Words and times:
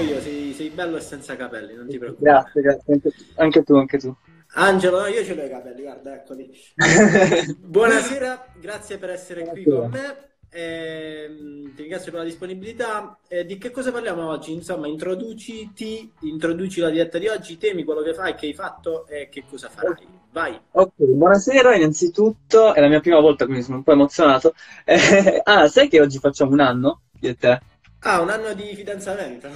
io, 0.00 0.20
sei, 0.20 0.52
sei 0.52 0.70
bello 0.70 0.96
e 0.96 1.00
senza 1.00 1.36
capelli, 1.36 1.74
non 1.74 1.88
ti 1.88 1.98
preoccupare. 1.98 2.30
Grazie, 2.30 2.62
grazie, 2.62 2.92
anche, 2.92 3.12
anche 3.36 3.62
tu, 3.62 3.74
anche 3.74 3.98
tu. 3.98 4.14
Angelo, 4.54 5.06
io 5.06 5.24
ce 5.24 5.34
l'ho 5.34 5.44
i 5.44 5.48
capelli, 5.48 5.82
guarda, 5.82 6.14
eccoli. 6.14 6.50
Buonasera, 7.58 8.46
grazie 8.58 8.98
per 8.98 9.10
essere 9.10 9.44
qui 9.44 9.64
con 9.64 9.90
me. 9.90 10.26
Eh, 10.50 11.28
ti 11.74 11.82
ringrazio 11.82 12.10
per 12.10 12.20
la 12.20 12.26
disponibilità. 12.26 13.18
Eh, 13.28 13.44
di 13.44 13.58
che 13.58 13.70
cosa 13.70 13.92
parliamo 13.92 14.26
oggi? 14.26 14.52
Insomma, 14.52 14.86
introduciti, 14.86 16.10
introduci 16.20 16.80
la 16.80 16.88
diretta 16.88 17.18
di 17.18 17.28
oggi, 17.28 17.58
temi 17.58 17.84
quello 17.84 18.00
che 18.00 18.14
fai, 18.14 18.34
che 18.34 18.46
hai 18.46 18.54
fatto 18.54 19.06
e 19.06 19.28
che 19.28 19.44
cosa 19.48 19.68
farai. 19.68 20.06
Vai. 20.30 20.58
Ok, 20.72 20.92
buonasera 20.96 21.74
innanzitutto, 21.74 22.72
è 22.74 22.80
la 22.80 22.88
mia 22.88 23.00
prima 23.00 23.20
volta 23.20 23.44
quindi 23.44 23.62
sono 23.62 23.78
un 23.78 23.82
po' 23.82 23.92
emozionato. 23.92 24.54
Eh, 24.84 25.40
ah, 25.44 25.68
sai 25.68 25.88
che 25.88 26.00
oggi 26.00 26.18
facciamo 26.18 26.52
un 26.52 26.60
anno? 26.60 27.02
Io 27.20 27.30
e 27.30 27.36
te? 27.36 27.60
Ah, 28.00 28.20
un 28.20 28.30
anno 28.30 28.54
di 28.54 28.74
fidanzamento. 28.74 29.48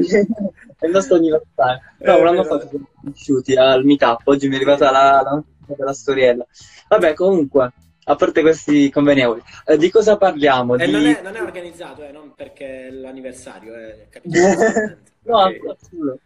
Sì, 0.00 0.16
è 0.78 0.86
il 0.86 0.90
nostro 0.92 1.16
anniversario. 1.16 1.80
No, 2.02 2.16
Eh, 2.16 2.20
un 2.20 2.26
anno 2.26 2.44
fa 2.44 2.60
ci 2.60 2.68
siamo 2.68 2.88
conosciuti 3.00 3.54
al 3.54 3.84
meetup, 3.84 4.22
oggi 4.26 4.48
mi 4.48 4.54
è 4.54 4.56
arrivata 4.56 4.90
la, 4.90 5.22
la 5.22 5.42
della 5.76 5.92
storiella. 5.92 6.46
Vabbè, 6.88 7.14
comunque, 7.14 7.72
a 8.04 8.16
parte 8.16 8.40
questi 8.40 8.90
convenevoli, 8.90 9.42
eh, 9.66 9.76
di 9.76 9.90
cosa 9.90 10.16
parliamo? 10.16 10.76
E 10.76 10.86
Di... 10.86 10.90
non 10.90 11.06
è, 11.06 11.20
non 11.22 11.36
è 11.36 11.42
organizzato, 11.42 12.02
eh, 12.02 12.10
non 12.10 12.34
perché 12.34 12.88
è 12.88 12.90
l'anniversario, 12.90 13.74
eh, 13.76 14.06
capito? 14.10 14.38
No, 15.22 15.36
Ok. 15.42 15.60
al 15.68 15.76
culo. 15.88 16.18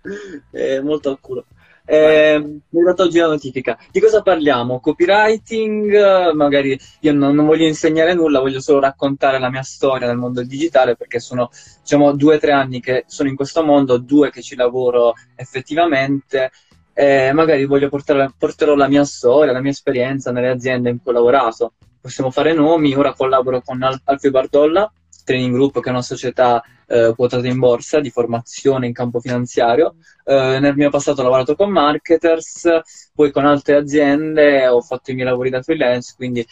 Eh, 0.53 0.81
molto 0.81 1.11
al 1.11 1.19
culo. 1.21 1.47
Eh, 1.87 2.39
mi 2.41 2.61
è 2.71 2.77
arrivata 2.77 3.03
oggi 3.03 3.19
la 3.19 3.27
notifica. 3.27 3.79
Di 3.91 4.01
cosa 4.01 4.23
parliamo? 4.23 4.81
Copywriting, 4.81 6.33
magari 6.33 6.79
io 7.01 7.13
non, 7.13 7.35
non 7.35 7.47
voglio 7.47 7.67
insegnare 7.67 8.15
nulla, 8.15 8.41
voglio 8.41 8.61
solo 8.61 8.81
raccontare 8.81 9.39
la 9.39 9.51
mia 9.51 9.63
storia 9.63 10.07
nel 10.07 10.17
mondo 10.17 10.43
digitale 10.43 10.97
perché 10.97 11.21
sono, 11.21 11.51
diciamo, 11.83 12.13
due 12.17 12.37
o 12.37 12.39
tre 12.39 12.53
anni 12.53 12.81
che 12.81 13.05
sono 13.07 13.29
in 13.29 13.37
questo 13.37 13.63
mondo, 13.63 13.99
due 13.99 14.31
che 14.31 14.41
ci 14.43 14.57
lavoro 14.57 15.13
effettivamente. 15.37 16.51
Eh, 16.97 17.33
magari 17.33 17.67
voglio 17.67 17.89
portare, 17.89 18.33
porterò 18.39 18.75
la 18.75 18.89
mia 18.89 19.05
storia, 19.05 19.53
la 19.53 19.61
mia 19.61 19.73
esperienza 19.73 20.31
nelle 20.31 20.49
aziende 20.49 20.91
in 20.91 21.03
cui 21.03 21.13
ho 21.13 21.15
lavorato. 21.15 21.75
Possiamo 22.01 22.31
fare 22.31 22.53
nomi, 22.55 22.95
ora 22.95 23.13
collaboro 23.15 23.61
con 23.63 23.83
Al- 23.83 24.01
Alfio 24.05 24.31
Bardolla, 24.31 24.91
Training 25.25 25.53
Group, 25.53 25.81
che 25.81 25.89
è 25.89 25.93
una 25.93 26.03
società 26.03 26.63
eh, 26.87 27.13
quotata 27.17 27.47
in 27.47 27.59
borsa 27.59 28.01
di 28.01 28.11
formazione 28.11 28.87
in 28.87 28.93
campo 28.93 29.21
finanziario. 29.21 29.97
Eh, 30.25 30.59
nel 30.61 30.77
mio 30.77 30.91
passato 30.91 31.21
ho 31.21 31.25
lavorato 31.25 31.57
con 31.57 31.71
marketers, 31.71 32.69
poi 33.15 33.33
con 33.33 33.47
altre 33.47 33.77
aziende 33.77 34.69
ho 34.69 34.81
fatto 34.81 35.11
i 35.11 35.15
miei 35.15 35.27
lavori 35.27 35.51
da 35.51 35.63
freelance, 35.63 36.15
quindi 36.17 36.47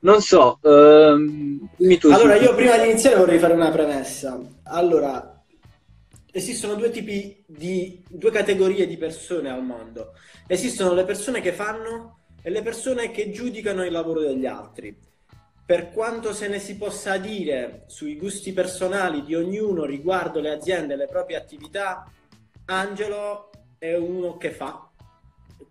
non 0.00 0.20
so, 0.20 0.58
ehm. 0.62 1.68
Allora, 2.12 2.36
io 2.36 2.54
prima 2.54 2.76
di 2.78 2.90
iniziare 2.90 3.16
vorrei 3.16 3.38
fare 3.38 3.54
una 3.54 3.70
premessa. 3.70 4.38
Allora, 4.64 5.42
esistono 6.30 6.74
due 6.74 6.90
tipi 6.90 7.42
di, 7.46 8.02
due 8.08 8.30
categorie 8.30 8.86
di 8.86 8.96
persone 8.98 9.50
al 9.50 9.64
mondo. 9.64 10.12
Esistono 10.46 10.92
le 10.92 11.04
persone 11.04 11.40
che 11.40 11.52
fanno 11.52 12.18
e 12.42 12.50
le 12.50 12.62
persone 12.62 13.10
che 13.10 13.30
giudicano 13.30 13.84
il 13.84 13.90
lavoro 13.90 14.20
degli 14.20 14.46
altri. 14.46 14.96
Per 15.66 15.90
quanto 15.90 16.32
se 16.32 16.46
ne 16.46 16.60
si 16.60 16.76
possa 16.76 17.16
dire 17.16 17.82
sui 17.86 18.16
gusti 18.16 18.52
personali 18.52 19.24
di 19.24 19.34
ognuno 19.34 19.84
riguardo 19.84 20.38
le 20.38 20.50
aziende 20.50 20.94
e 20.94 20.96
le 20.96 21.08
proprie 21.08 21.36
attività, 21.36 22.08
Angelo 22.66 23.50
è 23.76 23.96
uno 23.96 24.36
che 24.36 24.52
fa. 24.52 24.88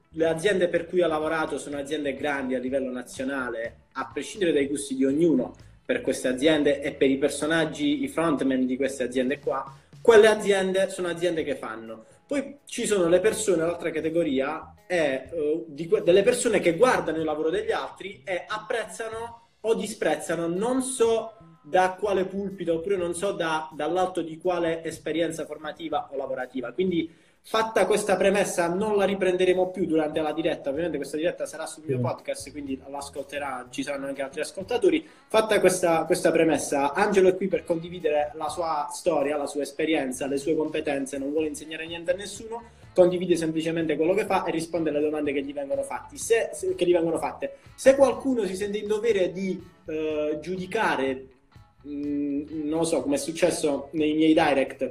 Le 0.09 0.27
aziende 0.27 0.67
per 0.67 0.85
cui 0.85 1.01
ha 1.01 1.07
lavorato 1.07 1.57
sono 1.57 1.77
aziende 1.77 2.13
grandi 2.13 2.55
a 2.55 2.59
livello 2.59 2.91
nazionale, 2.91 3.83
a 3.93 4.09
prescindere 4.11 4.51
dai 4.51 4.67
gusti 4.67 4.95
di 4.95 5.05
ognuno 5.05 5.55
per 5.85 6.01
queste 6.01 6.27
aziende 6.27 6.81
e 6.81 6.91
per 6.91 7.09
i 7.09 7.17
personaggi, 7.17 8.03
i 8.03 8.09
frontman 8.09 8.65
di 8.65 8.75
queste 8.75 9.03
aziende 9.03 9.39
qua, 9.39 9.79
quelle 10.01 10.27
aziende 10.27 10.89
sono 10.89 11.07
aziende 11.07 11.45
che 11.45 11.55
fanno. 11.55 12.03
Poi 12.27 12.57
ci 12.65 12.85
sono 12.85 13.07
le 13.07 13.21
persone, 13.21 13.63
l'altra 13.63 13.91
categoria 13.91 14.73
è 14.85 15.29
eh, 15.31 15.63
di 15.67 15.89
delle 16.03 16.23
persone 16.23 16.59
che 16.59 16.75
guardano 16.75 17.19
il 17.19 17.23
lavoro 17.23 17.49
degli 17.49 17.71
altri 17.71 18.23
e 18.25 18.43
apprezzano 18.45 19.43
o 19.67 19.73
disprezzano, 19.75 20.47
non 20.47 20.81
so 20.81 21.33
da 21.61 21.95
quale 21.99 22.25
pulpito 22.25 22.75
oppure 22.75 22.95
non 22.95 23.15
so 23.15 23.31
da- 23.31 23.69
dall'alto 23.73 24.21
di 24.21 24.37
quale 24.37 24.83
esperienza 24.83 25.45
formativa 25.45 26.09
o 26.11 26.15
lavorativa. 26.15 26.71
Quindi 26.71 27.11
fatta 27.41 27.85
questa 27.85 28.15
premessa 28.15 28.67
non 28.67 28.95
la 28.95 29.05
riprenderemo 29.05 29.69
più 29.69 29.85
durante 29.85 30.19
la 30.21 30.31
diretta, 30.31 30.69
ovviamente 30.69 30.97
questa 30.97 31.17
diretta 31.17 31.45
sarà 31.45 31.65
sul 31.65 31.83
mio 31.85 31.97
Sì. 31.97 32.01
podcast, 32.01 32.51
quindi 32.51 32.79
l'ascolterà, 32.89 33.67
ci 33.69 33.83
saranno 33.83 34.07
anche 34.07 34.21
altri 34.21 34.41
ascoltatori. 34.41 35.07
Fatta 35.27 35.59
questa, 35.59 36.05
questa 36.05 36.31
premessa, 36.31 36.93
Angelo 36.93 37.29
è 37.29 37.35
qui 37.35 37.47
per 37.47 37.63
condividere 37.63 38.31
la 38.35 38.49
sua 38.49 38.87
storia, 38.91 39.37
la 39.37 39.47
sua 39.47 39.61
esperienza, 39.63 40.27
le 40.27 40.37
sue 40.37 40.55
competenze, 40.55 41.17
non 41.17 41.31
vuole 41.31 41.47
insegnare 41.47 41.85
niente 41.87 42.11
a 42.11 42.15
nessuno, 42.15 42.63
condivide 42.95 43.35
semplicemente 43.35 43.95
quello 43.97 44.13
che 44.13 44.25
fa 44.25 44.45
e 44.45 44.51
risponde 44.51 44.89
alle 44.89 45.01
domande 45.01 45.33
che 45.33 45.43
gli 45.43 45.53
vengono, 45.53 45.83
fatti. 45.83 46.17
Se, 46.17 46.49
se- 46.53 46.73
che 46.75 46.87
gli 46.87 46.93
vengono 46.93 47.17
fatte. 47.17 47.57
Se 47.75 47.95
qualcuno 47.95 48.45
si 48.45 48.55
sente 48.55 48.77
in 48.77 48.87
dovere 48.87 49.31
di 49.31 49.61
eh, 49.85 50.39
giudicare, 50.41 51.27
mh, 51.81 52.43
non 52.63 52.79
lo 52.79 52.83
so, 52.85 53.01
come 53.01 53.15
è 53.15 53.19
successo 53.19 53.89
nei 53.91 54.13
miei 54.13 54.33
direct, 54.33 54.81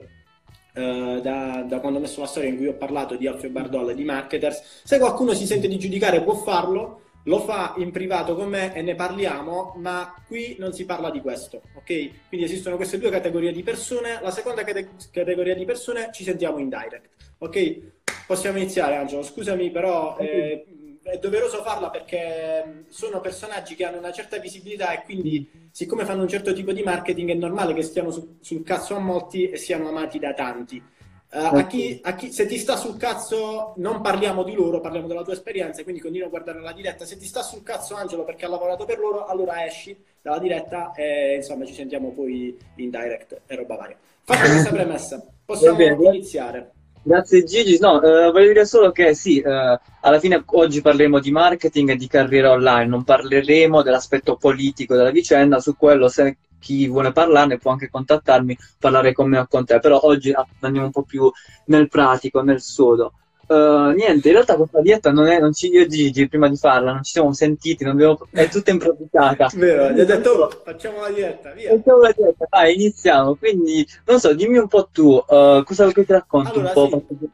eh, 0.74 1.20
da, 1.22 1.64
da 1.66 1.80
quando 1.80 1.98
ho 1.98 2.02
messo 2.02 2.20
la 2.20 2.26
storia 2.26 2.50
in 2.50 2.56
cui 2.56 2.66
ho 2.66 2.74
parlato 2.74 3.16
di 3.16 3.26
Alfio 3.26 3.48
Bardolla 3.48 3.92
e 3.92 3.94
di 3.94 4.04
marketers, 4.04 4.82
se 4.84 4.98
qualcuno 4.98 5.32
si 5.32 5.46
sente 5.46 5.66
di 5.66 5.78
giudicare 5.78 6.22
può 6.22 6.34
farlo, 6.34 7.00
lo 7.26 7.40
fa 7.40 7.74
in 7.78 7.90
privato 7.90 8.34
con 8.34 8.48
me 8.48 8.74
e 8.74 8.82
ne 8.82 8.94
parliamo, 8.94 9.74
ma 9.78 10.14
qui 10.26 10.56
non 10.58 10.72
si 10.74 10.84
parla 10.84 11.10
di 11.10 11.20
questo, 11.20 11.62
ok? 11.74 12.28
Quindi 12.28 12.46
esistono 12.46 12.76
queste 12.76 12.98
due 12.98 13.08
categorie 13.08 13.52
di 13.52 13.62
persone, 13.62 14.18
la 14.20 14.30
seconda 14.30 14.62
cate- 14.62 14.90
categoria 15.10 15.54
di 15.54 15.64
persone 15.64 16.10
ci 16.12 16.22
sentiamo 16.22 16.58
in 16.58 16.68
direct, 16.68 17.08
ok? 17.38 17.80
Possiamo 18.26 18.56
iniziare 18.58 18.96
Angelo, 18.96 19.22
scusami 19.22 19.70
però 19.70 20.16
eh, 20.18 20.64
è 21.02 21.18
doveroso 21.18 21.62
farla 21.62 21.90
perché 21.90 22.64
mh, 22.64 22.84
sono 22.88 23.20
personaggi 23.20 23.74
che 23.74 23.84
hanno 23.84 23.98
una 23.98 24.12
certa 24.12 24.38
visibilità 24.38 24.92
e 24.92 25.02
quindi 25.04 25.46
siccome 25.70 26.04
fanno 26.06 26.22
un 26.22 26.28
certo 26.28 26.54
tipo 26.54 26.72
di 26.72 26.82
marketing 26.82 27.30
è 27.30 27.34
normale 27.34 27.74
che 27.74 27.82
stiano 27.82 28.10
su- 28.10 28.38
sul 28.40 28.62
cazzo 28.62 28.94
a 28.96 28.98
molti 28.98 29.50
e 29.50 29.56
siano 29.58 29.88
amati 29.88 30.18
da 30.18 30.32
tanti. 30.32 30.82
Eh, 31.30 31.38
a 31.38 31.66
chi, 31.66 31.98
a 32.02 32.14
chi- 32.14 32.32
se 32.32 32.46
ti 32.46 32.56
sta 32.58 32.76
sul 32.76 32.96
cazzo, 32.96 33.74
non 33.76 34.00
parliamo 34.00 34.42
di 34.42 34.54
loro, 34.54 34.80
parliamo 34.80 35.06
della 35.08 35.22
tua 35.22 35.32
esperienza, 35.34 35.82
quindi 35.82 36.00
continua 36.00 36.26
a 36.28 36.30
guardare 36.30 36.60
la 36.60 36.72
diretta. 36.72 37.04
Se 37.04 37.16
ti 37.18 37.26
sta 37.26 37.42
sul 37.42 37.62
cazzo 37.62 37.94
Angelo 37.96 38.24
perché 38.24 38.46
ha 38.46 38.48
lavorato 38.48 38.84
per 38.86 38.98
loro, 38.98 39.26
allora 39.26 39.66
esci 39.66 39.94
dalla 40.22 40.38
diretta 40.38 40.92
e 40.94 41.34
insomma 41.36 41.66
ci 41.66 41.74
sentiamo 41.74 42.12
poi 42.12 42.56
in 42.76 42.88
direct 42.90 43.42
e 43.46 43.54
roba 43.56 43.76
varia. 43.76 43.98
Fatta 44.22 44.48
questa 44.48 44.70
premessa, 44.72 45.22
possiamo 45.44 46.00
iniziare. 46.04 46.72
Grazie 47.06 47.44
Gigi, 47.44 47.76
no, 47.80 48.00
eh, 48.00 48.30
voglio 48.30 48.46
dire 48.46 48.64
solo 48.64 48.90
che 48.90 49.12
sì, 49.14 49.38
eh, 49.38 49.78
alla 50.00 50.18
fine 50.18 50.42
oggi 50.46 50.80
parleremo 50.80 51.20
di 51.20 51.30
marketing 51.30 51.90
e 51.90 51.96
di 51.96 52.06
carriera 52.06 52.52
online, 52.52 52.86
non 52.86 53.04
parleremo 53.04 53.82
dell'aspetto 53.82 54.36
politico 54.36 54.96
della 54.96 55.10
vicenda, 55.10 55.60
su 55.60 55.76
quello 55.76 56.08
se 56.08 56.38
chi 56.58 56.88
vuole 56.88 57.12
parlarne 57.12 57.58
può 57.58 57.72
anche 57.72 57.90
contattarmi, 57.90 58.56
parlare 58.78 59.12
con 59.12 59.28
me 59.28 59.38
o 59.38 59.46
con 59.46 59.66
te, 59.66 59.80
però 59.80 60.00
oggi 60.02 60.32
andiamo 60.60 60.86
un 60.86 60.92
po' 60.92 61.02
più 61.02 61.30
nel 61.66 61.88
pratico, 61.88 62.40
nel 62.40 62.62
sodo. 62.62 63.12
Eh, 63.46 63.92
niente, 63.94 64.28
in 64.28 64.34
realtà 64.34 64.56
questa 64.56 64.80
dieta 64.80 65.10
non 65.12 65.26
è, 65.26 65.38
non 65.38 65.52
ci, 65.52 65.68
io 65.68 65.82
e 65.82 65.86
Gigi 65.86 66.28
prima 66.28 66.48
di 66.48 66.56
farla, 66.56 66.92
non 66.92 67.02
ci 67.02 67.12
siamo 67.12 67.32
sentiti, 67.32 67.84
non 67.84 67.92
abbiamo- 67.94 68.26
è 68.30 68.48
tutta 68.48 68.70
improvvisata. 68.70 69.48
Vero, 69.54 69.90
gli 69.90 70.00
ho 70.00 70.04
detto 70.04 70.30
"Oh, 70.30 70.50
facciamo 70.64 71.00
la 71.00 71.10
diretta, 71.10 71.52
via. 71.52 71.70
Facciamo 71.70 71.98
la 72.00 72.12
diretta, 72.16 72.46
dai, 72.50 72.74
iniziamo. 72.74 73.34
Quindi, 73.36 73.86
non 74.06 74.18
so, 74.20 74.34
dimmi 74.34 74.58
un 74.58 74.68
po' 74.68 74.88
tu, 74.92 75.16
eh, 75.28 75.62
cosa 75.64 75.82
vuoi 75.84 75.94
che 75.94 76.04
ti 76.04 76.12
racconti 76.12 76.58
Allora, 76.58 76.68
un 76.68 76.90
po' 76.90 77.02
sì. 77.08 77.28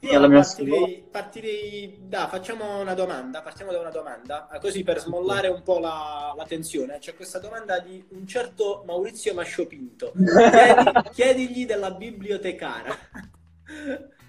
Io 0.00 0.16
alla 0.16 0.26
mia 0.26 0.40
partirei, 0.40 1.04
partirei 1.08 1.98
da, 2.08 2.26
facciamo 2.28 2.80
una 2.80 2.94
domanda, 2.94 3.40
partiamo 3.40 3.70
da 3.70 3.78
una 3.78 3.90
domanda, 3.90 4.48
eh, 4.52 4.58
così 4.58 4.82
per 4.82 4.98
smollare 4.98 5.46
un 5.46 5.62
po' 5.62 5.78
la, 5.78 6.34
la 6.36 6.44
tensione. 6.44 6.98
C'è 6.98 7.14
questa 7.14 7.38
domanda 7.38 7.78
di 7.78 8.02
un 8.10 8.26
certo 8.26 8.82
Maurizio 8.84 9.32
Masciopinto. 9.32 10.12
Chiedi- 10.18 11.10
chiedigli 11.12 11.66
della 11.66 11.92
bibliotecara. 11.92 12.96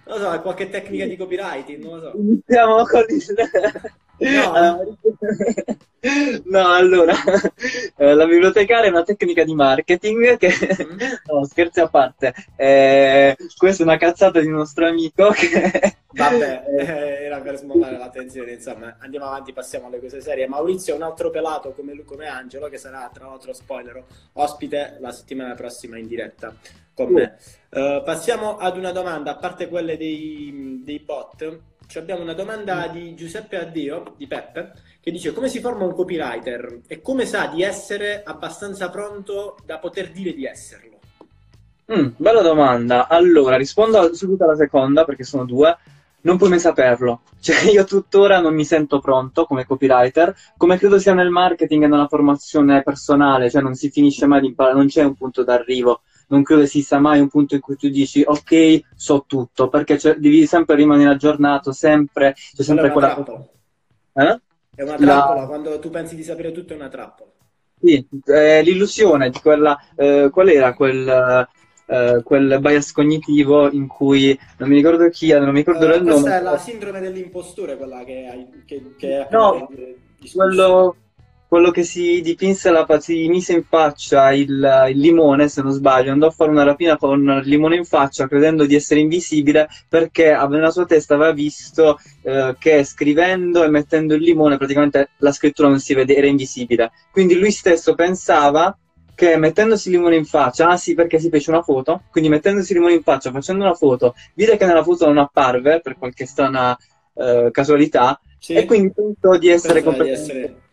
Non 0.08 0.20
lo 0.20 0.32
so, 0.32 0.42
qualche 0.42 0.70
tecnica 0.70 1.06
di 1.06 1.18
copywriting, 1.18 1.84
non 1.84 2.00
lo 2.00 2.12
so. 2.12 2.18
Iniziamo 2.18 2.84
con 2.86 3.06
il... 3.10 3.92
No. 4.20 4.96
No, 6.46 6.74
allora, 6.74 7.14
eh, 7.98 8.14
la 8.14 8.26
bibliotecaria 8.26 8.86
è 8.86 8.90
una 8.90 9.04
tecnica 9.04 9.44
di 9.44 9.54
marketing 9.56 10.38
che, 10.38 10.54
Mm. 10.58 11.00
no, 11.32 11.46
scherzi 11.46 11.80
a 11.80 11.88
parte, 11.88 12.34
Eh, 12.56 13.36
questa 13.58 13.84
è 13.84 13.86
una 13.86 13.98
cazzata 13.98 14.40
di 14.40 14.48
un 14.48 14.54
nostro 14.54 14.88
amico 14.88 15.30
che... 15.32 15.96
Vabbè, 16.12 16.64
eh, 16.78 17.26
era 17.26 17.40
per 17.42 17.58
smollare 17.58 17.98
la 17.98 18.10
tensione, 18.10 18.54
insomma, 18.54 18.98
andiamo 19.00 19.26
avanti, 19.26 19.54
passiamo 19.54 19.88
alle 19.88 20.00
cose 20.00 20.22
serie. 20.22 20.48
Maurizio 20.48 20.94
è 20.94 20.98
un 20.98 21.04
altro 21.04 21.30
pelato 21.30 21.74
come, 21.74 21.94
lui, 21.94 22.06
come 22.06 22.28
Angelo, 22.28 22.70
che 22.70 22.78
sarà, 22.78 23.10
tra 23.14 23.26
l'altro, 23.26 23.54
spoiler, 23.54 24.04
ospite 24.34 24.98
la 25.00 25.12
settimana 25.12 25.54
prossima 25.56 25.98
in 25.98 26.08
diretta 26.08 26.54
con 26.94 27.12
me. 27.12 27.38
Eh, 27.70 28.02
passiamo 28.04 28.58
ad 28.58 28.78
una 28.78 28.92
domanda, 28.92 29.32
a 29.32 29.36
parte 29.38 29.68
quelle 29.68 29.98
dei, 29.98 30.82
dei 30.84 31.00
bot, 31.00 31.60
ci 31.88 31.98
abbiamo 31.98 32.22
una 32.22 32.34
domanda 32.34 32.88
di 32.88 33.16
Giuseppe 33.16 33.58
Addio, 33.58 34.14
di 34.18 34.28
Peppe, 34.28 34.74
che 35.00 35.10
dice 35.10 35.32
come 35.32 35.48
si 35.48 35.62
forma 35.62 35.86
un 35.86 35.94
copywriter 35.94 36.82
e 36.86 37.02
come 37.02 37.26
sa 37.26 37.48
di 37.48 37.64
essere 37.64 38.24
abbastanza 38.26 38.90
pronto 38.90 39.58
da 39.66 39.78
poter 39.80 40.12
dire 40.12 40.34
di 40.34 40.46
esserlo? 40.46 41.00
Mm, 41.94 42.10
bella 42.18 42.42
domanda. 42.42 43.08
Allora, 43.08 43.56
rispondo 43.56 44.14
subito 44.14 44.44
alla 44.44 44.58
seconda 44.58 45.06
perché 45.06 45.24
sono 45.24 45.46
due. 45.46 45.78
Non 46.22 46.38
puoi 46.38 46.50
mai 46.50 46.60
saperlo. 46.60 47.22
Cioè, 47.40 47.70
io 47.70 47.86
tuttora 47.86 48.42
non 48.42 48.54
mi 48.54 48.66
sento 48.66 49.00
pronto 49.00 49.46
come 49.46 49.66
copywriter, 49.66 50.36
come 50.58 50.78
credo 50.78 51.00
sia 51.00 51.14
nel 51.14 51.30
marketing 51.30 51.84
e 51.84 51.88
nella 51.88 52.08
formazione 52.08 52.84
personale, 52.84 53.50
cioè 53.50 53.62
non 53.62 53.76
si 53.76 53.90
finisce 53.90 54.26
mai 54.26 54.42
di 54.42 54.48
imparare, 54.48 54.76
non 54.76 54.88
c'è 54.88 55.04
un 55.04 55.16
punto 55.16 55.44
d'arrivo. 55.46 56.02
Non 56.30 56.44
credo 56.44 56.62
esista 56.62 57.00
mai 57.00 57.20
un 57.22 57.30
punto 57.30 57.56
in 57.56 57.62
cui 57.62 57.78
tu 57.78 57.88
dici 57.88 58.22
ok, 58.26 58.82
so 58.96 59.24
tutto, 59.26 59.70
perché 59.70 59.98
devi 60.18 60.46
sempre 60.46 60.76
rimanere 60.76 61.12
aggiornato, 61.12 61.72
sempre, 61.72 62.34
c'è 62.34 62.64
sempre 62.64 62.92
quella 62.92 63.14
cosa. 63.14 63.48
Eh? 64.14 64.42
È 64.76 64.84
una 64.84 64.96
trappola, 64.96 65.42
La... 65.42 65.48
quando 65.48 65.80
tu 65.80 65.90
pensi 65.90 66.16
di 66.16 66.24
sapere 66.24 66.52
tutto 66.52 66.74
è 66.74 66.76
una 66.76 66.90
trappola. 66.90 67.32
Sì, 67.80 68.06
eh, 68.26 68.62
l'illusione 68.62 69.30
di 69.30 69.40
quella, 69.40 69.80
eh, 69.96 70.30
qual 70.32 70.50
era 70.50 70.74
quel, 70.74 71.48
eh, 71.86 72.22
quel 72.24 72.58
bias 72.60 72.92
cognitivo 72.92 73.72
in 73.72 73.88
cui 73.88 74.38
non 74.58 74.68
mi 74.68 74.76
ricordo 74.76 75.08
chi, 75.10 75.32
non 75.32 75.52
mi 75.52 75.60
ricordo 75.60 75.86
uh, 75.86 75.92
il 75.92 76.04
nome. 76.04 76.12
Questa 76.12 76.38
è 76.38 76.42
la 76.42 76.58
sindrome 76.58 77.00
dell'impostore, 77.00 77.78
quella 77.78 78.04
che 78.04 78.28
hai. 78.30 78.64
Che, 78.66 78.96
che 78.98 79.28
no, 79.32 79.70
quello, 80.34 80.96
quello, 81.48 81.72
che 81.72 81.84
si 81.84 82.22
dipinse 82.22 82.72
la 82.72 82.86
si 83.00 83.28
mise 83.28 83.54
in 83.54 83.64
faccia 83.64 84.32
il, 84.32 84.88
il, 84.90 85.00
limone, 85.00 85.48
se 85.48 85.62
non 85.62 85.72
sbaglio, 85.72 86.12
andò 86.12 86.28
a 86.28 86.32
fare 86.32 86.52
una 86.52 86.64
rapina 86.64 86.98
con 86.98 87.42
il 87.44 87.50
limone 87.50 87.76
in 87.76 87.86
faccia 87.86 88.28
credendo 88.28 88.66
di 88.66 88.76
essere 88.76 89.00
invisibile 89.00 89.68
perché 89.88 90.36
nella 90.50 90.72
sua 90.72 90.86
testa 90.86 91.16
aveva 91.16 91.32
visto 91.32 92.00
eh, 92.24 92.56
che 92.60 92.84
scrivendo 92.84 93.64
e 93.64 93.70
mettendo 93.70 94.14
il 94.16 94.22
limone 94.22 94.58
praticamente 94.58 95.12
la 95.18 95.32
scrittura 95.32 95.70
non 95.70 95.80
si 95.80 95.94
vede, 95.94 96.16
era 96.16 96.28
invisibile. 96.28 96.92
Quindi 97.12 97.36
lui 97.38 97.52
stesso 97.52 97.96
pensava 97.96 98.78
che 99.18 99.36
mettendosi 99.36 99.90
il 99.90 99.96
limone 99.96 100.16
in 100.16 100.26
faccia, 100.26 100.68
ah 100.68 100.78
sì 100.78 100.94
perché 100.94 101.18
si 101.18 101.30
fece 101.30 101.50
una 101.50 101.64
foto, 101.64 102.04
quindi 102.12 102.30
mettendosi 102.30 102.72
il 102.72 102.78
limone 102.78 102.98
in 102.98 103.02
faccia, 103.02 103.32
facendo 103.32 103.64
una 103.64 103.74
foto, 103.74 104.14
vide 104.36 104.58
che 104.58 104.66
nella 104.68 104.84
foto 104.84 105.08
non 105.08 105.18
apparve 105.18 105.82
per 105.82 105.98
qualche 105.98 106.28
strana 106.28 106.78
eh, 107.16 107.50
casualità 107.52 108.20
sì. 108.38 108.54
e 108.54 108.66
quindi 108.66 108.94
pensò 108.94 109.38
di 109.38 109.50
essere 109.50 109.82
completamente... 109.82 110.66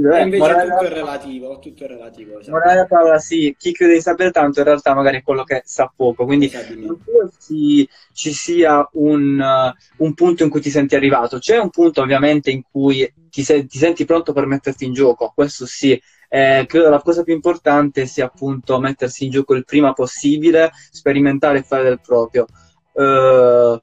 Di 0.00 0.06
essere... 0.06 0.20
Eh, 0.20 0.22
invece 0.22 0.42
morale... 0.42 0.70
tutto 0.70 0.84
è 0.84 0.88
relativo, 0.88 1.58
tutto 1.58 1.84
è 1.84 1.86
relativo. 1.86 2.38
Esatto. 2.38 2.56
Morale 2.56 2.86
Paola, 2.86 3.18
sì, 3.18 3.54
chi 3.58 3.72
crede 3.72 3.94
di 3.94 4.00
sapere 4.00 4.30
tanto 4.30 4.60
in 4.60 4.64
realtà 4.64 4.94
magari 4.94 5.18
è 5.18 5.22
quello 5.22 5.44
che 5.44 5.62
sa 5.64 5.92
poco, 5.94 6.24
quindi 6.24 6.50
non 6.76 6.98
ci, 7.38 7.88
ci 8.12 8.32
sia 8.32 8.88
un, 8.92 9.38
uh, 9.38 10.04
un, 10.04 10.14
punto 10.14 10.42
in 10.42 10.50
cui 10.50 10.60
ti 10.60 10.70
senti 10.70 10.94
arrivato. 10.94 11.38
C'è 11.38 11.58
un 11.58 11.70
punto 11.70 12.00
ovviamente 12.00 12.50
in 12.50 12.62
cui 12.70 13.12
ti, 13.30 13.42
se- 13.42 13.66
ti 13.66 13.78
senti 13.78 14.04
pronto 14.04 14.32
per 14.32 14.46
metterti 14.46 14.84
in 14.84 14.92
gioco, 14.92 15.32
questo 15.34 15.66
sì, 15.66 16.00
eh, 16.28 16.64
credo 16.66 16.88
la 16.88 17.00
cosa 17.00 17.22
più 17.22 17.34
importante 17.34 18.06
sia 18.06 18.26
appunto 18.26 18.78
mettersi 18.80 19.24
in 19.24 19.30
gioco 19.30 19.54
il 19.54 19.64
prima 19.64 19.92
possibile, 19.92 20.70
sperimentare 20.90 21.58
e 21.58 21.62
fare 21.62 21.82
del 21.82 22.00
proprio. 22.00 22.46
Uh, 22.92 23.78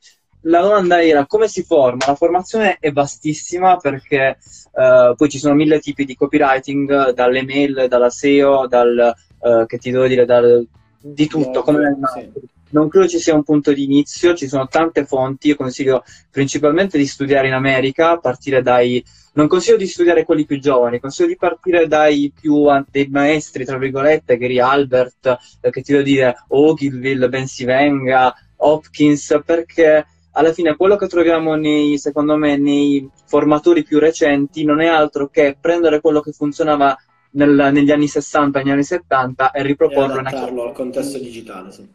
la 0.48 0.62
domanda 0.62 1.04
era 1.04 1.26
come 1.26 1.48
si 1.48 1.64
forma? 1.64 2.06
La 2.06 2.16
formazione 2.16 2.78
è 2.80 2.92
vastissima 2.92 3.78
perché 3.78 4.38
uh, 4.72 5.16
poi 5.16 5.30
ci 5.30 5.40
sono 5.40 5.54
mille 5.54 5.80
tipi 5.80 6.06
di 6.06 6.16
copywriting, 6.16 7.12
dalle 7.12 7.44
mail, 7.44 7.86
dalla 7.88 8.10
SEO, 8.10 8.68
dal, 8.68 9.14
uh, 9.40 9.66
che 9.66 9.78
ti 9.78 9.92
devo 9.92 10.08
dire, 10.08 10.26
dal, 10.26 10.66
di 11.00 11.28
tutto. 11.28 11.62
Come 11.62 11.98
sì. 12.14 12.56
Non 12.70 12.90
credo 12.90 13.08
ci 13.08 13.20
sia 13.20 13.34
un 13.34 13.44
punto 13.44 13.72
di 13.72 13.84
inizio, 13.86 14.36
ci 14.36 14.48
sono 14.48 14.68
tante 14.68 15.06
fonti, 15.06 15.48
io 15.48 15.56
consiglio 15.56 16.04
principalmente 16.30 16.98
di 16.98 17.06
studiare 17.06 17.48
in 17.48 17.54
America, 17.54 18.18
partire 18.18 18.62
dai 18.62 19.02
non 19.34 19.48
consiglio 19.48 19.78
di 19.78 19.86
studiare 19.86 20.26
quelli 20.26 20.46
più 20.46 20.60
giovani, 20.60 21.00
consiglio 21.00 21.30
di 21.30 21.38
partire 21.38 21.88
dai 21.88 22.34
più 22.38 22.66
dei 22.90 23.08
maestri, 23.08 23.66
tra 23.66 23.78
virgolette, 23.78 24.36
Gary 24.36 24.60
Albert, 24.60 25.38
eh, 25.62 25.70
che 25.70 25.82
ti 25.82 25.92
devo 25.92 26.04
dire, 26.04 26.36
Ogilville, 26.50 27.30
Ben 27.30 27.48
Sivenga, 27.48 28.34
Hopkins, 28.58 29.40
perché 29.46 30.06
alla 30.38 30.54
fine 30.54 30.76
quello 30.76 30.96
che 30.96 31.08
troviamo 31.08 31.56
nei, 31.56 31.98
secondo 31.98 32.36
me, 32.38 32.58
nei 32.58 33.10
formatori 33.26 33.84
più 33.84 33.98
recenti 33.98 34.64
non 34.64 34.82
è 34.82 34.88
altro 34.88 35.30
che 35.30 35.58
prendere 35.60 36.00
quello 36.00 36.22
che 36.22 36.32
funzionava 36.32 36.96
nel, 37.32 37.70
negli 37.74 37.92
anni 37.92 38.08
60, 38.08 38.60
negli 38.60 38.70
anni 38.70 38.84
70 38.84 39.52
e 39.52 39.64
riproporlo 39.64 40.20
e 40.20 40.36
al 40.36 40.72
contesto 40.74 41.18
digitale, 41.18 41.72
sì. 41.72 41.88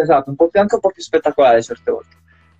Esatto, 0.00 0.30
un 0.30 0.36
po' 0.36 0.48
più, 0.48 0.60
anche 0.60 0.74
un 0.76 0.80
po' 0.80 0.90
più 0.90 1.02
spettacolare 1.02 1.62
certe 1.62 1.90
volte. 1.90 2.16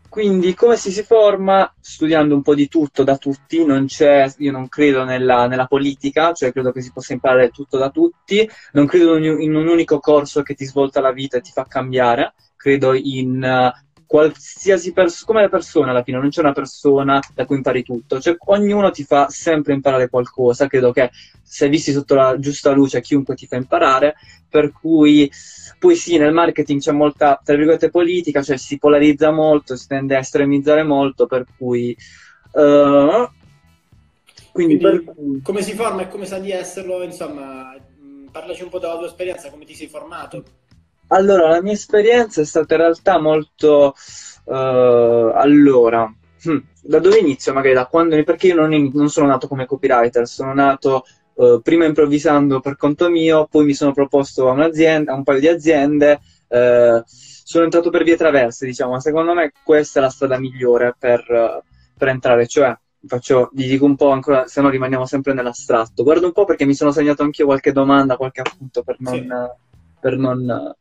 Quindi 0.08 0.54
come 0.54 0.76
si 0.76 0.90
si 0.90 1.04
forma? 1.04 1.72
Studiando 1.78 2.34
un 2.34 2.42
po' 2.42 2.56
di 2.56 2.66
tutto 2.66 3.04
da 3.04 3.16
tutti, 3.16 3.64
non 3.64 3.86
c'è, 3.86 4.28
io 4.38 4.50
non 4.50 4.68
credo 4.68 5.04
nella, 5.04 5.46
nella, 5.46 5.66
politica, 5.66 6.32
cioè 6.32 6.50
credo 6.50 6.72
che 6.72 6.80
si 6.80 6.90
possa 6.90 7.12
imparare 7.12 7.50
tutto 7.50 7.78
da 7.78 7.90
tutti, 7.90 8.48
non 8.72 8.86
credo 8.86 9.16
in 9.16 9.54
un 9.54 9.68
unico 9.68 10.00
corso 10.00 10.42
che 10.42 10.54
ti 10.54 10.64
svolta 10.64 11.00
la 11.00 11.12
vita 11.12 11.36
e 11.36 11.42
ti 11.42 11.52
fa 11.52 11.64
cambiare, 11.66 12.34
credo 12.56 12.92
in 12.92 13.40
uh, 13.40 13.89
qualsiasi 14.10 14.92
persona, 14.92 15.24
come 15.24 15.42
le 15.42 15.48
persone 15.48 15.90
alla 15.90 16.02
fine, 16.02 16.18
non 16.18 16.30
c'è 16.30 16.40
una 16.40 16.52
persona 16.52 17.20
da 17.32 17.44
cui 17.44 17.54
impari 17.54 17.84
tutto, 17.84 18.18
cioè 18.18 18.34
ognuno 18.46 18.90
ti 18.90 19.04
fa 19.04 19.28
sempre 19.28 19.72
imparare 19.72 20.08
qualcosa, 20.08 20.66
credo 20.66 20.90
che 20.90 21.12
se 21.40 21.68
visti 21.68 21.92
sotto 21.92 22.16
la 22.16 22.36
giusta 22.40 22.72
luce 22.72 23.00
chiunque 23.02 23.36
ti 23.36 23.46
fa 23.46 23.54
imparare, 23.54 24.16
per 24.48 24.72
cui 24.72 25.30
poi 25.78 25.94
sì, 25.94 26.18
nel 26.18 26.32
marketing 26.32 26.80
c'è 26.80 26.90
molta, 26.90 27.40
tra 27.40 27.54
virgolette, 27.54 27.90
politica, 27.90 28.42
cioè 28.42 28.56
si 28.56 28.78
polarizza 28.78 29.30
molto, 29.30 29.76
si 29.76 29.86
tende 29.86 30.16
a 30.16 30.18
estremizzare 30.18 30.82
molto, 30.82 31.26
per 31.26 31.46
cui... 31.56 31.96
Uh, 32.50 33.28
quindi, 34.50 34.76
per... 34.78 35.04
come 35.44 35.62
si 35.62 35.74
forma 35.74 36.02
e 36.02 36.08
come 36.08 36.26
sa 36.26 36.40
di 36.40 36.50
esserlo, 36.50 37.04
insomma, 37.04 37.76
parlaci 38.32 38.64
un 38.64 38.70
po' 38.70 38.80
della 38.80 38.96
tua 38.96 39.06
esperienza, 39.06 39.50
come 39.50 39.64
ti 39.64 39.76
sei 39.76 39.86
formato. 39.86 40.59
Allora, 41.12 41.48
la 41.48 41.62
mia 41.62 41.72
esperienza 41.72 42.40
è 42.40 42.44
stata 42.44 42.74
in 42.74 42.80
realtà 42.80 43.18
molto... 43.18 43.94
Uh, 44.44 45.30
allora, 45.34 46.12
hm, 46.42 46.58
da 46.82 46.98
dove 46.98 47.18
inizio 47.18 47.52
magari? 47.52 47.74
Da 47.74 47.86
quando... 47.86 48.22
Perché 48.22 48.48
io 48.48 48.54
non, 48.54 48.90
non 48.92 49.08
sono 49.08 49.26
nato 49.26 49.48
come 49.48 49.66
copywriter, 49.66 50.26
sono 50.26 50.54
nato 50.54 51.04
uh, 51.34 51.60
prima 51.60 51.84
improvvisando 51.84 52.60
per 52.60 52.76
conto 52.76 53.08
mio, 53.10 53.46
poi 53.50 53.64
mi 53.64 53.74
sono 53.74 53.92
proposto 53.92 54.48
a 54.48 54.52
un'azienda, 54.52 55.12
a 55.12 55.16
un 55.16 55.24
paio 55.24 55.40
di 55.40 55.48
aziende, 55.48 56.20
uh, 56.48 57.02
sono 57.06 57.64
entrato 57.64 57.90
per 57.90 58.04
vie 58.04 58.16
traverse, 58.16 58.64
diciamo, 58.64 59.00
secondo 59.00 59.34
me 59.34 59.52
questa 59.64 59.98
è 59.98 60.02
la 60.02 60.10
strada 60.10 60.38
migliore 60.38 60.94
per, 60.96 61.62
per 61.96 62.08
entrare, 62.08 62.46
cioè 62.46 62.76
faccio, 63.06 63.50
vi 63.54 63.66
dico 63.66 63.84
un 63.84 63.96
po' 63.96 64.10
ancora, 64.10 64.46
se 64.46 64.60
no 64.60 64.68
rimaniamo 64.68 65.06
sempre 65.06 65.32
nell'astratto. 65.32 66.04
Guardo 66.04 66.26
un 66.26 66.32
po' 66.32 66.44
perché 66.44 66.64
mi 66.64 66.74
sono 66.74 66.92
segnato 66.92 67.24
anch'io 67.24 67.46
qualche 67.46 67.72
domanda, 67.72 68.16
qualche 68.16 68.42
appunto 68.42 68.82
per 68.82 68.96
non, 69.00 69.14
sì. 69.14 69.26
per 69.98 70.16
non 70.16 70.74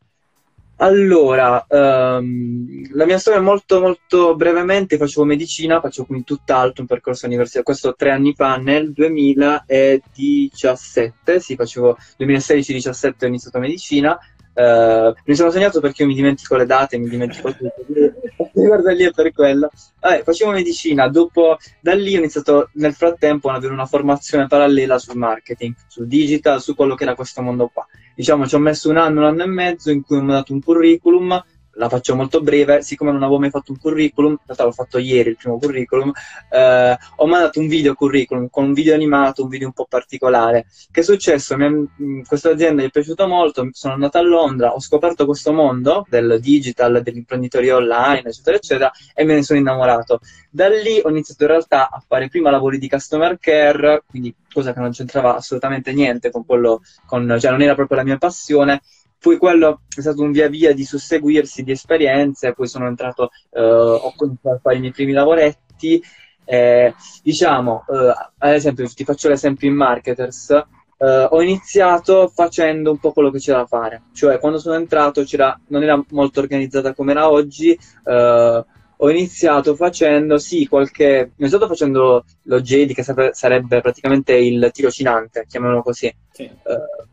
allora, 0.81 1.65
um, 1.67 2.88
la 2.93 3.05
mia 3.05 3.17
storia 3.17 3.41
molto 3.41 3.81
molto 3.81 4.33
brevemente, 4.36 4.95
facevo 4.98 5.25
medicina, 5.25 5.81
facevo 5.81 6.07
quindi 6.07 6.24
tutt'altro 6.24 6.81
un 6.81 6.88
percorso 6.88 7.25
universitario, 7.25 7.65
questo 7.65 7.95
tre 7.95 8.12
anni 8.12 8.33
fa, 8.33 8.55
nel 8.55 8.93
2017, 8.93 11.41
sì, 11.41 11.55
facevo 11.55 11.98
2016-17 12.19 13.24
ho 13.24 13.27
iniziato 13.27 13.59
medicina, 13.59 14.17
Uh, 14.51 15.13
mi 15.24 15.36
sono 15.36 15.51
segnato 15.51 15.79
perché 15.79 16.05
mi 16.05 16.13
dimentico 16.13 16.57
le 16.57 16.65
date, 16.65 16.98
mi 16.98 17.07
dimentico 17.07 17.55
tutto. 17.55 17.74
Guarda 18.51 18.91
lì 18.91 19.05
è 19.05 19.12
per 19.12 19.31
quello. 19.31 19.69
Vabbè, 20.01 20.24
facevo 20.24 20.51
medicina, 20.51 21.07
dopo 21.07 21.57
da 21.79 21.93
lì 21.93 22.15
ho 22.15 22.17
iniziato 22.17 22.69
nel 22.74 22.93
frattempo 22.93 23.48
ad 23.48 23.55
avere 23.55 23.71
una 23.71 23.86
formazione 23.86 24.48
parallela 24.48 24.98
sul 24.98 25.15
marketing, 25.15 25.75
sul 25.88 26.07
digital, 26.07 26.62
su 26.62 26.75
quello 26.75 26.95
che 26.95 27.03
era 27.03 27.15
questo 27.15 27.41
mondo 27.41 27.69
qua. 27.71 27.88
Diciamo, 28.20 28.46
ci 28.46 28.56
ho 28.56 28.60
messo 28.60 28.90
un 28.90 28.98
anno, 28.98 29.22
un 29.22 29.28
anno 29.28 29.44
e 29.44 29.46
mezzo 29.46 29.92
in 29.92 30.04
cui 30.04 30.18
ho 30.18 30.22
mandato 30.22 30.52
un 30.52 30.62
curriculum 30.62 31.42
la 31.74 31.90
faccio 31.90 32.16
molto 32.16 32.42
breve, 32.42 32.82
siccome 32.82 33.12
non 33.12 33.24
avevo 33.24 33.40
mai 33.40 33.50
fatto 33.50 33.72
un 33.72 33.80
curriculum, 33.80 34.32
in 34.32 34.38
realtà 34.46 34.64
l'ho 34.64 34.72
fatto 34.72 34.98
ieri 34.98 35.30
il 35.30 35.38
primo 35.38 35.58
curriculum, 35.58 36.12
eh, 36.50 36.98
ho 37.16 37.28
mandato 37.28 37.60
un 37.60 37.68
video 37.68 37.94
curriculum 37.94 38.50
con 38.50 38.66
un 38.66 38.74
video 38.74 38.94
animato, 38.94 39.44
un 39.44 39.50
video 39.50 39.68
un 39.68 39.74
po' 39.74 39.86
particolare. 39.86 40.66
Che 40.92 41.00
è 41.00 41.04
successo? 41.04 41.56
Mi, 41.58 42.24
questa 42.28 42.52
azienda 42.52 42.82
mi 42.82 42.88
è 42.88 42.92
piaciuta 42.92 43.26
molto, 43.26 43.68
sono 43.72 43.94
andato 43.94 44.18
a 44.18 44.22
Londra, 44.22 44.74
ho 44.74 44.80
scoperto 44.80 45.26
questo 45.26 45.54
mondo 45.54 46.06
del 46.10 46.40
digital, 46.42 47.02
dell'imprenditoria 47.02 47.76
online, 47.76 48.30
eccetera, 48.30 48.58
eccetera, 48.58 48.92
e 49.14 49.24
me 49.24 49.36
ne 49.36 49.44
sono 49.44 49.60
innamorato. 49.60 50.20
Da 50.50 50.68
lì 50.68 51.00
ho 51.04 51.10
iniziato 51.10 51.44
in 51.44 51.50
realtà 51.50 51.90
a 51.90 52.04
fare 52.06 52.28
prima 52.28 52.50
lavori 52.50 52.78
di 52.78 52.90
customer 52.90 53.38
care, 53.40 54.04
quindi 54.08 54.34
cosa 54.52 54.74
che 54.74 54.80
non 54.80 54.92
c'entrava 54.92 55.36
assolutamente 55.36 55.94
niente 55.94 56.32
con 56.32 56.46
quello, 56.46 56.82
con, 57.06 57.38
cioè 57.40 57.52
non 57.52 57.62
era 57.62 57.76
proprio 57.76 57.98
la 57.98 58.04
mia 58.04 58.18
passione, 58.18 58.82
poi 59.20 59.38
quello 59.38 59.82
è 59.96 60.02
stato 60.02 60.22
un 60.22 60.32
via 60.32 60.48
via 60.48 60.74
di 60.74 60.86
susseguirsi 60.86 61.64
di 61.64 61.72
esperienze, 61.72 62.54
poi 62.54 62.68
sono 62.68 62.88
entrato, 62.88 63.32
eh, 63.52 63.62
ho 63.62 64.14
cominciato 64.16 64.56
a 64.56 64.60
fare 64.60 64.78
i 64.78 64.80
miei 64.80 64.92
primi 64.92 65.12
lavoretti. 65.12 66.02
Eh, 66.46 66.94
diciamo, 67.22 67.86
eh, 67.90 68.14
ad 68.38 68.54
esempio, 68.54 68.88
ti 68.88 69.04
faccio 69.04 69.28
l'esempio 69.28 69.68
in 69.68 69.76
marketers. 69.76 70.50
Eh, 70.98 71.28
ho 71.30 71.42
iniziato 71.42 72.28
facendo 72.30 72.92
un 72.92 72.98
po' 72.98 73.12
quello 73.12 73.30
che 73.30 73.40
c'era 73.40 73.60
da 73.60 73.66
fare, 73.66 74.04
cioè 74.14 74.40
quando 74.40 74.58
sono 74.58 74.76
entrato 74.76 75.24
non 75.68 75.84
era 75.84 76.02
molto 76.10 76.40
organizzata 76.40 76.94
come 76.94 77.12
era 77.12 77.30
oggi. 77.30 77.78
Eh, 78.06 78.66
ho 79.02 79.10
iniziato 79.10 79.76
facendo, 79.76 80.38
sì, 80.38 80.68
qualche. 80.68 81.32
Ho 81.32 81.34
iniziato 81.38 81.68
facendo 81.68 82.26
lo 82.44 82.62
JD, 82.62 82.94
che 82.94 83.04
sarebbe 83.34 83.82
praticamente 83.82 84.34
il 84.34 84.70
tirocinante, 84.74 85.46
chiamiamolo 85.48 85.82
così. 85.82 86.14
Sì. 86.32 86.44
Uh, 86.44 87.08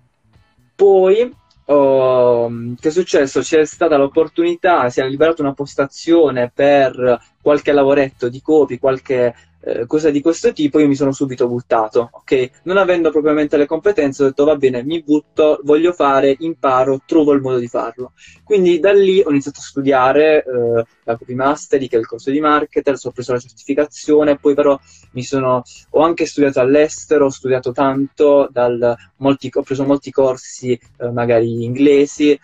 poi 0.74 1.32
oh, 1.66 2.48
che 2.78 2.88
è 2.88 2.92
successo? 2.92 3.40
C'è 3.40 3.64
stata 3.64 3.96
l'opportunità, 3.96 4.88
si 4.88 5.00
è 5.00 5.08
liberata 5.08 5.42
una 5.42 5.54
postazione 5.54 6.50
per 6.52 7.20
qualche 7.46 7.70
lavoretto 7.70 8.28
di 8.28 8.42
copy, 8.42 8.76
qualche 8.76 9.32
eh, 9.60 9.86
cosa 9.86 10.10
di 10.10 10.20
questo 10.20 10.52
tipo, 10.52 10.80
io 10.80 10.88
mi 10.88 10.96
sono 10.96 11.12
subito 11.12 11.46
buttato, 11.46 12.10
ok? 12.10 12.62
Non 12.64 12.76
avendo 12.76 13.12
propriamente 13.12 13.56
le 13.56 13.66
competenze, 13.66 14.24
ho 14.24 14.26
detto 14.26 14.44
va 14.44 14.56
bene, 14.56 14.82
mi 14.82 15.00
butto, 15.00 15.60
voglio 15.62 15.92
fare, 15.92 16.34
imparo, 16.40 17.02
trovo 17.06 17.32
il 17.34 17.40
modo 17.40 17.58
di 17.58 17.68
farlo. 17.68 18.14
Quindi 18.42 18.80
da 18.80 18.92
lì 18.92 19.22
ho 19.24 19.30
iniziato 19.30 19.60
a 19.60 19.62
studiare 19.62 20.38
eh, 20.38 20.84
la 21.04 21.16
Copy 21.16 21.34
Mastery, 21.34 21.86
che 21.86 21.94
è 21.94 22.00
il 22.00 22.08
corso 22.08 22.32
di 22.32 22.40
marketer, 22.40 22.96
ho 23.00 23.10
preso 23.12 23.32
la 23.32 23.38
certificazione, 23.38 24.38
poi 24.38 24.54
però 24.54 24.76
mi 25.12 25.22
sono, 25.22 25.62
ho 25.90 26.00
anche 26.00 26.26
studiato 26.26 26.58
all'estero, 26.58 27.26
ho 27.26 27.30
studiato 27.30 27.70
tanto, 27.70 28.48
dal, 28.50 28.92
molti, 29.18 29.52
ho 29.54 29.62
preso 29.62 29.84
molti 29.84 30.10
corsi 30.10 30.72
eh, 30.72 31.10
magari 31.12 31.62
inglesi, 31.62 32.32
eh, 32.32 32.40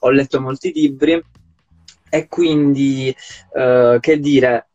ho 0.00 0.10
letto 0.10 0.38
molti 0.38 0.70
libri 0.70 1.18
e 2.14 2.28
quindi, 2.28 3.14
eh, 3.54 3.96
che 4.00 4.20
dire 4.20 4.66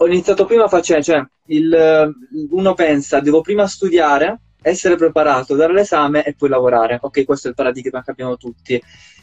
ho 0.00 0.06
iniziato 0.06 0.44
prima 0.44 0.68
facendo, 0.68 1.02
cioè, 1.02 1.26
il, 1.46 2.14
uno 2.50 2.74
pensa, 2.74 3.20
devo 3.20 3.40
prima 3.40 3.66
studiare, 3.66 4.40
essere 4.62 4.96
preparato, 4.96 5.56
dare 5.56 5.72
l'esame 5.72 6.24
e 6.24 6.34
poi 6.34 6.48
lavorare. 6.48 6.98
Ok, 7.00 7.24
questo 7.24 7.48
è 7.48 7.50
il 7.50 7.56
paradigma 7.56 8.02
che 8.02 8.10
abbiamo 8.12 8.36
tutti. 8.36 8.80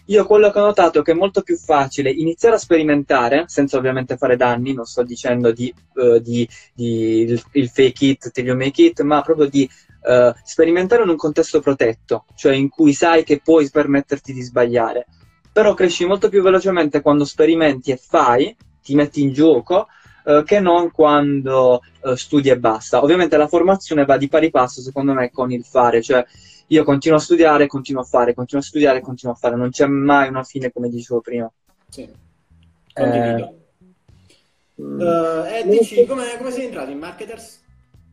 Io 0.07 0.25
quello 0.25 0.51
che 0.51 0.59
ho 0.59 0.65
notato 0.65 0.99
è 0.99 1.01
che 1.01 1.13
è 1.13 1.15
molto 1.15 1.41
più 1.41 1.57
facile 1.57 2.11
iniziare 2.11 2.55
a 2.55 2.59
sperimentare, 2.59 3.45
senza 3.47 3.77
ovviamente 3.77 4.17
fare 4.17 4.35
danni, 4.35 4.73
non 4.73 4.85
sto 4.85 5.01
dicendo 5.01 5.51
di, 5.51 5.73
uh, 5.93 6.19
di, 6.19 6.47
di 6.73 7.21
il, 7.21 7.41
il, 7.53 7.69
fake 7.69 8.05
it 8.05 8.31
till 8.31 8.45
you 8.45 8.55
make 8.55 8.83
it, 8.83 9.01
ma 9.01 9.21
proprio 9.21 9.47
di 9.47 9.67
uh, 10.03 10.31
sperimentare 10.43 11.03
in 11.03 11.09
un 11.09 11.15
contesto 11.15 11.59
protetto, 11.59 12.25
cioè 12.35 12.53
in 12.53 12.69
cui 12.69 12.93
sai 12.93 13.23
che 13.23 13.39
puoi 13.41 13.69
permetterti 13.69 14.33
di 14.33 14.41
sbagliare. 14.41 15.07
Però 15.55 15.73
cresci 15.73 16.03
molto 16.03 16.27
più 16.27 16.41
velocemente 16.41 16.99
quando 16.99 17.23
sperimenti 17.23 17.89
e 17.91 17.95
fai, 17.95 18.53
ti 18.83 18.93
metti 18.93 19.21
in 19.21 19.31
gioco, 19.31 19.87
eh, 20.25 20.43
che 20.45 20.59
non 20.59 20.91
quando 20.91 21.79
uh, 22.01 22.15
studi 22.15 22.49
e 22.49 22.59
basta. 22.59 23.01
Ovviamente 23.01 23.37
la 23.37 23.47
formazione 23.47 24.03
va 24.03 24.17
di 24.17 24.27
pari 24.27 24.49
passo, 24.49 24.81
secondo 24.81 25.13
me, 25.13 25.31
con 25.31 25.53
il 25.53 25.63
fare, 25.63 26.01
cioè 26.01 26.25
io 26.67 26.83
continuo 26.83 27.19
a 27.19 27.21
studiare, 27.21 27.67
continuo 27.67 28.01
a 28.01 28.05
fare, 28.05 28.33
continuo 28.33 28.61
a 28.61 28.65
studiare, 28.65 28.99
continuo 28.99 29.33
a 29.33 29.37
fare, 29.37 29.55
non 29.55 29.69
c'è 29.69 29.85
mai 29.85 30.27
una 30.27 30.43
fine, 30.43 30.73
come 30.73 30.89
dicevo 30.89 31.21
prima. 31.21 31.49
Sì, 31.87 32.05
condivido. 32.93 33.55
Eh, 34.75 34.83
uh, 34.83 35.45
e 35.45 35.63
dici, 35.67 36.05
come, 36.05 36.35
come, 36.37 36.51
sei 36.51 36.65
entrato 36.65 36.91
in 36.91 36.97
marketers? 36.97 37.63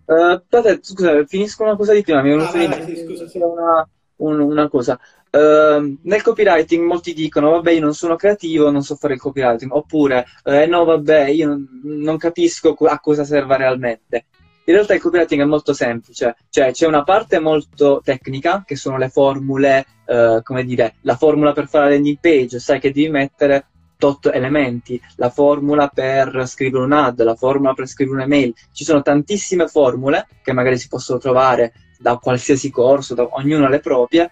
Uh, 0.04 0.40
scusa, 0.80 1.24
finisco 1.26 1.64
una 1.64 1.74
cosa 1.74 1.92
di 1.92 2.02
prima, 2.02 2.22
mi 2.22 2.30
è 2.30 2.36
venuto 2.36 2.56
ah, 2.56 2.84
sì, 2.84 3.04
scusa, 3.04 3.26
sì. 3.26 3.38
una, 3.38 3.88
un, 4.22 4.40
una 4.40 4.68
cosa. 4.68 4.98
Uh, 5.30 5.96
nel 6.02 6.22
copywriting 6.22 6.84
molti 6.84 7.14
dicono 7.14 7.52
vabbè 7.52 7.72
io 7.72 7.80
non 7.80 7.94
sono 7.94 8.16
creativo, 8.16 8.70
non 8.70 8.82
so 8.82 8.96
fare 8.96 9.14
il 9.14 9.20
copywriting, 9.20 9.72
oppure 9.72 10.26
eh, 10.44 10.66
no 10.66 10.84
vabbè 10.84 11.28
io 11.28 11.48
non, 11.48 11.80
non, 11.84 12.18
capisco 12.18 12.74
a 12.74 13.00
cosa 13.00 13.24
serva 13.24 13.56
realmente. 13.56 14.26
In 14.64 14.74
realtà 14.74 14.94
il 14.94 15.00
copywriting 15.00 15.40
è 15.40 15.46
molto 15.46 15.72
semplice, 15.72 16.36
cioè 16.50 16.70
c'è 16.72 16.86
una 16.86 17.02
parte 17.02 17.40
molto 17.40 18.00
tecnica 18.04 18.62
che 18.64 18.76
sono 18.76 18.96
le 18.98 19.08
formule, 19.08 19.86
uh, 20.06 20.42
come 20.42 20.64
dire, 20.64 20.96
la 21.00 21.16
formula 21.16 21.52
per 21.52 21.66
fare 21.66 21.86
la 21.86 21.90
landing 21.92 22.18
page, 22.20 22.60
sai 22.60 22.78
che 22.78 22.92
devi 22.92 23.08
mettere 23.08 23.66
tot 24.02 24.26
elementi, 24.26 25.00
la 25.16 25.30
formula 25.30 25.86
per 25.86 26.44
scrivere 26.46 26.82
un 26.84 26.92
ad, 26.92 27.22
la 27.22 27.36
formula 27.36 27.72
per 27.72 27.86
scrivere 27.86 28.16
un'email, 28.16 28.52
ci 28.72 28.84
sono 28.84 29.00
tantissime 29.00 29.68
formule 29.68 30.26
che 30.42 30.52
magari 30.52 30.76
si 30.76 30.88
possono 30.88 31.20
trovare 31.20 31.72
da 32.02 32.18
qualsiasi 32.18 32.70
corso, 32.70 33.14
da, 33.14 33.26
ognuno 33.30 33.64
ha 33.64 33.68
le 33.68 33.80
proprie, 33.80 34.30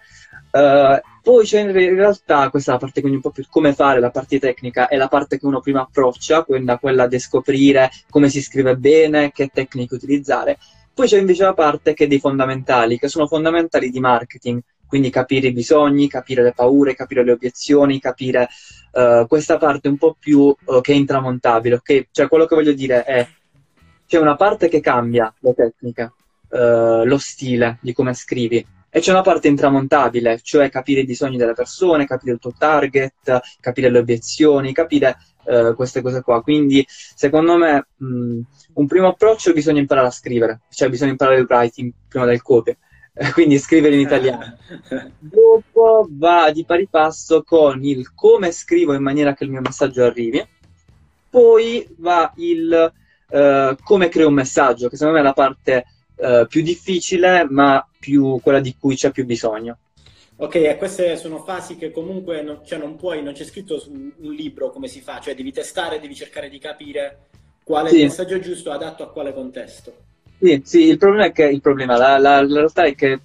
Uh, 0.51 0.99
poi 1.23 1.45
c'è 1.45 1.61
in 1.61 1.71
realtà 1.71 2.49
questa 2.49 2.75
parte 2.75 2.99
quindi 2.99 3.17
un 3.17 3.23
po' 3.23 3.31
più 3.31 3.45
come 3.49 3.73
fare, 3.73 4.01
la 4.01 4.11
parte 4.11 4.37
tecnica, 4.37 4.89
è 4.89 4.97
la 4.97 5.07
parte 5.07 5.39
che 5.39 5.45
uno 5.45 5.61
prima 5.61 5.81
approccia, 5.81 6.43
quella, 6.43 6.77
quella 6.77 7.07
di 7.07 7.19
scoprire 7.19 7.89
come 8.09 8.27
si 8.27 8.41
scrive 8.41 8.75
bene, 8.75 9.31
che 9.31 9.49
tecniche 9.53 9.95
utilizzare. 9.95 10.57
Poi 10.93 11.07
c'è 11.07 11.17
invece 11.17 11.43
la 11.43 11.53
parte 11.53 11.93
che 11.93 12.03
è 12.03 12.07
dei 12.07 12.19
fondamentali, 12.19 12.99
che 12.99 13.07
sono 13.07 13.27
fondamentali 13.27 13.89
di 13.89 14.01
marketing, 14.01 14.59
quindi 14.85 15.09
capire 15.09 15.47
i 15.47 15.53
bisogni, 15.53 16.09
capire 16.09 16.43
le 16.43 16.51
paure, 16.51 16.95
capire 16.95 17.23
le 17.23 17.31
obiezioni, 17.31 18.01
capire 18.01 18.49
uh, 18.91 19.25
questa 19.27 19.57
parte 19.57 19.87
un 19.87 19.97
po' 19.97 20.17
più 20.19 20.39
uh, 20.41 20.81
che 20.81 20.91
è 20.91 20.95
intramontabile, 20.95 21.75
ok? 21.75 22.07
Cioè 22.11 22.27
quello 22.27 22.45
che 22.45 22.55
voglio 22.55 22.73
dire 22.73 23.05
è, 23.05 23.25
c'è 24.05 24.19
una 24.19 24.35
parte 24.35 24.67
che 24.67 24.81
cambia 24.81 25.33
la 25.39 25.53
tecnica, 25.53 26.13
lo 26.51 27.17
stile 27.17 27.77
di 27.81 27.93
come 27.93 28.13
scrivi, 28.13 28.65
e 28.93 28.99
c'è 28.99 29.11
una 29.11 29.21
parte 29.21 29.47
intramontabile, 29.47 30.41
cioè 30.43 30.69
capire 30.69 30.99
i 30.99 31.05
bisogni 31.05 31.37
delle 31.37 31.53
persone, 31.53 32.05
capire 32.05 32.33
il 32.33 32.39
tuo 32.39 32.53
target, 32.57 33.39
capire 33.61 33.89
le 33.89 33.99
obiezioni, 33.99 34.73
capire 34.73 35.17
uh, 35.45 35.73
queste 35.75 36.01
cose 36.01 36.21
qua. 36.21 36.41
Quindi, 36.41 36.85
secondo 36.87 37.55
me, 37.55 37.87
mh, 37.95 38.39
un 38.73 38.87
primo 38.87 39.07
approccio 39.07 39.53
bisogna 39.53 39.79
imparare 39.79 40.07
a 40.07 40.11
scrivere, 40.11 40.59
cioè 40.69 40.89
bisogna 40.89 41.11
imparare 41.11 41.39
il 41.39 41.45
writing 41.47 41.89
prima 42.09 42.25
del 42.25 42.41
copy. 42.41 42.75
quindi 43.33 43.59
scrivere 43.59 43.95
in 43.95 44.01
italiano. 44.01 44.57
Dopo 45.19 46.07
va 46.09 46.51
di 46.51 46.65
pari 46.65 46.87
passo 46.89 47.43
con 47.43 47.83
il 47.83 48.13
come 48.13 48.51
scrivo 48.51 48.93
in 48.93 49.03
maniera 49.03 49.33
che 49.33 49.45
il 49.45 49.51
mio 49.51 49.61
messaggio 49.61 50.03
arrivi. 50.03 50.45
Poi 51.29 51.87
va 51.97 52.31
il 52.35 52.93
uh, 53.29 53.75
come 53.83 54.09
creo 54.09 54.27
un 54.27 54.33
messaggio, 54.33 54.89
che 54.89 54.97
secondo 54.97 55.17
me 55.17 55.23
è 55.23 55.27
la 55.27 55.33
parte 55.33 55.85
uh, 56.21 56.47
più 56.47 56.61
difficile, 56.61 57.45
ma 57.49 57.85
più, 57.99 58.39
quella 58.41 58.59
di 58.59 58.75
cui 58.79 58.95
c'è 58.95 59.11
più 59.11 59.25
bisogno. 59.25 59.77
Ok, 60.37 60.55
e 60.55 60.77
queste 60.77 61.17
sono 61.17 61.43
fasi 61.43 61.75
che 61.75 61.91
comunque 61.91 62.41
non, 62.41 62.61
cioè 62.65 62.79
non 62.79 62.95
puoi, 62.95 63.21
non 63.21 63.33
c'è 63.33 63.43
scritto 63.43 63.79
su 63.79 63.91
un 63.91 64.33
libro 64.33 64.71
come 64.71 64.87
si 64.87 65.01
fa, 65.01 65.19
cioè 65.19 65.35
devi 65.35 65.51
testare, 65.51 65.99
devi 65.99 66.15
cercare 66.15 66.49
di 66.49 66.57
capire 66.57 67.27
qual 67.63 67.85
è 67.85 67.89
sì. 67.89 68.01
messaggio 68.03 68.39
giusto 68.39 68.71
adatto 68.71 69.03
a 69.03 69.11
quale 69.11 69.33
contesto. 69.33 69.93
Sì, 70.39 70.61
sì, 70.65 70.87
il 70.87 70.97
problema 70.97 71.25
è 71.25 71.31
che 71.31 71.43
il 71.43 71.61
problema, 71.61 71.95
la, 71.95 72.17
la, 72.17 72.41
la 72.41 72.55
realtà 72.55 72.85
è 72.85 72.95
che 72.95 73.19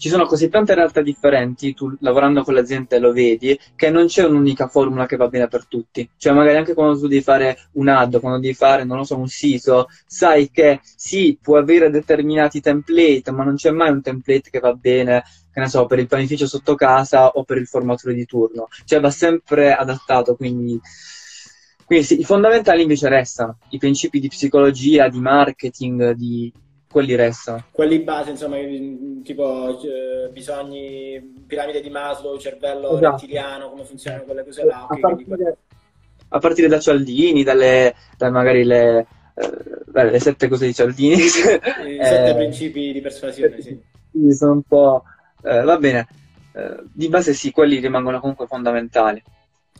ci 0.00 0.08
sono 0.08 0.24
così 0.24 0.48
tante 0.48 0.74
realtà 0.74 1.02
differenti, 1.02 1.74
tu 1.74 1.94
lavorando 2.00 2.42
con 2.42 2.54
le 2.54 2.60
aziende 2.60 2.98
lo 2.98 3.12
vedi, 3.12 3.58
che 3.76 3.90
non 3.90 4.06
c'è 4.06 4.24
un'unica 4.24 4.66
formula 4.66 5.04
che 5.04 5.16
va 5.16 5.28
bene 5.28 5.46
per 5.46 5.66
tutti. 5.66 6.08
Cioè, 6.16 6.32
magari 6.32 6.56
anche 6.56 6.72
quando 6.72 6.98
tu 6.98 7.06
devi 7.06 7.20
fare 7.20 7.68
un 7.72 7.88
ad, 7.88 8.18
quando 8.18 8.38
devi 8.38 8.54
fare, 8.54 8.84
non 8.84 8.96
lo 8.96 9.04
so, 9.04 9.18
un 9.18 9.28
sito, 9.28 9.88
sai 10.06 10.50
che 10.50 10.80
sì, 10.82 11.38
può 11.38 11.58
avere 11.58 11.90
determinati 11.90 12.62
template, 12.62 13.30
ma 13.30 13.44
non 13.44 13.56
c'è 13.56 13.72
mai 13.72 13.90
un 13.90 14.00
template 14.00 14.48
che 14.48 14.58
va 14.58 14.72
bene 14.72 15.22
che 15.52 15.60
ne 15.60 15.68
so, 15.68 15.84
per 15.84 15.98
il 15.98 16.06
panificio 16.06 16.46
sotto 16.46 16.74
casa 16.76 17.28
o 17.28 17.44
per 17.44 17.58
il 17.58 17.66
formatore 17.66 18.14
di 18.14 18.24
turno. 18.24 18.68
Cioè 18.86 19.00
va 19.00 19.10
sempre 19.10 19.74
adattato, 19.74 20.34
quindi... 20.34 20.80
Quindi 21.84 22.06
sì, 22.06 22.20
i 22.20 22.24
fondamentali 22.24 22.82
invece 22.82 23.08
restano, 23.10 23.58
i 23.70 23.78
principi 23.78 24.18
di 24.18 24.28
psicologia, 24.28 25.08
di 25.08 25.20
marketing, 25.20 26.12
di, 26.12 26.50
quelli 26.90 27.14
restano. 27.14 27.64
Quelli 27.70 28.00
base, 28.00 28.30
insomma, 28.30 28.56
tipo 29.22 29.80
eh, 29.80 30.28
bisogni, 30.30 31.42
piramide 31.46 31.80
di 31.80 31.88
Maslow, 31.88 32.36
cervello 32.36 32.96
esatto. 32.96 33.10
rettiliano, 33.12 33.70
come 33.70 33.84
funzionano 33.84 34.24
quelle 34.24 34.44
cose 34.44 34.64
là. 34.64 34.84
Okay, 34.84 34.98
a, 34.98 35.00
partire, 35.00 35.56
a, 36.28 36.38
partire, 36.38 36.68
da 36.68 36.80
Cialdini, 36.80 37.44
dalle, 37.44 37.94
da 38.16 38.30
magari 38.30 38.64
le, 38.64 39.06
eh, 39.34 40.04
le 40.10 40.18
sette 40.18 40.48
cose 40.48 40.66
di 40.66 40.74
Cialdini. 40.74 41.14
I 41.22 41.28
sette 41.28 42.30
eh, 42.30 42.34
principi 42.34 42.92
di 42.92 43.00
persuasione, 43.00 43.60
sì. 43.60 43.80
sì. 44.10 44.32
Sono 44.32 44.52
un 44.52 44.62
po'... 44.62 45.04
Eh, 45.42 45.62
va 45.62 45.78
bene, 45.78 46.08
eh, 46.52 46.82
di 46.92 47.08
base 47.08 47.34
sì, 47.34 47.52
quelli 47.52 47.78
rimangono 47.78 48.18
comunque 48.18 48.46
fondamentali. 48.46 49.22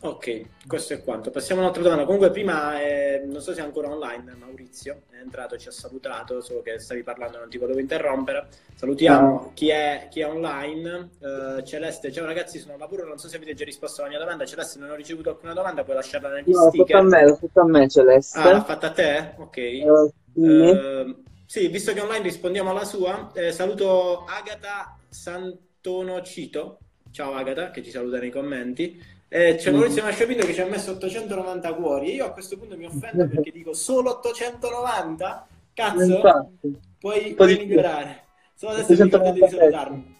Ok, 0.03 0.65
questo 0.65 0.93
è 0.93 1.03
quanto. 1.03 1.29
Passiamo 1.29 1.61
a 1.61 1.63
un'altra 1.63 1.83
domanda. 1.83 2.05
Comunque, 2.05 2.31
prima 2.31 2.81
eh, 2.81 3.21
non 3.23 3.39
so 3.39 3.53
se 3.53 3.61
è 3.61 3.63
ancora 3.63 3.89
online, 3.89 4.35
Maurizio 4.35 5.03
è 5.11 5.17
entrato 5.21 5.57
ci 5.57 5.67
ha 5.67 5.71
salutato, 5.71 6.41
solo 6.41 6.63
che 6.63 6.79
stavi 6.79 7.03
parlando, 7.03 7.37
non 7.37 7.49
ti 7.49 7.59
volevo 7.59 7.79
interrompere. 7.79 8.47
Salutiamo 8.73 9.27
no. 9.27 9.51
chi, 9.53 9.69
è, 9.69 10.07
chi, 10.09 10.21
è, 10.21 10.27
online. 10.27 11.09
Uh, 11.19 11.61
Celeste, 11.61 12.11
ciao 12.11 12.25
ragazzi, 12.25 12.57
sono 12.57 12.73
al 12.73 12.79
lavoro, 12.79 13.05
non 13.05 13.19
so 13.19 13.27
se 13.27 13.35
avete 13.35 13.53
già 13.53 13.63
risposto 13.63 14.01
alla 14.01 14.09
mia 14.09 14.17
domanda. 14.17 14.43
Celeste, 14.43 14.79
non 14.79 14.89
ho 14.89 14.95
ricevuto 14.95 15.29
alcuna 15.29 15.53
domanda, 15.53 15.83
puoi 15.83 15.97
lasciarla 15.97 16.29
negli 16.29 16.49
no, 16.51 16.69
sticker. 16.69 17.03
No, 17.03 17.09
l'ha 17.09 17.09
fatta 17.09 17.17
a 17.17 17.21
me, 17.21 17.29
l'ha 17.29 17.35
fatta 17.35 17.61
a 17.61 17.65
me, 17.65 17.87
Celeste. 17.87 18.39
Ah, 18.39 18.51
l'ha 18.51 18.63
fatta 18.63 18.87
a 18.87 18.91
te? 18.91 19.33
Ok. 19.37 19.57
Uh, 19.83 20.11
sì. 20.33 20.49
Uh, 20.49 21.23
sì, 21.45 21.67
visto 21.67 21.93
che 21.93 22.01
online 22.01 22.23
rispondiamo 22.23 22.71
alla 22.71 22.85
sua, 22.85 23.29
eh, 23.35 23.51
saluto 23.51 24.23
Agata 24.23 24.97
Santonocito. 25.09 26.79
Ciao 27.11 27.33
Agata, 27.33 27.69
che 27.69 27.83
ci 27.83 27.91
saluta 27.91 28.17
nei 28.17 28.31
commenti. 28.31 29.19
Eh, 29.33 29.55
c'è 29.55 29.71
Maurizio 29.71 30.03
Masciapino 30.03 30.43
che 30.43 30.53
ci 30.53 30.59
ha 30.59 30.65
messo 30.65 30.91
890 30.91 31.73
cuori 31.75 32.11
e 32.11 32.15
io 32.15 32.25
a 32.25 32.31
questo 32.31 32.57
punto 32.57 32.75
mi 32.75 32.83
offendo 32.83 33.25
perché 33.29 33.49
dico 33.49 33.71
solo 33.71 34.17
890? 34.17 35.47
Cazzo, 35.73 36.51
puoi, 36.99 37.33
puoi 37.33 37.57
migliorare. 37.57 38.23
Solo 38.53 38.73
adesso 38.73 38.91
mi 38.91 39.31
di 39.31 39.47
salutarmi. 39.47 40.17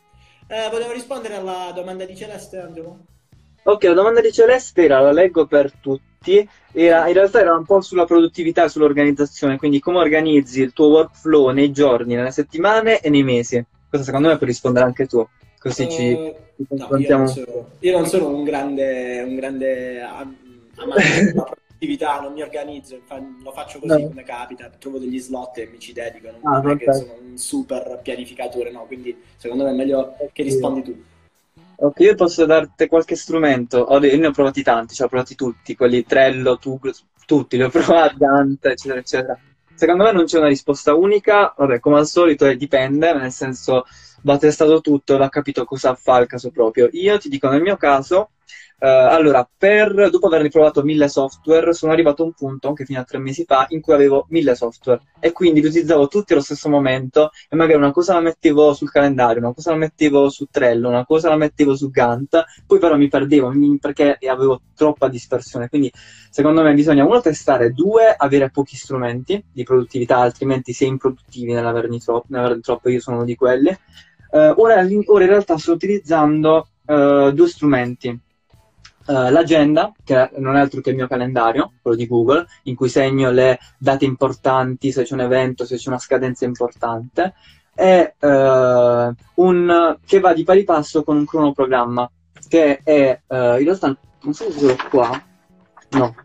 Eh, 0.48 0.70
volevo 0.72 0.94
rispondere 0.94 1.36
alla 1.36 1.74
domanda 1.76 2.06
di 2.06 2.16
Celeste, 2.16 2.60
Angelo? 2.60 3.00
Ok, 3.64 3.84
la 3.84 3.94
domanda 3.94 4.22
di 4.22 4.32
Celeste 4.32 4.86
era, 4.86 5.02
la 5.02 5.12
leggo 5.12 5.46
per 5.46 5.74
tutti, 5.74 6.48
era, 6.72 7.06
in 7.08 7.14
realtà 7.14 7.42
era 7.42 7.54
un 7.54 7.66
po' 7.66 7.82
sulla 7.82 8.06
produttività 8.06 8.70
sull'organizzazione, 8.70 9.58
quindi 9.58 9.82
come 9.82 9.98
organizzi 9.98 10.62
il 10.62 10.72
tuo 10.72 10.88
workflow 10.88 11.50
nei 11.50 11.74
giorni, 11.74 12.16
nelle 12.16 12.32
settimane 12.32 13.02
e 13.02 13.10
nei 13.10 13.24
mesi. 13.24 13.62
Questo 13.90 14.08
secondo 14.08 14.30
me 14.30 14.38
puoi 14.38 14.48
rispondere 14.48 14.86
anche 14.86 15.06
tu. 15.06 15.28
Così 15.62 15.88
ci, 15.88 16.18
Eh, 16.18 16.36
ci 16.58 16.66
no, 16.74 16.94
io, 16.96 17.12
confrontiamo. 17.12 17.26
non 17.26 17.28
sono, 17.28 17.70
io 17.80 17.92
non 17.98 18.06
sono 18.08 18.28
un 18.30 18.44
grande, 18.44 19.22
un 19.24 19.36
grande 19.36 20.02
am- 20.02 20.70
amante 20.76 21.24
della 21.24 21.44
produttività, 21.44 22.20
non 22.20 22.34
mi 22.34 22.42
organizzo, 22.42 23.02
lo 23.44 23.52
faccio 23.52 23.80
così 23.80 24.04
No. 24.04 24.08
come 24.08 24.24
capita, 24.24 24.70
trovo 24.70 24.98
degli 25.00 25.20
slot 25.20 25.58
e 25.60 25.68
mi 25.68 25.80
ci 25.80 25.94
dedico, 25.94 26.30
non, 26.32 26.42
Ah, 26.44 26.62
è 26.66 26.76
che 26.76 26.92
sono 26.94 27.14
un 27.20 27.38
super 27.38 28.00
pianificatore, 28.02 28.72
no, 28.72 28.86
quindi 28.86 29.16
secondo 29.38 29.64
me 29.64 29.72
è 29.72 29.74
meglio 29.74 30.16
che 30.34 30.44
rispondi 30.44 30.84
tu. 30.84 31.04
Ok, 31.84 32.00
io 32.02 32.16
posso 32.16 32.46
darti 32.46 32.88
qualche 32.88 33.16
strumento. 33.16 33.80
Ho 33.80 33.98
Io 34.06 34.18
ne 34.18 34.28
ho 34.28 34.32
provati 34.32 34.62
tanti, 34.62 34.94
cioè 34.94 35.08
ho 35.08 35.10
provati 35.10 35.36
tutti, 35.36 35.76
quelli 35.76 36.06
Trello, 36.06 36.58
Tug, 36.60 36.92
tutti, 37.26 37.58
li 37.58 37.64
ho 37.64 37.70
provati, 37.72 38.16
Gantt, 38.18 38.66
eccetera, 38.66 39.00
eccetera. 39.00 39.40
Secondo 39.74 40.04
me 40.04 40.12
non 40.12 40.26
c'è 40.26 40.38
una 40.38 40.48
risposta 40.48 40.94
unica, 40.94 41.54
vabbè, 41.58 41.80
come 41.80 41.98
al 41.98 42.06
solito 42.08 42.46
eh, 42.46 42.56
dipende, 42.56 43.14
nel 43.14 43.32
senso 43.32 43.86
va 44.24 44.38
testato 44.38 44.82
tutto, 44.82 45.18
va 45.18 45.30
capito 45.30 45.66
cosa 45.66 45.96
fa 45.96 46.20
il 46.20 46.28
caso 46.28 46.52
proprio. 46.52 46.90
Io 46.92 47.18
ti 47.18 47.30
dico, 47.30 47.50
nel 47.50 47.62
mio 47.62 47.78
caso, 47.78 48.32
eh, 48.84 48.88
allora, 48.88 49.48
per, 49.56 50.10
dopo 50.10 50.26
aver 50.26 50.42
riprovato 50.42 50.82
mille 50.82 51.08
software, 51.08 51.72
sono 51.72 51.92
arrivato 51.92 52.24
a 52.24 52.26
un 52.26 52.34
punto, 52.34 52.68
anche 52.68 52.84
fino 52.84 53.00
a 53.00 53.04
tre 53.04 53.20
mesi 53.20 53.46
fa, 53.46 53.68
in 53.70 53.80
cui 53.80 53.94
avevo 53.94 54.26
mille 54.30 54.56
software 54.56 55.02
e 55.20 55.32
quindi 55.32 55.62
li 55.62 55.68
utilizzavo 55.68 56.08
tutti 56.08 56.34
allo 56.34 56.42
stesso 56.42 56.68
momento 56.68 57.30
e 57.48 57.56
magari 57.56 57.78
una 57.78 57.92
cosa 57.92 58.16
la 58.16 58.22
mettevo 58.22 58.74
sul 58.74 58.90
calendario, 58.90 59.40
una 59.40 59.54
cosa 59.54 59.70
la 59.70 59.78
mettevo 59.78 60.30
su 60.32 60.48
Trello, 60.50 60.90
una 60.90 61.06
cosa 61.06 61.30
la 61.30 61.36
mettevo 61.36 61.76
su 61.76 61.92
Gantt, 61.92 62.36
poi 62.66 62.80
però 62.80 62.98
mi 62.98 63.08
perdevo 63.08 63.54
perché 63.80 64.18
avevo 64.28 64.62
troppa 64.76 65.08
dispersione. 65.10 65.70
Quindi 65.70 65.92
secondo 66.32 66.64
me 66.64 66.74
bisogna 66.74 67.06
uno 67.06 67.22
testare, 67.22 67.74
due 67.74 68.16
avere 68.18 68.50
pochi 68.50 68.76
strumenti 68.76 69.44
di 69.52 69.64
produttività, 69.64 70.18
altrimenti 70.18 70.76
è 70.78 70.86
improduttivi 70.86 71.54
nell'averne 71.54 72.00
troppo, 72.00 72.26
nell'averne 72.30 72.62
troppo, 72.62 72.90
io 72.90 73.00
sono 73.00 73.18
uno 73.18 73.26
di 73.26 73.36
quelli. 73.36 73.78
Eh, 74.32 74.54
ora, 74.58 74.76
ora 75.06 75.24
in 75.24 75.30
realtà 75.30 75.58
sto 75.58 75.74
utilizzando 75.74 76.68
eh, 76.86 77.32
due 77.34 77.48
strumenti. 77.48 78.08
Eh, 78.10 79.32
l'agenda, 79.32 79.92
che 80.04 80.30
non 80.38 80.56
è 80.56 80.60
altro 80.60 80.80
che 80.82 80.92
il 80.92 80.96
mio 80.96 81.08
calendario, 81.08 81.74
quello 81.82 81.98
di 81.98 82.08
Google, 82.08 82.46
in 82.64 82.76
cui 82.76 82.90
segno 82.90 83.32
le 83.32 83.60
date 83.78 84.06
importanti, 84.06 84.92
se 84.92 85.04
c'è 85.04 85.14
un 85.14 85.22
evento, 85.22 85.66
se 85.66 85.76
c'è 85.76 85.90
una 85.90 86.00
scadenza 86.00 86.46
importante, 86.46 87.34
e 87.74 88.16
eh, 88.20 89.14
un, 89.36 89.98
che 90.06 90.20
va 90.20 90.34
di 90.34 90.44
pari 90.44 90.64
passo 90.64 91.04
con 91.04 91.18
un 91.18 91.26
cronoprogramma, 91.26 92.10
che 92.48 92.80
è 92.84 93.22
eh, 93.28 93.58
in 93.60 93.64
realtà, 93.64 93.98
non 94.22 94.34
so 94.34 94.52
se 94.52 94.60
ce 94.60 94.66
l'ho 94.66 94.76
qua, 94.90 95.24
no, 95.92 96.16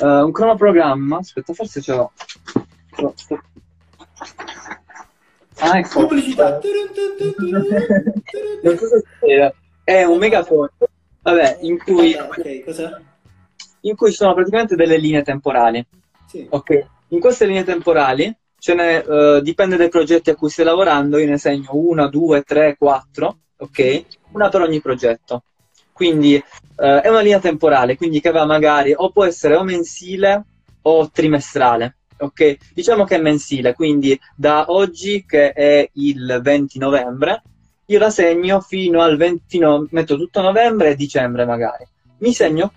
Eh, 0.00 0.22
un 0.22 0.30
cronoprogramma, 0.30 1.18
aspetta, 1.18 1.52
forse 1.52 1.80
ce 1.80 1.94
l'ho. 1.94 2.12
Ah, 5.60 5.78
ecco. 5.78 6.06
Pubblicità. 6.06 6.60
non 8.62 8.76
so 8.76 8.86
se 8.86 9.04
c'era. 9.20 9.52
È 9.82 10.04
un 10.04 10.18
megafono, 10.18 10.70
vabbè, 11.22 11.58
in 11.62 11.78
cui, 11.78 12.14
Ok, 12.14 12.64
cos'è? 12.64 12.90
in 13.82 13.96
cui 13.96 14.10
ci 14.10 14.16
sono 14.16 14.34
praticamente 14.34 14.76
delle 14.76 14.98
linee 14.98 15.22
temporali. 15.22 15.84
Sì. 16.26 16.46
Ok, 16.50 16.86
in 17.08 17.20
queste 17.20 17.46
linee 17.46 17.64
temporali 17.64 18.34
ce 18.58 18.74
ne, 18.74 19.02
eh, 19.02 19.40
dipende 19.42 19.76
dai 19.76 19.88
progetti 19.88 20.30
a 20.30 20.34
cui 20.34 20.50
stai 20.50 20.66
lavorando, 20.66 21.16
io 21.18 21.26
ne 21.26 21.38
segno 21.38 21.70
una, 21.72 22.06
due, 22.08 22.42
tre, 22.42 22.76
quattro, 22.76 23.38
ok? 23.56 24.04
Una 24.32 24.48
per 24.48 24.60
ogni 24.60 24.80
progetto. 24.80 25.44
Quindi 25.92 26.34
eh, 26.34 27.00
è 27.00 27.08
una 27.08 27.20
linea 27.20 27.40
temporale, 27.40 27.96
quindi 27.96 28.20
che 28.20 28.30
va 28.30 28.44
magari 28.44 28.92
o 28.94 29.10
può 29.10 29.24
essere 29.24 29.56
o 29.56 29.64
mensile 29.64 30.44
o 30.82 31.10
trimestrale, 31.10 31.96
ok? 32.18 32.56
Diciamo 32.74 33.04
che 33.04 33.16
è 33.16 33.20
mensile, 33.20 33.74
quindi 33.74 34.18
da 34.34 34.66
oggi 34.68 35.24
che 35.26 35.52
è 35.52 35.88
il 35.94 36.40
20 36.42 36.78
novembre, 36.78 37.42
io 37.86 37.98
la 37.98 38.10
segno 38.10 38.60
fino 38.60 39.00
al 39.00 39.16
20, 39.16 39.58
no- 39.58 39.86
metto 39.90 40.16
tutto 40.16 40.42
novembre 40.42 40.90
e 40.90 40.94
dicembre 40.94 41.44
magari 41.46 41.86
mi 42.18 42.32
segno 42.32 42.72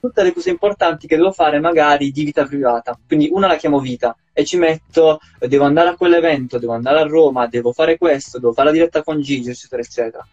tutte 0.00 0.22
le 0.22 0.32
cose 0.32 0.50
importanti 0.50 1.06
che 1.06 1.16
devo 1.16 1.32
fare 1.32 1.58
magari 1.58 2.10
di 2.10 2.24
vita 2.24 2.44
privata. 2.44 2.98
Quindi 3.06 3.28
una 3.30 3.46
la 3.46 3.56
chiamo 3.56 3.78
vita 3.80 4.16
e 4.32 4.44
ci 4.44 4.56
metto, 4.56 5.20
eh, 5.38 5.48
devo 5.48 5.64
andare 5.64 5.90
a 5.90 5.96
quell'evento, 5.96 6.58
devo 6.58 6.72
andare 6.72 7.00
a 7.00 7.06
Roma, 7.06 7.46
devo 7.46 7.72
fare 7.72 7.98
questo, 7.98 8.38
devo 8.38 8.52
fare 8.52 8.68
la 8.68 8.74
diretta 8.74 9.02
con 9.02 9.20
Gigi, 9.20 9.50
eccetera, 9.50 9.82
eccetera. 9.82 10.26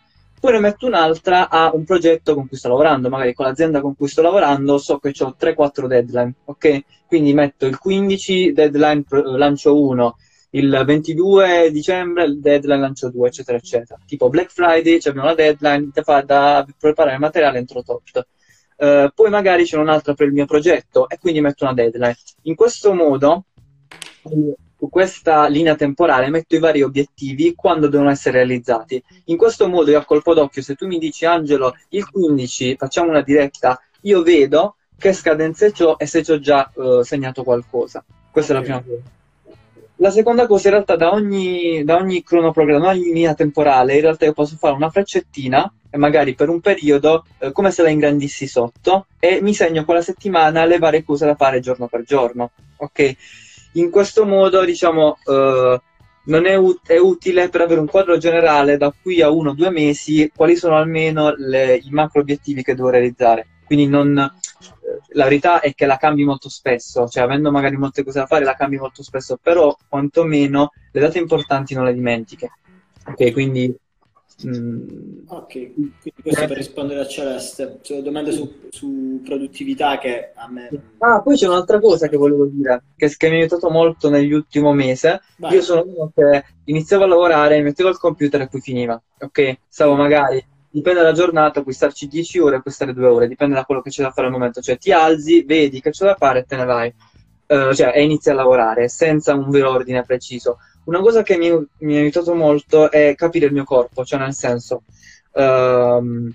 Poi 0.44 0.52
ne 0.52 0.60
metto 0.60 0.88
un'altra 0.88 1.48
a 1.48 1.74
un 1.74 1.86
progetto 1.86 2.34
con 2.34 2.50
cui 2.50 2.58
sto 2.58 2.68
lavorando, 2.68 3.08
magari 3.08 3.34
con 3.34 3.46
l'azienda 3.46 3.80
con 3.80 3.96
cui 3.96 4.10
sto 4.10 4.22
lavorando, 4.22 4.78
so 4.78 5.00
che 5.00 5.14
ho 5.18 5.38
3-4 5.40 5.88
deadline, 5.88 6.34
ok? 6.44 6.82
Quindi 7.08 7.34
metto 7.34 7.66
il 7.66 7.78
15 7.78 8.52
deadline 8.52 9.06
lancio 9.38 9.82
1, 9.82 10.18
il 10.50 10.84
22 10.86 11.72
dicembre 11.72 12.38
deadline 12.42 12.82
lancio 12.82 13.10
2, 13.10 13.26
eccetera, 13.30 13.58
eccetera. 13.58 13.98
Tipo 14.06 14.28
Black 14.28 14.52
Friday, 14.52 14.98
abbiamo 15.06 15.28
una 15.28 15.34
deadline 15.34 15.92
da, 15.94 16.22
da 16.24 16.68
preparare 16.78 17.16
il 17.16 17.22
materiale 17.22 17.60
entro 17.60 17.82
tot. 17.82 18.28
Eh, 18.76 19.12
poi 19.16 19.30
magari 19.30 19.64
c'è 19.64 19.78
un'altra 19.78 20.14
per 20.14 20.28
il 20.28 20.34
mio 20.34 20.46
progetto 20.46 21.08
e 21.08 21.20
quindi 21.20 21.40
metto 21.40 21.64
una 21.64 21.74
deadline. 21.74 22.18
In 22.42 22.56
questo 22.56 22.94
modo, 22.94 23.46
su 24.84 24.90
questa 24.90 25.48
linea 25.48 25.76
temporale, 25.76 26.30
metto 26.30 26.56
i 26.56 26.60
vari 26.60 26.82
obiettivi 26.82 27.54
quando 27.56 27.88
devono 27.88 28.10
essere 28.10 28.40
realizzati. 28.40 29.02
In 29.26 29.38
questo 29.38 29.70
modo, 29.70 29.92
io 29.92 30.00
a 30.00 30.04
colpo 30.04 30.34
d'occhio, 30.34 30.62
se 30.62 30.76
tu 30.76 30.88
mi 30.88 30.98
dici 30.98 31.26
Angelo, 31.26 31.74
il 31.90 32.10
15 32.10 32.76
facciamo 32.78 33.10
una 33.10 33.22
diretta, 33.22 33.80
io 34.02 34.22
vedo 34.24 34.76
che 34.98 35.14
scadenze 35.14 35.72
ho 35.80 35.96
e 35.98 36.06
se 36.06 36.22
ci 36.22 36.32
ho 36.32 36.40
già 36.40 36.70
eh, 36.76 37.02
segnato 37.04 37.46
qualcosa. 37.46 38.04
Questa 38.30 38.52
è 38.52 38.56
la 38.58 38.62
prima 38.62 38.84
cosa. 38.84 39.02
La 39.98 40.10
seconda 40.10 40.48
cosa, 40.48 40.68
in 40.68 40.74
realtà, 40.74 40.98
da 40.98 41.14
ogni, 41.14 41.86
da 41.86 41.96
ogni 41.96 42.22
cronoprogramma, 42.22 42.90
ogni 42.90 43.14
linea 43.14 43.36
temporale, 43.36 43.96
in 43.96 44.02
realtà 44.02 44.26
io 44.26 44.34
posso 44.34 44.58
fare 44.58 44.74
una 44.74 44.90
freccettina 44.90 45.72
e 45.90 45.98
magari 45.98 46.36
per 46.36 46.50
un 46.50 46.60
periodo, 46.60 47.26
eh, 47.38 47.54
come 47.54 47.72
se 47.72 47.84
la 47.84 47.90
ingrandissi 47.90 48.48
sotto, 48.48 49.06
e 49.18 49.40
mi 49.42 49.54
segno 49.54 49.86
quella 49.86 50.02
settimana 50.02 50.66
le 50.66 50.78
varie 50.78 51.06
cose 51.06 51.26
da 51.26 51.36
fare 51.36 51.62
giorno 51.62 51.88
per 51.88 52.04
giorno. 52.04 52.52
Ok? 52.76 53.16
In 53.74 53.90
questo 53.90 54.26
modo, 54.26 54.64
diciamo, 54.64 55.18
eh, 55.26 55.82
non 56.26 56.46
è, 56.46 56.56
ut- 56.56 56.88
è 56.88 56.98
utile 56.98 57.50
per 57.50 57.62
avere 57.62 57.80
un 57.80 57.88
quadro 57.88 58.18
generale 58.18 58.78
da 58.78 58.94
qui 59.00 59.22
a 59.22 59.30
uno 59.30 59.52
o 59.52 59.54
due 59.54 59.70
mesi, 59.72 60.32
quali 60.36 60.56
sono 60.56 60.76
almeno 60.76 61.34
le- 61.36 61.76
i 61.76 61.90
macro 61.90 62.22
obiettivi 62.22 62.64
che 62.64 62.76
devo 62.76 62.90
realizzare. 62.90 63.48
Quindi 63.66 63.88
non, 63.88 64.18
eh, 64.18 64.32
la 65.14 65.24
verità 65.24 65.60
è 65.60 65.74
che 65.74 65.86
la 65.86 65.98
cambi 65.98 66.24
molto 66.24 66.50
spesso, 66.50 67.08
cioè 67.08 67.24
avendo 67.24 67.52
magari 67.52 67.76
molte 67.78 68.04
cose 68.04 68.20
da 68.20 68.26
fare 68.28 68.46
la 68.46 68.56
cambi 68.56 68.78
molto 68.78 69.04
spesso, 69.04 69.38
però 69.42 69.76
quantomeno 69.88 70.72
le 70.92 71.02
date 71.02 71.18
importanti 71.20 71.74
non 71.74 71.86
le 71.86 71.94
dimentichi. 71.94 72.50
Ok, 73.06 73.32
quindi 73.34 73.76
mm, 74.46 75.28
Ok, 75.28 75.74
quindi 75.74 75.94
questo 76.22 76.46
per 76.46 76.58
rispondere 76.58 77.00
a 77.00 77.08
Celeste, 77.08 77.80
Cioè, 77.82 78.02
domande 78.02 78.32
su, 78.32 78.52
su 78.70 79.22
produttività 79.24 79.98
che 79.98 80.32
a 80.36 80.50
me... 80.50 80.70
Ah, 81.00 81.22
poi 81.22 81.36
c'è 81.36 81.48
un'altra 81.48 81.80
cosa 81.80 82.08
che 82.08 82.18
volevo 82.18 82.46
dire, 82.46 82.84
che, 82.96 83.14
che 83.16 83.30
mi 83.30 83.36
ha 83.36 83.40
aiutato 83.40 83.70
molto 83.70 84.10
nell'ultimo 84.10 84.74
mese. 84.74 85.22
Vai. 85.38 85.54
Io 85.54 85.62
sono 85.62 85.84
uno 85.86 86.12
che 86.14 86.44
iniziavo 86.66 87.04
a 87.04 87.08
lavorare, 87.08 87.58
mi 87.58 87.64
mettevo 87.64 87.90
al 87.90 87.98
computer 87.98 88.42
e 88.42 88.48
poi 88.48 88.62
finiva. 88.62 89.02
Ok? 89.20 89.58
Stavo 89.68 89.96
magari, 89.96 90.44
dipende 90.70 91.02
dalla 91.02 91.14
giornata, 91.14 91.62
puoi 91.62 91.74
starci 91.74 92.08
10 92.08 92.40
ore, 92.40 92.62
puoi 92.62 92.74
stare 92.74 92.94
2 92.94 93.06
ore, 93.06 93.28
dipende 93.28 93.56
da 93.56 93.64
quello 93.64 93.82
che 93.82 93.92
c'è 93.92 94.02
da 94.02 94.12
fare 94.12 94.28
al 94.28 94.34
momento. 94.34 94.62
Cioè 94.62 94.78
ti 94.78 94.92
alzi, 94.92 95.44
vedi 95.44 95.80
che 95.82 95.92
c'è 95.92 96.06
da 96.06 96.16
fare 96.16 96.40
e 96.40 96.44
te 96.44 96.56
ne 96.56 96.66
vai. 96.66 96.94
Eh, 97.46 97.76
cioè, 97.76 97.92
e 97.94 98.04
inizi 98.04 98.30
a 98.30 98.34
lavorare 98.34 98.88
senza 98.88 99.36
un 99.36 99.50
vero 99.50 99.70
ordine 99.70 100.04
preciso. 100.04 100.58
Una 100.86 101.00
cosa 101.00 101.24
che 101.24 101.38
mi, 101.38 101.50
mi 101.80 101.96
ha 101.96 102.00
aiutato 102.00 102.34
molto 102.36 102.92
è 102.92 103.16
capire 103.16 103.46
il 103.46 103.54
mio 103.54 103.64
corpo, 103.64 104.04
cioè 104.04 104.20
nel 104.20 104.34
senso, 104.34 104.84
ehm, 105.34 106.32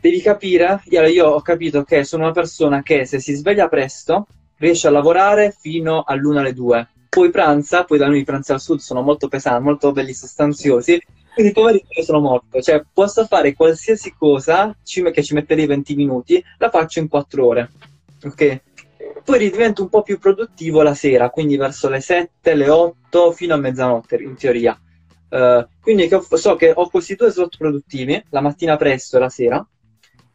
devi 0.00 0.20
capire, 0.20 0.82
io, 0.86 1.02
io 1.06 1.26
ho 1.28 1.40
capito 1.40 1.82
che 1.82 2.04
sono 2.04 2.24
una 2.24 2.32
persona 2.32 2.82
che 2.82 3.04
se 3.06 3.20
si 3.20 3.34
sveglia 3.34 3.68
presto 3.68 4.26
riesce 4.58 4.88
a 4.88 4.90
lavorare 4.90 5.54
fino 5.58 6.02
all'una 6.06 6.40
alle 6.40 6.52
due, 6.52 6.88
poi 7.08 7.30
pranza, 7.30 7.84
poi 7.84 7.98
da 7.98 8.06
noi 8.06 8.20
i 8.20 8.24
pranzi 8.24 8.52
al 8.52 8.60
sud 8.60 8.78
sono 8.80 9.02
molto 9.02 9.28
pesanti, 9.28 9.64
molto 9.64 9.92
belli 9.92 10.12
sostanziosi, 10.12 11.00
quindi 11.32 11.52
poverino 11.52 11.86
io 11.88 12.02
sono 12.02 12.20
morto, 12.20 12.60
cioè 12.60 12.84
posso 12.92 13.24
fare 13.26 13.54
qualsiasi 13.54 14.14
cosa 14.18 14.76
ci- 14.82 15.02
che 15.10 15.22
ci 15.22 15.34
metterei 15.34 15.66
20 15.66 15.94
minuti, 15.94 16.42
la 16.58 16.68
faccio 16.70 16.98
in 16.98 17.08
4 17.08 17.46
ore, 17.46 17.70
ok? 18.24 18.60
Poi 19.28 19.38
ridivento 19.38 19.82
un 19.82 19.90
po' 19.90 20.00
più 20.00 20.18
produttivo 20.18 20.80
la 20.80 20.94
sera, 20.94 21.28
quindi 21.28 21.58
verso 21.58 21.90
le 21.90 22.00
7, 22.00 22.54
le 22.54 22.70
8, 22.70 23.30
fino 23.32 23.52
a 23.52 23.58
mezzanotte 23.58 24.16
in 24.22 24.34
teoria. 24.36 24.80
Eh, 25.28 25.68
quindi 25.82 26.08
che 26.08 26.14
ho- 26.14 26.36
so 26.36 26.56
che 26.56 26.72
ho 26.74 26.88
questi 26.88 27.14
due 27.14 27.30
slot 27.30 27.58
produttivi, 27.58 28.24
la 28.30 28.40
mattina 28.40 28.76
presto 28.78 29.18
e 29.18 29.20
la 29.20 29.28
sera, 29.28 29.66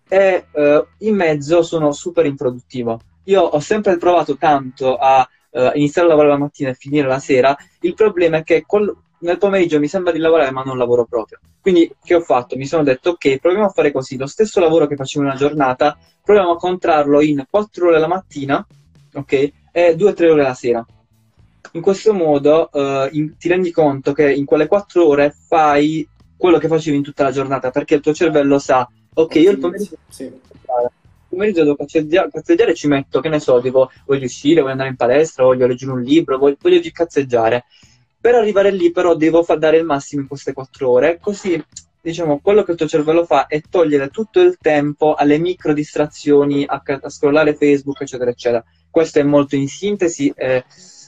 e 0.08 0.46
eh, 0.52 0.88
in 1.00 1.16
mezzo 1.16 1.64
sono 1.64 1.92
super 1.92 2.28
improduttivo. 2.28 3.00
Io 3.24 3.42
ho 3.42 3.60
sempre 3.60 3.98
provato 3.98 4.38
tanto 4.38 4.96
a 4.98 5.28
eh, 5.50 5.72
iniziare 5.74 6.08
a 6.08 6.12
lavorare 6.12 6.34
la 6.36 6.44
mattina 6.44 6.70
e 6.70 6.76
finire 6.76 7.08
la 7.08 7.18
sera, 7.18 7.58
il 7.82 7.96
problema 7.96 8.38
è 8.38 8.44
che 8.44 8.64
col- 8.64 8.96
nel 9.22 9.40
pomeriggio 9.40 9.80
mi 9.80 9.88
sembra 9.88 10.12
di 10.12 10.20
lavorare 10.20 10.52
ma 10.52 10.62
non 10.64 10.78
lavoro 10.78 11.06
proprio. 11.06 11.40
Quindi 11.60 11.92
che 12.04 12.14
ho 12.14 12.22
fatto? 12.22 12.56
Mi 12.58 12.68
sono 12.68 12.84
detto 12.84 13.12
ok, 13.12 13.40
proviamo 13.40 13.66
a 13.66 13.70
fare 13.70 13.92
così, 13.92 14.18
lo 14.18 14.28
stesso 14.28 14.60
lavoro 14.60 14.86
che 14.86 14.96
facevo 14.96 15.24
in 15.26 15.32
una 15.32 15.40
giornata, 15.40 15.98
proviamo 16.24 16.52
a 16.52 16.58
contrarlo 16.58 17.22
in 17.22 17.44
4 17.50 17.88
ore 17.88 17.98
la 18.00 18.08
mattina, 18.08 18.64
ok? 19.14 19.52
E 19.72 19.96
2-3 19.96 20.30
ore 20.30 20.44
la 20.44 20.54
sera. 20.54 20.86
In 21.72 21.82
questo 21.82 22.14
modo 22.14 22.70
eh, 22.72 23.10
in- 23.14 23.38
ti 23.38 23.48
rendi 23.48 23.72
conto 23.72 24.14
che 24.14 24.32
in 24.32 24.46
quelle 24.46 24.68
4 24.68 25.08
ore 25.08 25.36
fai 25.48 26.08
quello 26.36 26.58
che 26.58 26.68
facevi 26.68 26.98
in 26.98 27.04
tutta 27.04 27.24
la 27.24 27.32
giornata, 27.32 27.72
perché 27.72 27.96
il 27.96 28.02
tuo 28.02 28.14
cervello 28.14 28.60
sa, 28.60 28.88
ok, 29.14 29.36
io 29.36 29.52
il 29.52 29.60
pomeriggio, 29.60 29.96
sì. 30.10 30.24
il 30.24 30.40
pomeriggio 31.30 31.64
devo 31.64 31.76
cazzeggiare, 31.76 32.74
ci 32.74 32.88
metto, 32.88 33.22
che 33.22 33.30
ne 33.30 33.40
so, 33.40 33.62
tipo, 33.62 33.90
voglio 34.06 34.26
uscire, 34.26 34.60
voglio 34.60 34.74
andare 34.74 34.90
in 34.90 34.98
palestra, 34.98 35.46
voglio 35.46 35.68
leggere 35.68 35.92
un 35.94 36.02
libro, 36.02 36.38
voglio, 36.38 36.58
voglio 36.60 36.82
cazzeggiare. 36.92 37.64
Per 38.20 38.36
arrivare 38.36 38.72
lì 38.72 38.92
però 38.92 39.16
devo 39.16 39.42
far 39.44 39.58
dare 39.58 39.78
il 39.78 39.86
massimo 39.86 40.22
in 40.22 40.28
queste 40.28 40.54
quattro 40.54 40.90
ore, 40.90 41.18
così 41.22 41.64
diciamo, 42.04 42.40
quello 42.42 42.64
che 42.64 42.72
il 42.72 42.78
tuo 42.78 42.88
cervello 42.88 43.24
fa 43.24 43.48
è 43.48 43.62
togliere 43.62 44.10
tutto 44.10 44.42
il 44.42 44.58
tempo 44.60 45.14
alle 45.14 45.38
micro 45.38 45.72
distrazioni, 45.72 46.66
a, 46.68 46.82
a 46.84 47.10
scrollare 47.10 47.56
Facebook, 47.56 48.02
eccetera, 48.02 48.30
eccetera. 48.30 48.64
Questo 48.94 49.18
è 49.18 49.24
molto 49.24 49.56
in 49.56 49.68
sintesi, 49.68 50.32
eh, 50.36 50.58
eh, 50.58 50.64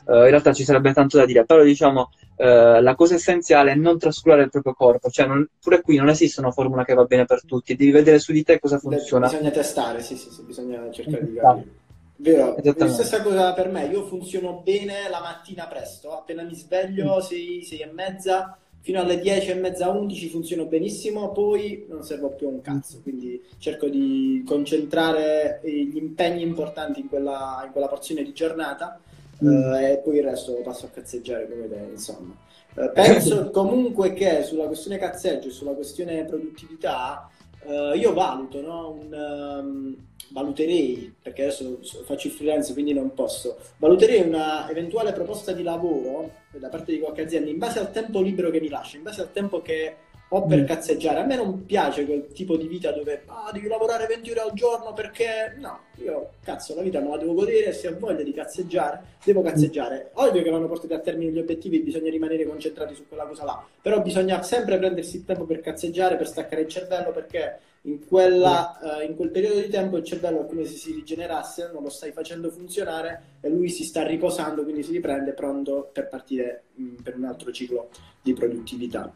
in 0.08 0.30
realtà 0.30 0.54
ci 0.54 0.64
sarebbe 0.64 0.92
tanto 0.92 1.18
da 1.18 1.26
dire, 1.28 1.46
però 1.46 1.62
diciamo, 1.62 2.10
eh, 2.36 2.82
la 2.82 2.96
cosa 2.96 3.14
essenziale 3.14 3.74
è 3.74 3.76
non 3.76 4.00
trascurare 4.00 4.42
il 4.42 4.50
proprio 4.50 4.74
corpo, 4.74 5.12
cioè 5.12 5.28
non, 5.28 5.48
pure 5.62 5.82
qui 5.82 5.96
non 5.98 6.10
esiste 6.10 6.40
una 6.40 6.50
formula 6.50 6.84
che 6.84 6.96
va 6.96 7.04
bene 7.04 7.26
per 7.26 7.46
tutti, 7.46 7.76
devi 7.76 7.92
vedere 7.92 8.18
su 8.18 8.32
di 8.32 8.42
te 8.42 8.60
cosa 8.60 8.80
funziona. 8.80 9.28
Bisogna 9.28 9.52
testare, 9.52 10.02
sì, 10.02 10.16
sì, 10.16 10.32
sì 10.32 10.42
bisogna 10.42 10.90
cercare 10.90 11.28
di 11.28 11.36
capire. 11.36 11.68
Vero, 12.16 12.56
la 12.60 12.88
stessa 12.88 13.22
cosa 13.22 13.54
per 13.54 13.70
me, 13.70 13.86
io 13.86 14.04
funziono 14.08 14.62
bene 14.64 15.08
la 15.12 15.20
mattina 15.20 15.68
presto, 15.68 16.18
appena 16.18 16.42
mi 16.42 16.56
sveglio, 16.56 17.22
6, 17.22 17.60
mm. 17.60 17.62
6 17.62 17.80
e 17.82 17.92
mezza, 17.94 18.58
fino 18.86 19.00
alle 19.00 19.20
10 19.20 19.50
e 19.50 19.56
mezza, 19.56 19.90
11 19.90 20.30
funziono 20.30 20.68
benissimo, 20.68 21.32
poi 21.32 21.88
non 21.90 22.04
servo 22.04 22.30
più 22.30 22.48
un 22.48 22.62
cazzo, 22.62 23.00
quindi 23.02 23.44
cerco 23.58 23.88
di 23.88 24.44
concentrare 24.46 25.60
gli 25.64 25.98
impegni 25.98 26.44
importanti 26.44 27.00
in 27.00 27.10
quella, 27.10 27.64
in 27.66 27.72
quella 27.72 27.88
porzione 27.88 28.22
di 28.22 28.32
giornata 28.32 29.00
mm. 29.44 29.74
eh, 29.74 29.92
e 29.94 29.98
poi 29.98 30.18
il 30.18 30.26
resto 30.26 30.52
lo 30.52 30.62
passo 30.62 30.86
a 30.86 30.90
cazzeggiare 30.90 31.50
come 31.50 31.68
te, 31.68 31.88
insomma. 31.94 32.36
Eh, 32.76 32.92
penso 32.92 33.50
comunque 33.50 34.14
che 34.14 34.44
sulla 34.44 34.68
questione 34.68 35.00
cazzeggio 35.00 35.48
e 35.48 35.52
sulla 35.52 35.74
questione 35.74 36.24
produttività 36.26 37.28
eh, 37.66 37.98
io 37.98 38.14
valuto, 38.14 38.62
no? 38.62 38.92
Un, 38.92 39.14
um, 39.14 39.96
valuterei, 40.30 41.14
perché 41.22 41.44
adesso 41.44 41.80
faccio 42.04 42.28
il 42.28 42.34
freelance 42.34 42.74
quindi 42.74 42.94
non 42.94 43.14
posso, 43.14 43.58
valuterei 43.78 44.22
una 44.22 44.70
eventuale 44.70 45.14
proposta 45.14 45.52
di 45.52 45.64
lavoro 45.64 46.32
da 46.52 46.70
parte 46.70 46.94
di 46.94 47.00
qualche 47.00 47.22
azienda 47.22 47.50
in 47.50 47.58
base 47.58 47.80
al 47.80 47.92
tempo 47.92 48.22
libero 48.22 48.50
che 48.50 48.60
mi 48.60 48.70
lascia, 48.70 48.98
in 48.98 49.04
base 49.04 49.22
al 49.22 49.32
tempo 49.32 49.62
che 49.62 49.96
o 50.30 50.44
per 50.46 50.62
mm. 50.62 50.66
cazzeggiare. 50.66 51.20
A 51.20 51.26
me 51.26 51.36
non 51.36 51.66
piace 51.66 52.06
quel 52.06 52.28
tipo 52.34 52.58
di 52.58 52.68
vita 52.68 52.92
dove 52.92 53.24
ah, 53.28 53.50
devi 53.54 53.68
lavorare 53.68 54.06
20 54.08 54.32
ore 54.32 54.40
al 54.40 54.54
giorno 54.54 54.94
perché 54.94 55.56
no, 55.58 55.80
io 55.98 56.32
cazzo 56.44 56.76
la 56.76 56.82
vita 56.82 57.00
me 57.00 57.10
la 57.10 57.18
devo 57.18 57.34
godere 57.34 57.74
se 57.74 57.88
ho 57.88 57.96
voglia 57.98 58.24
di 58.24 58.34
cazzeggiare, 58.34 59.02
devo 59.24 59.42
mm. 59.42 59.46
cazzeggiare. 59.46 60.10
Ovvio 60.14 60.42
che 60.42 60.50
vanno 60.50 60.68
portati 60.68 60.94
a 60.94 61.00
termine 61.00 61.32
gli 61.32 61.40
obiettivi, 61.40 61.80
bisogna 61.80 62.10
rimanere 62.10 62.46
concentrati 62.46 62.96
su 62.96 63.08
quella 63.08 63.26
cosa 63.26 63.46
là, 63.46 63.66
però 63.82 64.02
bisogna 64.02 64.42
sempre 64.42 64.78
prendersi 64.78 65.18
il 65.18 65.26
tempo 65.26 65.46
per 65.46 65.62
cazzeggiare, 65.62 66.16
per 66.16 66.28
staccare 66.28 66.62
il 66.62 66.68
cervello 66.68 67.12
perché 67.12 67.60
in, 67.86 68.06
quella, 68.06 68.78
uh, 68.82 69.08
in 69.08 69.16
quel 69.16 69.30
periodo 69.30 69.60
di 69.60 69.70
tempo 69.70 69.98
il 69.98 70.04
cervello 70.04 70.42
è 70.42 70.46
come 70.48 70.66
se 70.66 70.76
si 70.76 70.92
rigenerasse, 70.92 71.70
non 71.72 71.84
lo 71.84 71.90
stai 71.90 72.12
facendo 72.12 72.50
funzionare 72.50 73.38
e 73.42 73.50
lui 73.50 73.70
si 73.70 73.84
sta 73.84 74.04
riposando, 74.06 74.64
quindi 74.64 74.84
si 74.84 74.92
riprende 74.92 75.34
pronto 75.34 75.90
per 75.92 76.08
partire 76.08 76.64
mh, 76.74 76.84
mm, 76.84 76.96
per 76.96 77.16
un 77.16 77.26
altro 77.26 77.52
ciclo 77.52 77.90
di 78.22 78.34
produttività. 78.34 79.14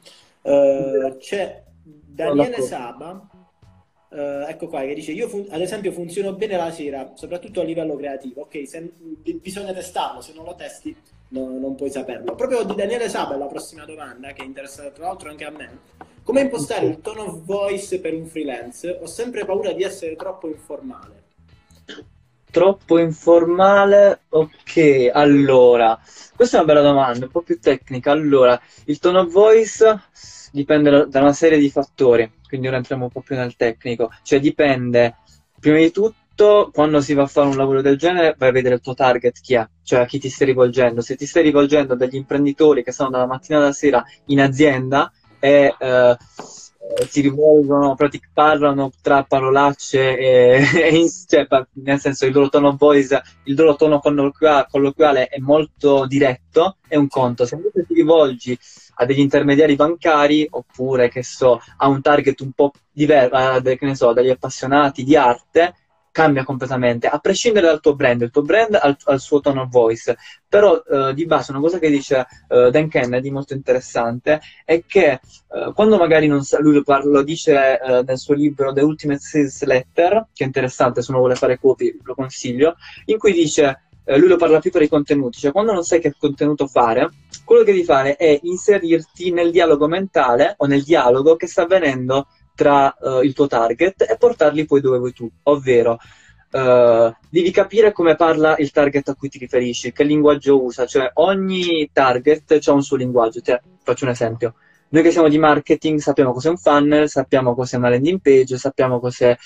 Uh, 0.49 1.17
c'è 1.17 1.63
Daniele 1.83 2.61
Saba, 2.61 3.29
uh, 4.09 4.15
ecco 4.47 4.67
qua, 4.67 4.81
che 4.81 4.95
dice: 4.95 5.11
Io 5.11 5.27
fun- 5.27 5.47
ad 5.49 5.61
esempio 5.61 5.91
funziono 5.91 6.33
bene 6.33 6.57
la 6.57 6.71
sera, 6.71 7.11
soprattutto 7.15 7.61
a 7.61 7.63
livello 7.63 7.95
creativo. 7.95 8.41
Ok, 8.41 8.67
se, 8.67 8.91
bisogna 9.41 9.73
testarlo, 9.73 10.21
se 10.21 10.33
non 10.33 10.45
lo 10.45 10.55
testi 10.55 10.95
no, 11.29 11.57
non 11.59 11.75
puoi 11.75 11.91
saperlo. 11.91 12.35
Proprio 12.35 12.63
di 12.63 12.75
Daniele 12.75 13.09
Saba 13.09 13.35
è 13.35 13.37
la 13.37 13.47
prossima 13.47 13.85
domanda, 13.85 14.31
che 14.33 14.43
interessa 14.43 14.89
tra 14.91 15.05
l'altro 15.05 15.29
anche 15.29 15.45
a 15.45 15.51
me. 15.51 15.79
Come 16.23 16.41
impostare 16.41 16.85
il 16.85 17.01
tone 17.01 17.21
of 17.21 17.43
voice 17.43 17.99
per 17.99 18.13
un 18.13 18.25
freelance? 18.25 18.99
Ho 19.01 19.07
sempre 19.07 19.45
paura 19.45 19.71
di 19.71 19.83
essere 19.83 20.15
troppo 20.15 20.47
informale. 20.47 21.23
Troppo 22.51 22.97
informale? 22.97 24.21
Ok, 24.29 25.11
allora, 25.13 25.99
questa 26.35 26.57
è 26.57 26.63
una 26.63 26.73
bella 26.73 26.87
domanda, 26.87 27.25
un 27.25 27.31
po' 27.31 27.41
più 27.41 27.59
tecnica. 27.59 28.11
Allora, 28.11 28.59
il 28.85 28.97
tone 28.97 29.19
of 29.19 29.31
voice 29.31 30.01
dipende 30.51 31.07
da 31.07 31.19
una 31.19 31.33
serie 31.33 31.59
di 31.59 31.69
fattori, 31.69 32.31
quindi 32.47 32.67
ora 32.67 32.77
entriamo 32.77 33.03
un 33.03 33.11
po' 33.11 33.21
più 33.21 33.35
nel 33.35 33.55
tecnico. 33.55 34.09
Cioè 34.23 34.39
dipende, 34.39 35.17
prima 35.59 35.77
di 35.77 35.91
tutto, 35.91 36.71
quando 36.73 37.01
si 37.01 37.13
va 37.13 37.23
a 37.23 37.27
fare 37.27 37.49
un 37.49 37.55
lavoro 37.55 37.83
del 37.83 37.97
genere, 37.97 38.33
vai 38.35 38.49
a 38.49 38.53
vedere 38.53 38.75
il 38.75 38.81
tuo 38.81 38.95
target 38.95 39.39
chi 39.41 39.53
è, 39.53 39.67
cioè 39.83 39.99
a 39.99 40.05
chi 40.05 40.17
ti 40.17 40.29
stai 40.29 40.47
rivolgendo. 40.47 41.01
Se 41.01 41.15
ti 41.15 41.27
stai 41.27 41.43
rivolgendo 41.43 41.93
a 41.93 41.97
degli 41.97 42.15
imprenditori 42.15 42.83
che 42.83 42.91
sono 42.91 43.11
dalla 43.11 43.27
mattina 43.27 43.59
alla 43.59 43.73
sera 43.73 44.03
in 44.25 44.41
azienda 44.41 45.11
e... 45.39 45.75
Eh, 45.77 46.17
si 47.07 47.21
rivolgono, 47.21 47.95
parlano 48.33 48.91
tra 49.01 49.23
parolacce 49.23 50.17
e, 50.17 50.63
e 50.73 51.09
cioè, 51.27 51.47
nel 51.73 51.99
senso 51.99 52.25
il 52.25 52.33
loro 52.33 52.49
tono 52.49 52.75
voice, 52.75 53.21
il 53.43 53.55
loro 53.55 53.75
tono 53.75 53.99
colloquiale, 53.99 54.67
colloquiale 54.69 55.27
è 55.27 55.39
molto 55.39 56.05
diretto, 56.05 56.77
è 56.87 56.95
un 56.95 57.07
conto. 57.07 57.45
Se 57.45 57.55
invece 57.55 57.85
ti 57.85 57.93
rivolgi 57.93 58.57
a 58.95 59.05
degli 59.05 59.19
intermediari 59.19 59.75
bancari 59.75 60.47
oppure 60.49 61.09
che 61.09 61.23
so, 61.23 61.61
a 61.77 61.87
un 61.87 62.01
target 62.01 62.39
un 62.41 62.51
po' 62.51 62.71
diverso, 62.91 63.61
che 63.61 63.77
ne 63.81 63.95
so, 63.95 64.11
dagli 64.13 64.29
appassionati 64.29 65.03
di 65.03 65.15
arte, 65.15 65.75
cambia 66.11 66.43
completamente, 66.43 67.07
a 67.07 67.19
prescindere 67.19 67.67
dal 67.67 67.79
tuo 67.79 67.95
brand, 67.95 68.21
il 68.21 68.31
tuo 68.31 68.41
brand 68.41 68.75
ha 68.75 69.13
il 69.13 69.19
suo 69.19 69.39
tone 69.39 69.61
of 69.61 69.69
voice, 69.69 70.17
però 70.47 70.81
uh, 70.85 71.13
di 71.13 71.25
base 71.25 71.51
una 71.51 71.59
cosa 71.59 71.79
che 71.79 71.89
dice 71.89 72.25
uh, 72.49 72.69
Dan 72.69 72.89
Kennedy 72.89 73.29
molto 73.29 73.53
interessante 73.53 74.41
è 74.65 74.83
che 74.85 75.19
uh, 75.47 75.73
quando 75.73 75.97
magari 75.97 76.27
non 76.27 76.43
sa, 76.43 76.59
lui 76.59 76.73
lo, 76.73 76.83
parla, 76.83 77.11
lo 77.11 77.23
dice 77.23 77.79
nel 78.05 78.17
suo 78.17 78.33
libro 78.33 78.73
The 78.73 78.81
Ultimate 78.81 79.19
Sales 79.19 79.63
Letter, 79.63 80.27
che 80.33 80.43
è 80.43 80.47
interessante 80.47 81.01
se 81.01 81.11
uno 81.11 81.19
vuole 81.19 81.35
fare 81.35 81.59
copy 81.59 81.99
lo 82.03 82.15
consiglio, 82.15 82.75
in 83.05 83.17
cui 83.17 83.33
dice 83.33 83.83
lui 84.17 84.27
lo 84.27 84.37
parla 84.37 84.59
più 84.59 84.71
per 84.71 84.81
i 84.81 84.87
contenuti, 84.87 85.37
cioè 85.37 85.51
quando 85.51 85.71
non 85.71 85.83
sai 85.83 85.99
che 85.99 86.15
contenuto 86.17 86.65
fare, 86.65 87.11
quello 87.45 87.63
che 87.63 87.73
devi 87.73 87.83
fare 87.83 88.15
è 88.15 88.39
inserirti 88.41 89.31
nel 89.31 89.51
dialogo 89.51 89.87
mentale 89.87 90.55
o 90.57 90.65
nel 90.65 90.83
dialogo 90.83 91.35
che 91.35 91.45
sta 91.45 91.63
avvenendo 91.63 92.27
tra 92.59 92.93
uh, 92.99 93.21
il 93.21 93.31
tuo 93.31 93.47
target 93.47 94.01
e 94.01 94.17
portarli 94.17 94.65
poi 94.65 94.81
dove 94.81 94.97
vuoi 94.97 95.13
tu, 95.13 95.31
ovvero 95.43 95.93
uh, 96.51 97.15
devi 97.29 97.51
capire 97.51 97.93
come 97.93 98.17
parla 98.17 98.57
il 98.57 98.71
target 98.71 99.07
a 99.07 99.15
cui 99.15 99.29
ti 99.29 99.37
riferisci, 99.37 99.93
che 99.93 100.03
linguaggio 100.03 100.61
usa, 100.61 100.85
cioè 100.85 101.09
ogni 101.13 101.89
target 101.93 102.59
ha 102.65 102.73
un 102.73 102.83
suo 102.83 102.97
linguaggio. 102.97 103.39
Ti 103.39 103.57
faccio 103.81 104.03
un 104.03 104.11
esempio. 104.11 104.55
Noi 104.89 105.03
che 105.03 105.11
siamo 105.11 105.29
di 105.29 105.37
marketing 105.37 105.99
sappiamo 105.99 106.33
cos'è 106.33 106.49
un 106.49 106.57
funnel, 106.57 107.07
sappiamo 107.07 107.55
cos'è 107.55 107.77
una 107.77 107.91
landing 107.91 108.19
page, 108.19 108.57
sappiamo 108.57 108.99
cos'è 108.99 109.37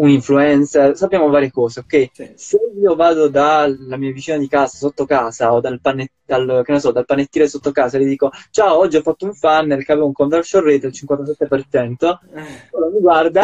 un 0.00 0.08
influencer, 0.08 0.96
sappiamo 0.96 1.28
varie 1.28 1.50
cose, 1.50 1.80
ok? 1.80 2.08
Sì. 2.12 2.32
Se 2.34 2.58
io 2.80 2.94
vado 2.94 3.28
dalla 3.28 3.96
mia 3.96 4.12
vicina 4.12 4.38
di 4.38 4.48
casa, 4.48 4.78
sotto 4.78 5.04
casa, 5.04 5.52
o 5.52 5.60
dal, 5.60 5.80
panet- 5.80 6.12
dal, 6.24 6.64
so, 6.78 6.90
dal 6.90 7.04
panettiere 7.04 7.48
sotto 7.48 7.70
casa 7.70 7.98
e 7.98 8.02
gli 8.02 8.08
dico 8.08 8.30
ciao, 8.50 8.78
oggi 8.78 8.96
ho 8.96 9.02
fatto 9.02 9.26
un 9.26 9.34
funnel 9.34 9.84
che 9.84 9.92
aveva 9.92 10.06
un 10.06 10.12
conversion 10.12 10.64
rate 10.64 10.78
del 10.78 10.92
57%, 10.92 12.18
eh. 12.34 12.90
mi 12.92 13.00
guarda 13.00 13.42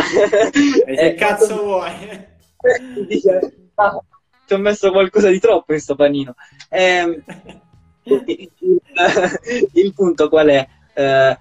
e 0.87 0.95
che 0.97 1.15
cazzo 1.19 1.63
vuoi? 1.63 2.35
dice, 3.07 3.71
ah, 3.75 4.03
ti 4.47 4.55
ho 4.55 4.59
messo 4.59 4.91
qualcosa 4.91 5.29
di 5.29 5.39
troppo 5.39 5.57
in 5.59 5.65
questo 5.67 5.95
panino. 5.95 6.35
Eh, 6.71 7.23
il, 8.05 8.51
il, 9.73 9.93
punto 9.93 10.29
qual 10.31 10.49
è? 10.49 10.67
Eh, 10.95 11.39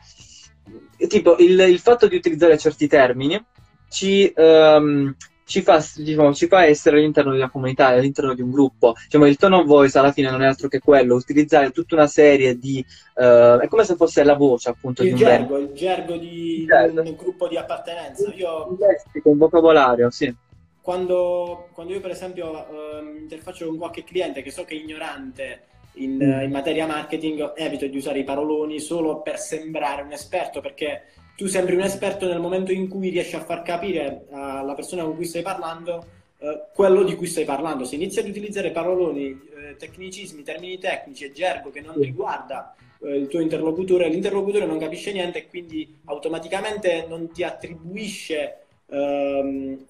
tipo, 1.07 1.37
il, 1.37 1.57
il 1.57 1.79
fatto 1.79 2.07
di 2.07 2.17
utilizzare 2.17 2.57
certi 2.57 2.87
termini 2.87 3.41
ci, 3.89 4.31
um, 4.35 5.15
ci, 5.45 5.61
fa, 5.61 5.83
diciamo, 5.95 6.33
ci, 6.33 6.47
fa, 6.47 6.65
essere 6.65 6.97
all'interno 6.97 7.31
di 7.31 7.37
una 7.37 7.49
comunità, 7.49 7.87
all'interno 7.87 8.33
di 8.33 8.41
un 8.41 8.51
gruppo. 8.51 8.95
Diciamo, 9.03 9.25
il 9.27 9.37
tone 9.37 9.55
of 9.55 9.65
voice 9.65 9.97
alla 9.97 10.11
fine 10.11 10.29
non 10.29 10.41
è 10.41 10.47
altro 10.47 10.67
che 10.67 10.79
quello, 10.79 11.15
utilizzare 11.15 11.71
tutta 11.71 11.95
una 11.95 12.07
serie 12.07 12.57
di... 12.57 12.83
Uh, 13.15 13.59
è 13.59 13.67
come 13.69 13.83
se 13.83 13.95
fosse 13.95 14.23
la 14.23 14.35
voce 14.35 14.69
appunto 14.69 15.03
il 15.03 15.09
di 15.09 15.13
un 15.13 15.19
gergo, 15.19 15.57
il 15.57 15.71
gergo 15.73 16.17
di 16.17 16.61
il 16.61 16.65
gergo. 16.65 17.01
un 17.01 17.15
gruppo 17.15 17.47
di 17.47 17.57
appartenenza. 17.57 18.31
Io... 18.33 18.71
Il 18.71 18.77
lessico, 18.79 19.29
un 19.29 19.37
vocabolario, 19.37 20.09
sì. 20.09 20.33
Quando, 20.81 21.69
quando 21.71 21.93
io 21.93 22.01
per 22.01 22.11
esempio 22.11 22.51
uh, 22.51 23.17
interfaccio 23.17 23.65
con 23.67 23.77
qualche 23.77 24.03
cliente 24.03 24.43
che 24.43 24.51
so 24.51 24.65
che 24.65 24.75
è 24.75 24.77
ignorante 24.77 25.61
in, 25.95 26.15
mm. 26.15 26.41
in 26.41 26.51
materia 26.51 26.85
marketing, 26.85 27.53
evito 27.55 27.87
di 27.87 27.97
usare 27.97 28.19
i 28.19 28.23
paroloni 28.23 28.79
solo 28.79 29.21
per 29.21 29.39
sembrare 29.39 30.01
un 30.01 30.11
esperto 30.11 30.61
perché 30.61 31.03
tu 31.35 31.47
sembri 31.47 31.75
un 31.75 31.81
esperto 31.81 32.27
nel 32.27 32.39
momento 32.39 32.71
in 32.71 32.87
cui 32.87 33.09
riesci 33.09 33.35
a 33.35 33.43
far 33.43 33.61
capire 33.61 34.25
alla 34.31 34.73
persona 34.73 35.03
con 35.03 35.15
cui 35.15 35.25
stai 35.25 35.41
parlando 35.41 36.05
eh, 36.37 36.65
quello 36.73 37.03
di 37.03 37.15
cui 37.15 37.27
stai 37.27 37.45
parlando. 37.45 37.85
Se 37.85 37.95
inizi 37.95 38.19
ad 38.19 38.27
utilizzare 38.27 38.71
paroloni, 38.71 39.29
eh, 39.29 39.75
tecnicismi, 39.77 40.43
termini 40.43 40.77
tecnici 40.77 41.25
e 41.25 41.31
gergo 41.31 41.71
che 41.71 41.81
non 41.81 41.95
riguarda 41.99 42.75
eh, 43.01 43.17
il 43.17 43.27
tuo 43.27 43.39
interlocutore, 43.39 44.07
l'interlocutore 44.09 44.65
non 44.65 44.77
capisce 44.77 45.11
niente 45.11 45.39
e 45.39 45.47
quindi 45.47 45.97
automaticamente 46.05 47.05
non 47.07 47.31
ti 47.31 47.43
attribuisce 47.43 48.59
ehm, 48.87 49.85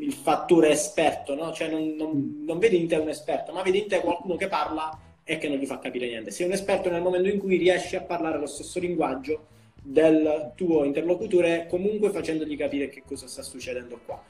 il 0.00 0.12
fattore 0.12 0.70
esperto, 0.70 1.34
no? 1.34 1.52
cioè 1.52 1.68
non, 1.68 1.94
non, 1.94 2.42
non 2.44 2.58
vede 2.58 2.76
in 2.76 2.88
te 2.88 2.96
un 2.96 3.08
esperto, 3.08 3.52
ma 3.52 3.62
vede 3.62 3.78
in 3.78 3.88
te 3.88 4.00
qualcuno 4.00 4.36
che 4.36 4.48
parla 4.48 4.98
e 5.24 5.38
che 5.38 5.48
non 5.48 5.58
gli 5.58 5.66
fa 5.66 5.78
capire 5.78 6.06
niente. 6.06 6.30
Sei 6.30 6.46
un 6.46 6.52
esperto 6.52 6.90
nel 6.90 7.02
momento 7.02 7.28
in 7.28 7.38
cui 7.38 7.56
riesci 7.56 7.96
a 7.96 8.02
parlare 8.02 8.38
lo 8.38 8.46
stesso 8.46 8.80
linguaggio 8.80 9.46
del 9.82 10.52
tuo 10.54 10.84
interlocutore 10.84 11.66
comunque 11.68 12.10
facendogli 12.10 12.56
capire 12.56 12.88
che 12.88 13.02
cosa 13.04 13.26
sta 13.26 13.42
succedendo 13.42 13.98
qua. 14.04 14.22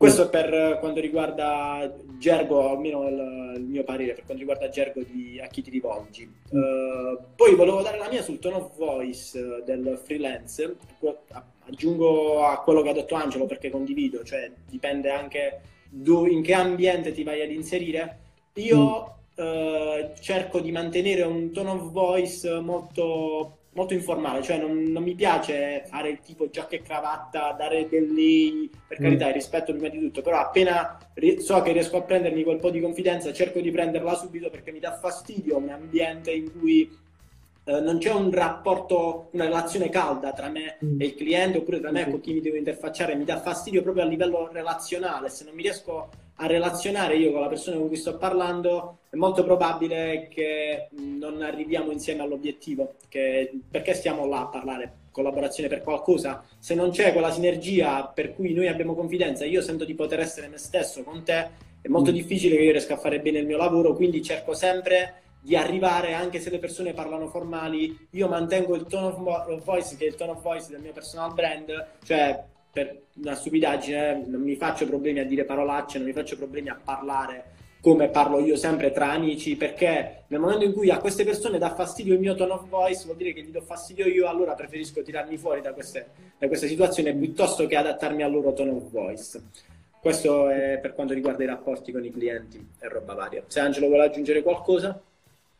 Questo 0.00 0.22
è 0.22 0.28
per 0.30 0.78
quanto 0.78 0.98
riguarda 0.98 1.94
gergo, 2.18 2.70
almeno 2.70 3.06
il, 3.06 3.52
il 3.56 3.64
mio 3.64 3.84
parere, 3.84 4.14
per 4.14 4.24
quanto 4.24 4.38
riguarda 4.38 4.70
gergo 4.70 5.02
di, 5.02 5.38
a 5.38 5.46
chi 5.46 5.60
ti 5.60 5.68
rivolgi. 5.68 6.22
Uh, 6.48 7.18
poi 7.36 7.54
volevo 7.54 7.82
dare 7.82 7.98
la 7.98 8.08
mia 8.08 8.22
sul 8.22 8.38
tone 8.38 8.56
of 8.56 8.76
voice 8.78 9.62
del 9.62 10.00
freelance. 10.02 10.76
Aggiungo 11.66 12.46
a 12.46 12.62
quello 12.62 12.80
che 12.80 12.88
ha 12.88 12.94
detto 12.94 13.14
Angelo 13.14 13.44
perché 13.44 13.68
condivido, 13.68 14.24
cioè 14.24 14.50
dipende 14.66 15.10
anche 15.10 15.60
in 15.92 16.42
che 16.42 16.54
ambiente 16.54 17.12
ti 17.12 17.22
vai 17.22 17.42
ad 17.42 17.50
inserire. 17.50 18.20
Io 18.54 19.18
mm. 19.38 19.44
uh, 19.44 20.12
cerco 20.18 20.60
di 20.60 20.72
mantenere 20.72 21.24
un 21.24 21.52
tone 21.52 21.70
of 21.72 21.90
voice 21.90 22.58
molto 22.60 23.58
molto 23.72 23.94
informale, 23.94 24.42
cioè 24.42 24.58
non, 24.58 24.82
non, 24.82 25.02
mi 25.02 25.14
piace 25.14 25.84
fare 25.86 26.10
il 26.10 26.20
tipo 26.20 26.50
giacca 26.50 26.76
e 26.76 26.82
cravatta, 26.82 27.52
dare 27.52 27.88
delle 27.88 28.68
per 28.86 29.00
mm. 29.00 29.02
carità, 29.02 29.28
il 29.28 29.34
rispetto 29.34 29.72
prima 29.72 29.88
di 29.88 29.98
tutto, 29.98 30.22
però 30.22 30.38
appena 30.38 30.98
so 31.38 31.62
che 31.62 31.72
riesco 31.72 31.96
a 31.96 32.02
prendermi 32.02 32.42
quel 32.42 32.58
po' 32.58 32.70
di 32.70 32.80
confidenza, 32.80 33.32
cerco 33.32 33.60
di 33.60 33.70
prenderla 33.70 34.14
subito 34.14 34.50
perché 34.50 34.72
mi 34.72 34.80
dà 34.80 34.98
fastidio 34.98 35.58
un 35.58 35.68
ambiente 35.68 36.32
in 36.32 36.50
cui 36.58 36.90
eh, 37.64 37.80
non 37.80 37.98
c'è 37.98 38.12
un 38.12 38.30
rapporto, 38.30 39.28
una 39.32 39.44
relazione 39.44 39.88
calda 39.88 40.32
tra 40.32 40.48
me 40.48 40.78
mm. 40.84 41.00
e 41.00 41.04
il 41.06 41.14
cliente 41.14 41.58
oppure 41.58 41.80
tra 41.80 41.90
me 41.90 42.06
e 42.06 42.10
con 42.10 42.20
chi 42.20 42.32
mi 42.32 42.40
devo 42.40 42.56
interfacciare, 42.56 43.14
mi 43.14 43.24
dà 43.24 43.40
fastidio 43.40 43.82
proprio 43.82 44.04
a 44.04 44.06
livello 44.06 44.48
relazionale, 44.50 45.28
se 45.28 45.44
non 45.44 45.54
mi 45.54 45.62
riesco 45.62 46.08
a 46.42 46.46
relazionare 46.46 47.16
io 47.16 47.32
con 47.32 47.42
la 47.42 47.48
persona 47.48 47.76
con 47.76 47.88
cui 47.88 47.96
sto 47.96 48.16
parlando, 48.16 49.00
è 49.10 49.16
molto 49.16 49.44
probabile 49.44 50.28
che 50.30 50.88
non 50.92 51.42
arriviamo 51.42 51.90
insieme 51.90 52.22
all'obiettivo, 52.22 52.94
che, 53.08 53.52
perché 53.70 53.92
stiamo 53.92 54.26
là 54.26 54.40
a 54.40 54.46
parlare 54.46 54.94
collaborazione 55.10 55.68
per 55.68 55.82
qualcosa, 55.82 56.42
se 56.58 56.74
non 56.74 56.90
c'è 56.90 57.12
quella 57.12 57.30
sinergia 57.30 58.06
per 58.06 58.34
cui 58.34 58.54
noi 58.54 58.68
abbiamo 58.68 58.94
confidenza, 58.94 59.44
io 59.44 59.60
sento 59.60 59.84
di 59.84 59.94
poter 59.94 60.20
essere 60.20 60.48
me 60.48 60.56
stesso 60.56 61.02
con 61.02 61.22
te, 61.24 61.68
è 61.82 61.88
molto 61.88 62.10
mm. 62.10 62.14
difficile 62.14 62.56
che 62.56 62.62
io 62.62 62.70
riesca 62.72 62.94
a 62.94 62.98
fare 62.98 63.20
bene 63.20 63.38
il 63.40 63.46
mio 63.46 63.58
lavoro, 63.58 63.94
quindi 63.94 64.22
cerco 64.22 64.54
sempre 64.54 65.22
di 65.40 65.56
arrivare, 65.56 66.14
anche 66.14 66.40
se 66.40 66.50
le 66.50 66.58
persone 66.58 66.92
parlano 66.92 67.28
formali, 67.28 68.08
io 68.10 68.28
mantengo 68.28 68.74
il 68.74 68.86
tone 68.86 69.06
of 69.06 69.64
voice, 69.64 69.96
che 69.96 70.04
è 70.04 70.08
il 70.08 70.14
tone 70.14 70.32
of 70.32 70.42
voice 70.42 70.68
del 70.70 70.80
mio 70.80 70.92
personal 70.92 71.32
brand, 71.32 71.86
cioè 72.04 72.42
per 72.72 73.02
una 73.16 73.34
stupidaggine 73.34 74.24
non 74.26 74.42
mi 74.42 74.56
faccio 74.56 74.86
problemi 74.86 75.18
a 75.18 75.26
dire 75.26 75.44
parolacce, 75.44 75.98
non 75.98 76.06
mi 76.06 76.12
faccio 76.12 76.36
problemi 76.36 76.68
a 76.68 76.78
parlare 76.82 77.58
come 77.80 78.08
parlo 78.08 78.40
io 78.40 78.56
sempre 78.56 78.92
tra 78.92 79.10
amici, 79.10 79.56
perché 79.56 80.24
nel 80.26 80.38
momento 80.38 80.64
in 80.64 80.72
cui 80.72 80.90
a 80.90 80.98
queste 80.98 81.24
persone 81.24 81.58
dà 81.58 81.74
fastidio 81.74 82.12
il 82.12 82.20
mio 82.20 82.34
tone 82.34 82.52
of 82.52 82.68
voice, 82.68 83.04
vuol 83.04 83.16
dire 83.16 83.32
che 83.32 83.42
gli 83.42 83.50
do 83.50 83.62
fastidio 83.62 84.06
io, 84.06 84.28
allora 84.28 84.54
preferisco 84.54 85.02
tirarmi 85.02 85.38
fuori 85.38 85.62
da 85.62 85.72
queste, 85.72 86.08
da 86.38 86.46
queste 86.46 86.68
situazioni 86.68 87.14
piuttosto 87.14 87.66
che 87.66 87.76
adattarmi 87.76 88.22
al 88.22 88.30
loro 88.30 88.52
tone 88.52 88.70
of 88.70 88.90
voice. 88.90 89.42
Questo 89.98 90.48
è 90.48 90.78
per 90.80 90.94
quanto 90.94 91.14
riguarda 91.14 91.42
i 91.42 91.46
rapporti 91.46 91.92
con 91.92 92.04
i 92.04 92.10
clienti 92.10 92.64
e 92.78 92.88
roba 92.88 93.14
varia. 93.14 93.42
Se 93.46 93.60
Angelo 93.60 93.86
vuole 93.86 94.04
aggiungere 94.04 94.42
qualcosa? 94.42 95.00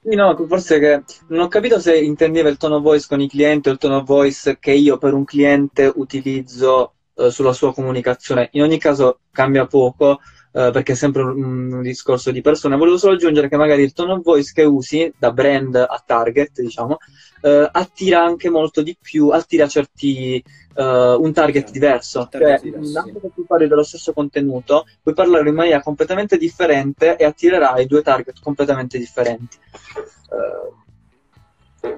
Sì, 0.02 0.14
no, 0.14 0.34
forse 0.46 0.78
che 0.78 1.02
non 1.28 1.40
ho 1.40 1.48
capito 1.48 1.78
se 1.78 1.98
intendeva 1.98 2.48
il 2.48 2.56
tono 2.56 2.80
voice 2.80 3.06
con 3.06 3.20
i 3.20 3.28
clienti 3.28 3.68
o 3.68 3.72
il 3.72 3.78
tono 3.78 4.02
voice 4.02 4.58
che 4.58 4.72
io 4.72 4.96
per 4.96 5.12
un 5.12 5.24
cliente 5.24 5.92
utilizzo 5.94 6.94
eh, 7.16 7.30
sulla 7.30 7.52
sua 7.52 7.74
comunicazione. 7.74 8.48
In 8.52 8.62
ogni 8.62 8.78
caso 8.78 9.20
cambia 9.30 9.66
poco 9.66 10.20
eh, 10.52 10.70
perché 10.72 10.92
è 10.92 10.96
sempre 10.96 11.22
un, 11.22 11.72
un, 11.72 11.82
discorso 11.82 12.30
di 12.30 12.40
persone. 12.40 12.76
Volevo 12.76 12.98
solo 12.98 13.14
aggiungere 13.14 13.48
che 13.48 13.56
magari 13.56 13.82
il 13.82 13.92
tono 13.92 14.20
voice 14.20 14.52
che 14.52 14.64
usi 14.64 15.12
da 15.16 15.30
brand 15.30 15.74
a 15.76 16.02
target, 16.04 16.60
diciamo, 16.60 16.98
eh, 17.42 17.68
attira 17.70 18.22
anche 18.22 18.50
molto 18.50 18.82
di 18.82 18.96
più, 19.00 19.28
attira 19.28 19.68
certi 19.68 20.42
uh, 20.74 20.82
un 20.82 21.32
target 21.32 21.66
sì, 21.66 21.72
diverso. 21.72 22.28
Cioè, 22.30 22.52
anche 22.52 23.20
se 23.20 23.30
tu 23.34 23.46
parli 23.46 23.68
dello 23.68 23.84
stesso 23.84 24.12
contenuto, 24.12 24.86
puoi 25.02 25.14
parlare 25.14 25.48
in 25.48 25.54
maniera 25.54 25.80
completamente 25.82 26.36
differente 26.36 27.16
e 27.16 27.24
attirerai 27.24 27.86
due 27.86 28.02
target 28.02 28.40
completamente 28.42 28.98
differenti. 28.98 29.56
Uh, 30.30 30.79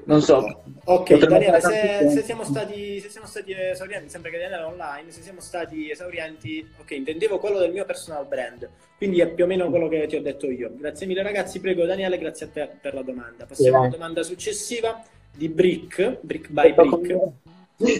non 0.05 0.21
so. 0.21 0.63
Ok, 0.85 1.17
Daniele, 1.17 1.61
se, 1.61 2.09
se, 2.11 2.23
siamo 2.23 2.45
stati, 2.45 3.01
se 3.01 3.09
siamo 3.09 3.27
stati 3.27 3.53
esaurienti, 3.53 4.09
sembra 4.09 4.31
che 4.31 4.39
Daniele 4.39 4.63
è 4.63 4.67
online, 4.67 5.11
se 5.11 5.23
siamo 5.23 5.41
stati 5.41 5.91
esaurienti, 5.91 6.69
ok, 6.81 6.91
intendevo 6.91 7.39
quello 7.39 7.59
del 7.59 7.73
mio 7.73 7.85
personal 7.85 8.27
brand, 8.27 8.69
quindi 8.97 9.21
è 9.21 9.29
più 9.29 9.45
o 9.45 9.47
meno 9.47 9.71
quello 9.71 9.89
che 9.89 10.07
ti 10.07 10.17
ho 10.17 10.23
detto 10.23 10.51
io. 10.51 10.73
Grazie 10.75 11.07
mille 11.07 11.23
ragazzi, 11.23 11.61
prego 11.61 11.85
Daniele, 11.85 12.19
grazie 12.19 12.47
a 12.47 12.49
te 12.49 12.69
per 12.81 12.95
la 12.95 13.03
domanda. 13.03 13.47
Passiamo 13.47 13.81
alla 13.81 13.89
domanda 13.89 14.23
successiva 14.23 15.03
di 15.35 15.49
Brick, 15.49 16.19
Brick 16.21 16.49
by 16.51 16.75
Brick 16.75 17.33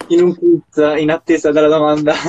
in 0.09 0.23
un 0.23 0.37
quiz 0.37 0.77
in 0.99 1.11
attesa 1.11 1.51
della 1.51 1.69
domanda. 1.69 2.15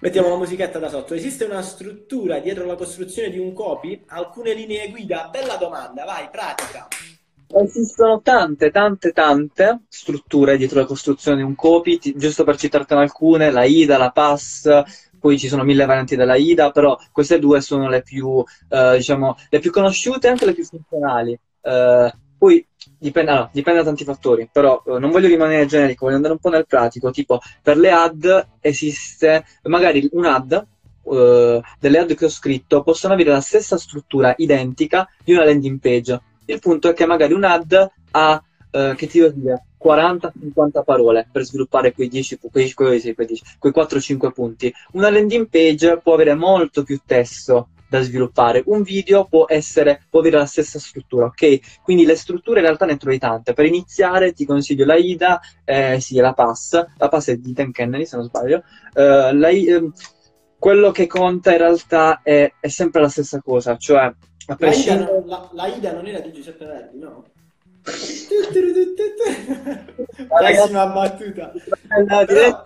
Mettiamo 0.00 0.28
la 0.28 0.36
musichetta 0.36 0.78
da 0.78 0.88
sotto. 0.88 1.14
Esiste 1.14 1.44
una 1.44 1.62
struttura 1.62 2.38
dietro 2.38 2.66
la 2.66 2.74
costruzione 2.74 3.30
di 3.30 3.38
un 3.38 3.54
copy? 3.54 4.04
Alcune 4.08 4.52
linee 4.52 4.90
guida? 4.90 5.28
Bella 5.32 5.56
domanda, 5.56 6.04
vai, 6.04 6.28
pratica. 6.30 6.88
Esistono 7.56 8.20
tante, 8.20 8.72
tante, 8.72 9.12
tante 9.12 9.82
strutture 9.88 10.56
dietro 10.56 10.80
la 10.80 10.86
costruzione 10.86 11.36
di 11.36 11.44
un 11.44 11.54
copy, 11.54 11.98
ti, 11.98 12.12
giusto 12.16 12.42
per 12.42 12.56
citartene 12.56 13.00
alcune, 13.00 13.52
la 13.52 13.62
IDA, 13.62 13.96
la 13.96 14.10
PAS, 14.10 14.82
poi 15.20 15.38
ci 15.38 15.46
sono 15.46 15.62
mille 15.62 15.84
varianti 15.84 16.16
della 16.16 16.34
IDA, 16.34 16.72
però 16.72 16.98
queste 17.12 17.38
due 17.38 17.60
sono 17.60 17.88
le 17.88 18.02
più, 18.02 18.42
eh, 18.68 18.96
diciamo, 18.96 19.36
le 19.48 19.58
più 19.60 19.70
conosciute 19.70 20.26
e 20.26 20.30
anche 20.30 20.46
le 20.46 20.52
più 20.52 20.64
funzionali. 20.64 21.38
Eh, 21.62 22.12
poi 22.36 22.66
dipende, 22.98 23.30
allora, 23.30 23.50
dipende, 23.52 23.78
da 23.78 23.86
tanti 23.86 24.04
fattori, 24.04 24.48
però 24.50 24.82
eh, 24.84 24.98
non 24.98 25.12
voglio 25.12 25.28
rimanere 25.28 25.66
generico, 25.66 26.06
voglio 26.06 26.16
andare 26.16 26.34
un 26.34 26.40
po' 26.40 26.50
nel 26.50 26.66
pratico. 26.66 27.12
Tipo, 27.12 27.40
per 27.62 27.76
le 27.76 27.92
ad 27.92 28.46
esiste 28.60 29.44
magari 29.62 30.08
un 30.12 30.24
ad, 30.24 30.52
eh, 31.06 31.62
delle 31.78 31.98
ad 31.98 32.14
che 32.14 32.24
ho 32.24 32.28
scritto 32.28 32.82
possono 32.82 33.14
avere 33.14 33.30
la 33.30 33.40
stessa 33.40 33.78
struttura 33.78 34.34
identica 34.38 35.08
di 35.22 35.32
una 35.32 35.44
landing 35.44 35.78
page. 35.78 36.20
Il 36.46 36.58
punto 36.60 36.88
è 36.88 36.92
che 36.92 37.06
magari 37.06 37.32
un 37.32 37.44
ad 37.44 37.90
ha, 38.10 38.42
eh, 38.70 38.94
che 38.96 39.06
ti 39.06 39.20
dire, 39.34 39.66
40-50 39.82 40.82
parole 40.84 41.28
per 41.30 41.44
sviluppare 41.44 41.92
quei 41.92 42.08
10, 42.08 42.38
quei, 42.38 42.72
quei, 42.72 43.14
quei, 43.14 43.40
quei 43.58 43.72
4-5 43.72 44.32
punti. 44.32 44.72
Una 44.92 45.10
landing 45.10 45.48
page 45.48 46.00
può 46.02 46.14
avere 46.14 46.34
molto 46.34 46.82
più 46.82 47.00
testo 47.04 47.68
da 47.94 48.00
sviluppare. 48.00 48.62
Un 48.66 48.82
video 48.82 49.26
può 49.26 49.44
essere, 49.46 50.02
può 50.08 50.20
avere 50.20 50.38
la 50.38 50.46
stessa 50.46 50.78
struttura, 50.78 51.26
ok? 51.26 51.82
Quindi 51.82 52.04
le 52.04 52.16
strutture 52.16 52.58
in 52.58 52.66
realtà 52.66 52.86
ne 52.86 52.96
trovi 52.96 53.18
tante. 53.18 53.52
Per 53.52 53.64
iniziare 53.64 54.32
ti 54.32 54.44
consiglio 54.44 54.84
la 54.84 54.96
IDA, 54.96 55.40
eh, 55.64 56.00
sì, 56.00 56.16
la 56.16 56.32
PAS, 56.32 56.84
la 56.96 57.08
PAS 57.08 57.28
è 57.28 57.36
di 57.36 57.52
Dan 57.52 57.70
Kennedy 57.70 58.06
se 58.06 58.16
non 58.16 58.24
sbaglio. 58.24 58.64
Uh, 58.94 59.36
la, 59.36 59.50
uh, 59.50 59.92
quello 60.58 60.90
che 60.90 61.06
conta 61.06 61.52
in 61.52 61.58
realtà 61.58 62.20
è, 62.22 62.52
è, 62.58 62.68
sempre 62.68 63.00
la 63.00 63.08
stessa 63.08 63.40
cosa, 63.40 63.76
cioè... 63.76 64.12
A 64.46 64.56
prescindere... 64.56 65.10
la, 65.10 65.18
IDA, 65.18 65.26
la, 65.26 65.48
la 65.52 65.66
IDA 65.66 65.92
non 65.92 66.06
era 66.06 66.18
di 66.20 66.32
Giuseppe 66.32 66.64
Verdi, 66.64 66.98
no? 66.98 67.24
Pessima 70.14 70.86
battuta. 70.86 71.52
Però, 71.86 72.62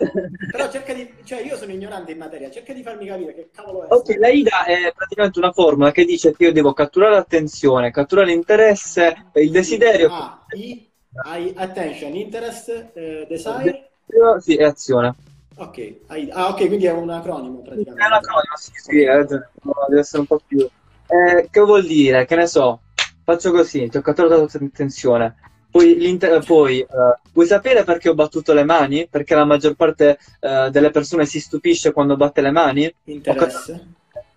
però, 0.51 0.71
cerca 0.71 0.93
di, 0.93 1.12
cioè 1.25 1.41
io 1.41 1.57
sono 1.57 1.73
ignorante 1.73 2.12
in 2.12 2.19
materia, 2.19 2.49
cerca 2.51 2.73
di 2.73 2.85
farmi 2.85 3.07
capire 3.07 3.35
che 3.35 3.49
cavolo 3.53 3.83
è. 3.83 3.87
Ok, 3.93 4.17
la 4.17 4.29
IDA 4.29 4.64
è 4.64 4.93
praticamente 4.95 5.41
una 5.41 5.51
formula 5.51 5.91
che 5.91 6.05
dice 6.05 6.33
che 6.33 6.45
io 6.45 6.53
devo 6.53 6.73
catturare 6.73 7.14
l'attenzione, 7.14 7.91
catturare 7.91 8.29
l'interesse, 8.29 9.31
il 9.35 9.51
desiderio. 9.51 10.09
Ah, 10.12 10.45
i, 10.51 10.88
I, 11.25 11.53
attention, 11.57 12.14
interest, 12.14 12.93
uh, 12.95 13.27
desire. 13.27 13.91
Sì, 14.38 14.55
e 14.55 14.64
azione. 14.64 15.14
Ok, 15.57 15.95
ah, 16.31 16.51
ok, 16.51 16.67
quindi 16.69 16.87
è 16.87 16.93
un 16.93 17.11
acronimo 17.11 17.59
praticamente. 17.59 18.01
È 18.01 18.07
un 18.07 18.12
acronimo, 18.12 18.57
sì, 18.57 18.71
sì, 18.75 19.03
eh, 19.03 19.25
deve 19.25 19.99
essere 19.99 20.21
un 20.21 20.27
po' 20.27 20.41
più. 20.47 20.64
Eh, 21.09 21.49
che 21.51 21.61
vuol 21.61 21.87
dire? 21.87 22.27
Che 22.27 22.37
ne 22.37 22.47
so, 22.47 22.81
faccio 23.25 23.51
così, 23.51 23.88
ti 23.88 23.97
ho 23.97 24.03
catturato 24.03 24.49
l'attenzione. 24.53 25.37
Poi, 25.71 26.18
poi 26.47 26.87
uh, 26.88 27.29
vuoi 27.33 27.47
sapere 27.47 27.85
perché 27.85 28.09
ho 28.09 28.14
battuto 28.14 28.53
le 28.53 28.64
mani? 28.64 29.07
Perché 29.07 29.35
la 29.35 29.44
maggior 29.44 29.75
parte 29.75 30.18
uh, 30.40 30.71
delle 30.71 30.90
persone 30.90 31.27
si 31.27 31.40
stupisce 31.40 31.92
quando 31.92 32.16
batte 32.16 32.40
le 32.40 32.51
mani? 32.51 32.92
Interesse. 33.05 33.87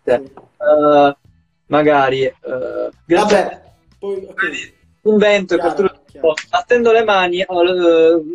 Uh, 0.03 1.15
magari. 1.67 2.33
Vabbè, 3.05 3.61
poi, 3.97 4.25
okay. 4.29 4.73
Invento 5.03 5.57
chiaro, 5.57 6.01
chiaro. 6.05 6.33
battendo 6.49 6.91
le 6.91 7.03
mani, 7.03 7.43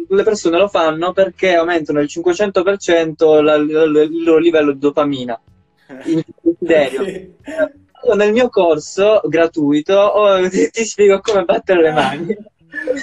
le 0.09 0.23
persone 0.25 0.59
lo 0.59 0.67
fanno 0.67 1.13
perché 1.13 1.55
aumentano 1.55 2.01
il 2.01 2.09
500% 2.11 3.41
la, 3.41 3.55
il 3.55 4.23
loro 4.25 4.39
livello 4.39 4.73
di 4.73 4.79
dopamina. 4.79 5.39
In 6.07 6.23
desiderio. 6.41 7.35
Nel 8.15 8.33
mio 8.33 8.49
corso 8.49 9.21
gratuito 9.25 9.95
oh, 9.95 10.49
ti, 10.49 10.71
ti, 10.71 10.85
spiego 10.85 11.21
come 11.21 11.45
battere 11.45 11.83
le 11.83 11.93
mani. 11.93 12.37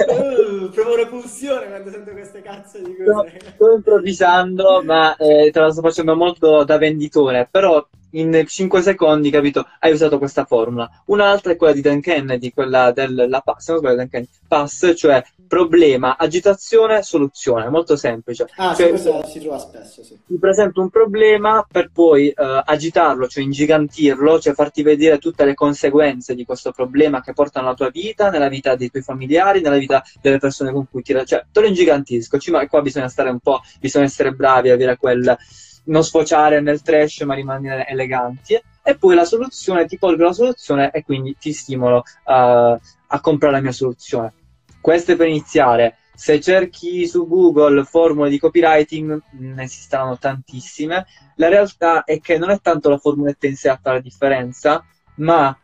Uh, 0.07 0.69
provo 0.69 0.95
repulsione 0.95 1.67
quando 1.67 1.89
sento 1.89 2.11
queste 2.11 2.41
cazzo 2.41 2.77
di 2.77 2.95
cose. 2.95 3.39
Sto, 3.39 3.49
sto 3.55 3.73
improvvisando, 3.75 4.83
ma 4.83 5.15
eh, 5.15 5.49
te 5.51 5.59
la 5.59 5.71
sto 5.71 5.81
facendo 5.81 6.15
molto 6.15 6.63
da 6.63 6.77
venditore, 6.77 7.47
però 7.49 7.85
in 8.13 8.43
5 8.45 8.81
secondi, 8.81 9.29
capito, 9.29 9.67
hai 9.79 9.91
usato 9.91 10.17
questa 10.17 10.45
formula. 10.45 10.89
Un'altra 11.05 11.51
è 11.51 11.55
quella 11.55 11.73
di 11.73 11.81
Dan 11.81 12.01
Kennedy, 12.01 12.51
quella 12.51 12.91
della 12.91 13.41
pass, 13.41 13.77
Dan 13.79 14.09
Kennedy, 14.09 14.31
pass, 14.47 14.93
cioè 14.95 15.23
problema, 15.47 16.17
agitazione, 16.17 17.03
soluzione, 17.03 17.69
molto 17.69 17.95
semplice. 17.95 18.47
Ah, 18.55 18.73
cioè, 18.73 18.85
sì, 18.85 18.89
questo 18.89 19.25
si 19.27 19.39
trova 19.39 19.59
spesso, 19.59 20.03
sì. 20.03 20.17
Ti 20.25 20.37
presento 20.39 20.81
un 20.81 20.89
problema 20.89 21.65
per 21.69 21.91
poi 21.93 22.29
eh, 22.29 22.63
agitarlo, 22.65 23.27
cioè 23.27 23.43
ingigantirlo, 23.43 24.39
cioè 24.39 24.53
farti 24.53 24.81
vedere 24.81 25.19
tutte 25.19 25.45
le 25.45 25.53
conseguenze 25.53 26.33
di 26.33 26.43
questo 26.43 26.71
problema 26.71 27.21
che 27.21 27.33
portano 27.33 27.67
alla 27.67 27.75
tua 27.75 27.89
vita, 27.89 28.29
nella 28.29 28.49
vita 28.49 28.75
dei 28.75 28.89
tuoi 28.89 29.03
familiari, 29.03 29.61
nella 29.61 29.77
vita 29.77 30.03
delle 30.21 30.39
persone 30.39 30.71
con 30.71 30.87
cui 30.89 31.03
ti... 31.03 31.13
Cioè, 31.23 31.45
te 31.51 31.59
lo 31.59 31.67
ingigantisco, 31.67 32.37
ma 32.49 32.67
qua 32.67 32.81
bisogna 32.81 33.09
stare 33.09 33.29
un 33.29 33.39
po', 33.39 33.61
bisogna 33.79 34.05
essere 34.05 34.31
bravi, 34.31 34.71
avere 34.71 34.97
quel 34.97 35.37
non 35.85 36.03
sfociare 36.03 36.61
nel 36.61 36.81
trash 36.81 37.21
ma 37.21 37.33
rimanere 37.33 37.87
eleganti 37.87 38.59
e 38.85 38.97
poi 38.97 39.15
la 39.15 39.25
soluzione, 39.25 39.85
ti 39.85 39.97
porgo 39.97 40.25
la 40.25 40.33
soluzione 40.33 40.91
e 40.91 41.03
quindi 41.03 41.35
ti 41.39 41.53
stimolo 41.53 41.97
uh, 41.97 42.01
a 42.33 43.19
comprare 43.21 43.53
la 43.55 43.61
mia 43.61 43.71
soluzione. 43.71 44.33
Questo 44.81 45.13
è 45.13 45.15
per 45.15 45.27
iniziare. 45.27 45.97
Se 46.13 46.39
cerchi 46.41 47.07
su 47.07 47.27
Google 47.27 47.85
formule 47.85 48.29
di 48.29 48.37
copywriting, 48.37 49.21
ne 49.39 49.63
esistono 49.63 50.17
tantissime. 50.17 51.05
La 51.37 51.47
realtà 51.47 52.03
è 52.03 52.19
che 52.19 52.37
non 52.37 52.49
è 52.49 52.59
tanto 52.61 52.89
la 52.89 52.97
formuletta 52.97 53.47
in 53.47 53.55
sé 53.55 53.69
a 53.69 53.79
fare 53.81 53.95
la 53.97 54.01
differenza, 54.01 54.85
ma 55.15 55.57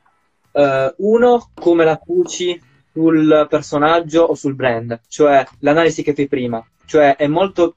uh, 0.52 0.94
uno, 0.98 1.52
come 1.54 1.84
la 1.84 1.98
cuci 1.98 2.60
sul 2.94 3.48
personaggio 3.50 4.24
o 4.24 4.34
sul 4.36 4.56
brand, 4.56 5.00
cioè 5.08 5.46
l'analisi 5.60 6.04
che 6.04 6.14
fai 6.14 6.28
prima. 6.28 6.66
Cioè 6.86 7.18
è 7.18 7.28
molto 7.28 7.76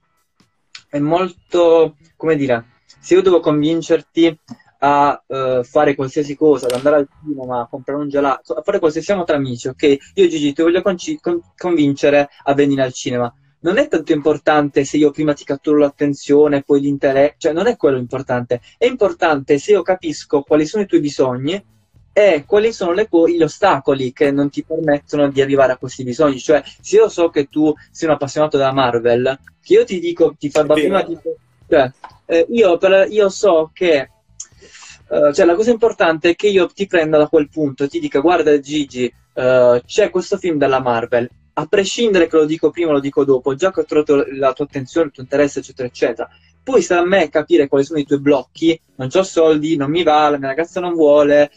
è 0.92 0.98
molto, 0.98 1.96
come 2.16 2.36
dire, 2.36 2.66
se 3.00 3.14
io 3.14 3.22
devo 3.22 3.40
convincerti 3.40 4.38
a 4.80 5.24
uh, 5.26 5.62
fare 5.64 5.94
qualsiasi 5.94 6.36
cosa, 6.36 6.66
ad 6.66 6.72
andare 6.72 6.96
al 6.96 7.08
cinema, 7.24 7.62
a 7.62 7.66
comprare 7.66 7.98
un 7.98 8.10
gelato, 8.10 8.52
a 8.52 8.60
fare 8.60 8.78
qualsiasi, 8.78 9.06
siamo 9.06 9.24
tra 9.24 9.36
amici, 9.36 9.68
ok? 9.68 9.96
Io 10.14 10.26
Gigi 10.28 10.52
ti 10.52 10.60
voglio 10.60 10.82
con- 10.82 10.96
con- 11.22 11.40
convincere 11.56 12.28
a 12.44 12.52
venire 12.52 12.82
al 12.82 12.92
cinema. 12.92 13.32
Non 13.60 13.78
è 13.78 13.88
tanto 13.88 14.12
importante 14.12 14.84
se 14.84 14.98
io 14.98 15.10
prima 15.12 15.32
ti 15.32 15.44
catturo 15.44 15.78
l'attenzione, 15.78 16.62
poi 16.62 16.82
l'interesse, 16.82 17.36
cioè 17.38 17.52
non 17.54 17.68
è 17.68 17.76
quello 17.76 17.96
importante. 17.96 18.60
È 18.76 18.84
importante 18.84 19.56
se 19.56 19.70
io 19.70 19.80
capisco 19.80 20.42
quali 20.42 20.66
sono 20.66 20.82
i 20.82 20.86
tuoi 20.86 21.00
bisogni 21.00 21.64
e 22.12 22.44
quali 22.46 22.72
sono 22.72 22.92
le, 22.92 23.08
gli 23.10 23.42
ostacoli 23.42 24.12
che 24.12 24.30
non 24.30 24.50
ti 24.50 24.62
permettono 24.62 25.28
di 25.30 25.40
arrivare 25.40 25.72
a 25.72 25.76
questi 25.76 26.04
bisogni. 26.04 26.38
Cioè, 26.38 26.62
se 26.80 26.96
io 26.96 27.08
so 27.08 27.30
che 27.30 27.48
tu 27.48 27.72
sei 27.90 28.08
un 28.08 28.14
appassionato 28.14 28.56
della 28.56 28.72
Marvel, 28.72 29.38
che 29.62 29.72
io 29.74 29.84
ti 29.84 29.98
dico, 29.98 30.34
ti 30.38 30.50
farò 30.50 30.74
prima 30.74 31.02
tipo, 31.04 31.36
cioè, 31.68 31.90
eh, 32.26 32.46
io, 32.50 32.76
per, 32.76 33.06
io, 33.10 33.28
so 33.30 33.70
che 33.72 34.10
uh, 35.08 35.32
cioè, 35.32 35.46
la 35.46 35.54
cosa 35.54 35.70
importante 35.70 36.30
è 36.30 36.34
che 36.34 36.48
io 36.48 36.66
ti 36.66 36.86
prenda 36.86 37.16
da 37.16 37.28
quel 37.28 37.48
punto 37.48 37.84
e 37.84 37.88
ti 37.88 37.98
dica 37.98 38.20
guarda 38.20 38.58
Gigi, 38.60 39.12
uh, 39.34 39.80
c'è 39.84 40.10
questo 40.10 40.36
film 40.36 40.58
della 40.58 40.80
Marvel, 40.80 41.28
a 41.54 41.66
prescindere 41.66 42.28
che 42.28 42.36
lo 42.36 42.44
dico 42.44 42.70
prima 42.70 42.90
o 42.90 42.92
lo 42.92 43.00
dico 43.00 43.24
dopo, 43.24 43.54
già 43.54 43.72
che 43.72 43.80
ho 43.80 43.84
trovato 43.84 44.24
la 44.32 44.52
tua 44.52 44.66
attenzione, 44.66 45.06
il 45.06 45.12
tuo 45.12 45.22
interesse, 45.22 45.60
eccetera, 45.60 45.88
eccetera. 45.88 46.28
Poi 46.62 46.80
sta 46.80 46.98
a 46.98 47.04
me 47.04 47.28
capire 47.28 47.66
quali 47.66 47.84
sono 47.84 47.98
i 47.98 48.04
tuoi 48.04 48.20
blocchi, 48.20 48.78
non 48.96 49.08
ho 49.12 49.22
soldi, 49.22 49.76
non 49.76 49.90
mi 49.90 50.02
va, 50.02 50.28
la 50.28 50.38
mia 50.38 50.48
ragazza 50.48 50.78
non 50.78 50.94
vuole, 50.94 51.50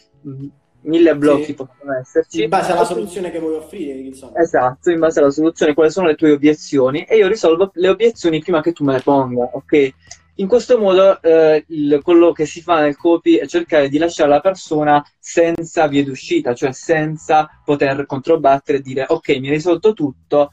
mille 0.86 1.16
blocchi 1.16 1.46
sì. 1.46 1.54
possono 1.54 1.92
esserci. 2.00 2.42
In 2.44 2.48
base 2.48 2.72
alla 2.72 2.84
soluzione 2.84 3.30
che 3.30 3.38
vuoi 3.38 3.56
offrire, 3.56 3.98
insomma. 3.98 4.38
Esatto, 4.38 4.90
in 4.90 4.98
base 4.98 5.20
alla 5.20 5.30
soluzione, 5.30 5.74
quali 5.74 5.90
sono 5.90 6.06
le 6.06 6.14
tue 6.14 6.32
obiezioni 6.32 7.04
e 7.04 7.16
io 7.16 7.28
risolvo 7.28 7.70
le 7.74 7.88
obiezioni 7.88 8.40
prima 8.40 8.60
che 8.60 8.72
tu 8.72 8.84
me 8.84 8.94
le 8.94 9.00
ponga, 9.00 9.50
ok? 9.52 9.94
In 10.38 10.48
questo 10.48 10.78
modo 10.78 11.20
eh, 11.22 11.64
il, 11.68 12.00
quello 12.02 12.32
che 12.32 12.44
si 12.44 12.60
fa 12.60 12.80
nel 12.80 12.96
copy 12.96 13.36
è 13.36 13.46
cercare 13.46 13.88
di 13.88 13.96
lasciare 13.96 14.28
la 14.28 14.40
persona 14.40 15.02
senza 15.18 15.86
via 15.86 16.04
d'uscita, 16.04 16.54
cioè 16.54 16.72
senza 16.72 17.48
poter 17.64 18.04
controbattere 18.04 18.78
e 18.78 18.80
dire 18.82 19.06
ok, 19.08 19.28
mi 19.38 19.48
hai 19.48 19.54
risolto 19.54 19.94
tutto, 19.94 20.50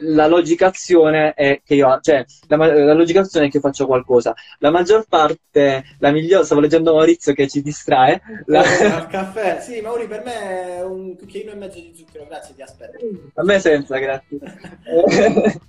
la 0.00 0.26
logicazione 0.26 1.34
è 1.34 1.60
che 1.64 1.74
io, 1.74 1.98
cioè, 2.02 2.24
la, 2.48 2.56
la 2.56 2.92
logicazione 2.92 3.46
è 3.46 3.50
che 3.50 3.60
faccio 3.60 3.86
qualcosa. 3.86 4.34
La 4.58 4.70
maggior 4.70 5.06
parte, 5.08 5.84
la 5.98 6.10
migliore, 6.10 6.44
stavo 6.44 6.60
leggendo 6.60 6.94
Maurizio 6.94 7.32
che 7.32 7.48
ci 7.48 7.62
distrae. 7.62 8.20
La... 8.46 8.62
Eh, 8.62 9.06
caffè, 9.08 9.60
sì, 9.60 9.80
Mauri, 9.80 10.06
per 10.06 10.22
me 10.24 10.76
è 10.76 10.84
un 10.84 11.16
cucchiaino 11.16 11.52
e 11.52 11.54
mezzo 11.54 11.78
di 11.78 11.92
zucchero, 11.96 12.26
grazie, 12.28 12.54
ti 12.54 12.62
aspetto. 12.62 12.98
A 13.34 13.42
me 13.42 13.58
senza, 13.58 13.98
grazie. 13.98 14.38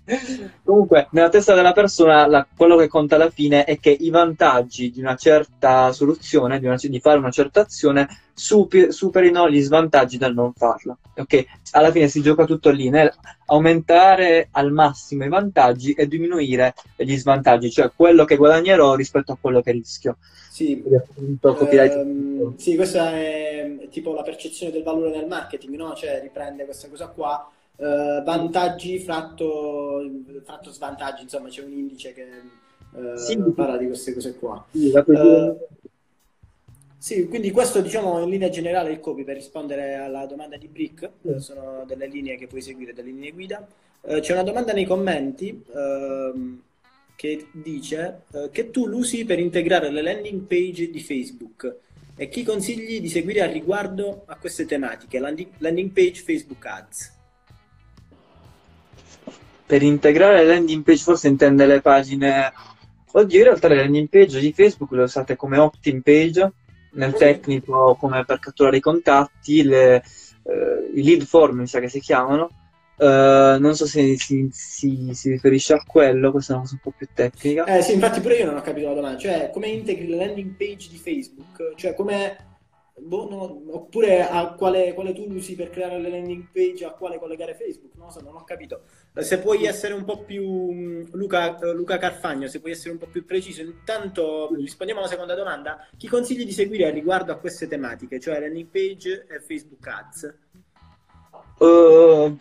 Comunque, 0.63 1.08
nella 1.12 1.30
testa 1.30 1.54
della 1.54 1.74
persona, 1.74 2.28
la, 2.28 2.45
quello 2.56 2.76
che 2.78 2.88
conta 2.88 3.15
alla 3.15 3.30
fine 3.30 3.63
è 3.63 3.80
che 3.80 3.91
i 3.91 4.10
vantaggi 4.10 4.91
di 4.91 5.00
una 5.00 5.15
certa 5.15 5.91
soluzione, 5.91 6.60
di, 6.60 6.65
una, 6.65 6.78
di 6.80 7.00
fare 7.00 7.17
una 7.17 7.32
certa 7.32 7.62
azione, 7.62 8.08
super, 8.34 8.94
superino 8.94 9.50
gli 9.50 9.62
svantaggi 9.62 10.17
del 10.17 10.34
non 10.34 10.54
farla. 10.54 10.98
Ok? 11.15 11.46
Alla 11.72 11.91
fine 11.91 12.08
si 12.08 12.22
gioca 12.22 12.46
tutto 12.46 12.70
lì, 12.70 12.89
nel 12.89 13.12
aumentare 13.48 14.48
al 14.52 14.72
massimo 14.72 15.26
i 15.26 15.30
vantaggi 15.30 15.94
e 15.94 16.08
diminuire 16.08 16.74
gli 16.96 17.15
svantaggi, 17.17 17.70
cioè 17.70 17.91
quello 17.96 18.24
che 18.26 18.38
guadagnerò 18.38 18.96
rispetto 18.96 19.34
a 19.34 19.38
quello 19.39 19.62
che 19.62 19.72
rischio. 19.72 20.17
Sì, 20.50 20.84
ehm, 20.84 22.56
sì 22.58 22.76
questa 22.76 23.12
è 23.12 23.88
tipo 23.89 24.13
la 24.13 24.22
percezione 24.22 24.72
del 24.72 24.84
valore 24.84 25.12
nel 25.12 25.28
marketing, 25.28 25.76
no? 25.76 25.94
Cioè 25.94 26.20
riprende 26.22 26.65
questa 26.65 26.89
cosa 26.89 27.08
qua. 27.08 27.50
Uh, 27.78 28.22
vantaggi 28.24 29.00
fratto, 29.00 30.04
fratto 30.44 30.72
svantaggi, 30.72 31.24
insomma 31.24 31.48
c'è 31.48 31.63
un 31.63 31.72
indice 31.72 32.13
che 32.13 32.28
uh, 32.91 33.15
sì. 33.15 33.38
parla 33.56 33.78
di 33.78 33.88
queste 33.88 34.13
cose 34.13 34.36
qua. 34.36 34.63
Sì, 34.70 34.91
uh, 34.94 35.58
sì, 37.01 37.27
quindi 37.27 37.49
questo 37.49 37.81
diciamo 37.81 38.21
in 38.21 38.29
linea 38.29 38.49
generale 38.49 38.91
il 38.91 38.99
copy 38.99 39.23
per 39.23 39.33
rispondere 39.33 39.95
alla 39.95 40.27
domanda 40.27 40.55
di 40.55 40.67
Brick, 40.67 41.09
mm. 41.27 41.37
sono 41.37 41.83
delle 41.87 42.05
linee 42.05 42.37
che 42.37 42.45
puoi 42.45 42.61
seguire, 42.61 42.93
delle 42.93 43.09
linee 43.09 43.31
guida. 43.31 43.67
Eh, 44.03 44.19
c'è 44.19 44.33
una 44.33 44.43
domanda 44.43 44.71
nei 44.71 44.85
commenti 44.85 45.63
ehm, 45.73 46.61
che 47.15 47.47
dice 47.53 48.25
eh, 48.31 48.49
che 48.51 48.69
tu 48.69 48.85
l'usi 48.85 49.25
per 49.25 49.39
integrare 49.39 49.89
le 49.89 50.03
landing 50.03 50.41
page 50.41 50.91
di 50.91 50.99
Facebook 50.99 51.75
e 52.15 52.29
chi 52.29 52.43
consigli 52.43 53.01
di 53.01 53.09
seguire 53.09 53.41
al 53.41 53.49
riguardo 53.49 54.21
a 54.27 54.35
queste 54.35 54.67
tematiche, 54.67 55.17
landing, 55.17 55.49
landing 55.57 55.89
page 55.89 56.21
Facebook 56.21 56.63
Ads. 56.63 57.17
Per 59.65 59.81
integrare 59.81 60.43
le 60.43 60.53
landing 60.53 60.83
page 60.83 61.01
forse 61.01 61.27
intende 61.27 61.65
le 61.65 61.81
pagine... 61.81 62.53
Oddio, 63.13 63.39
in 63.39 63.43
realtà 63.43 63.67
le 63.69 63.77
landing 63.77 64.07
page 64.07 64.39
di 64.39 64.53
Facebook 64.53 64.91
le 64.91 65.01
usate 65.01 65.35
come 65.35 65.57
opt-in 65.57 66.03
page 66.03 66.51
nel 66.91 67.13
tecnico 67.13 67.95
come 67.95 68.25
per 68.25 68.39
catturare 68.39 68.77
i 68.77 68.82
contatti, 68.82 69.63
le, 69.63 69.95
eh, 69.95 70.91
i 70.93 71.04
lead 71.04 71.23
form 71.23 71.60
mi 71.60 71.67
sa 71.67 71.80
che 71.80 71.89
si 71.89 71.99
chiamano. 71.99 72.49
Uh, 73.01 73.58
non 73.60 73.73
so 73.73 73.88
se 73.88 74.15
si, 74.15 74.47
si, 74.51 75.10
si, 75.13 75.30
riferisce 75.32 75.73
a 75.73 75.84
quello, 75.84 76.30
questa 76.30 76.54
è 76.54 76.56
una 76.56 76.65
cosa 76.65 76.75
un 76.75 76.82
po' 76.84 76.93
più 76.95 77.08
tecnica. 77.12 77.65
Eh 77.65 77.82
sì, 77.82 77.93
infatti 77.93 78.21
pure 78.21 78.36
io 78.36 78.45
non 78.45 78.58
ho 78.58 78.62
capito 78.62 78.89
la 78.89 78.93
domanda, 78.93 79.17
cioè 79.17 79.49
come 79.51 79.69
integri 79.69 80.08
la 80.08 80.17
landing 80.17 80.51
page 80.51 80.88
di 80.88 80.97
Facebook, 80.97 81.73
cioè 81.77 81.95
come 81.95 82.50
boh, 83.01 83.27
no, 83.29 83.63
oppure 83.75 84.21
a 84.27 84.53
quale, 84.53 84.93
quale 84.93 85.13
tool 85.13 85.35
usi 85.35 85.55
per 85.55 85.69
creare 85.69 85.99
le 85.99 86.09
landing 86.09 86.47
page, 86.51 86.85
a 86.85 86.91
quale 86.91 87.17
collegare 87.17 87.55
Facebook, 87.55 87.95
non 87.95 88.11
so, 88.11 88.21
non 88.21 88.35
ho 88.35 88.43
capito. 88.43 88.83
Se 89.15 89.39
puoi 89.39 89.65
essere 89.65 89.93
un 89.93 90.05
po' 90.05 90.23
più, 90.23 90.71
mm, 90.71 91.03
Luca, 91.13 91.57
eh, 91.59 91.73
Luca 91.73 91.97
Carfagno, 91.97 92.47
se 92.47 92.59
puoi 92.59 92.71
essere 92.71 92.91
un 92.91 92.97
po' 92.97 93.07
più 93.07 93.25
preciso, 93.25 93.61
intanto 93.61 94.49
rispondiamo 94.55 95.01
alla 95.01 95.09
seconda 95.09 95.35
domanda. 95.35 95.87
Chi 95.97 96.07
consigli 96.07 96.45
di 96.45 96.51
seguire 96.51 96.89
riguardo 96.91 97.31
a 97.31 97.37
queste 97.37 97.67
tematiche, 97.67 98.19
cioè 98.19 98.39
landing 98.39 98.67
page 98.67 99.25
e 99.29 99.39
Facebook 99.39 99.85
Ads? 99.87 100.35
Uh, 101.62 102.36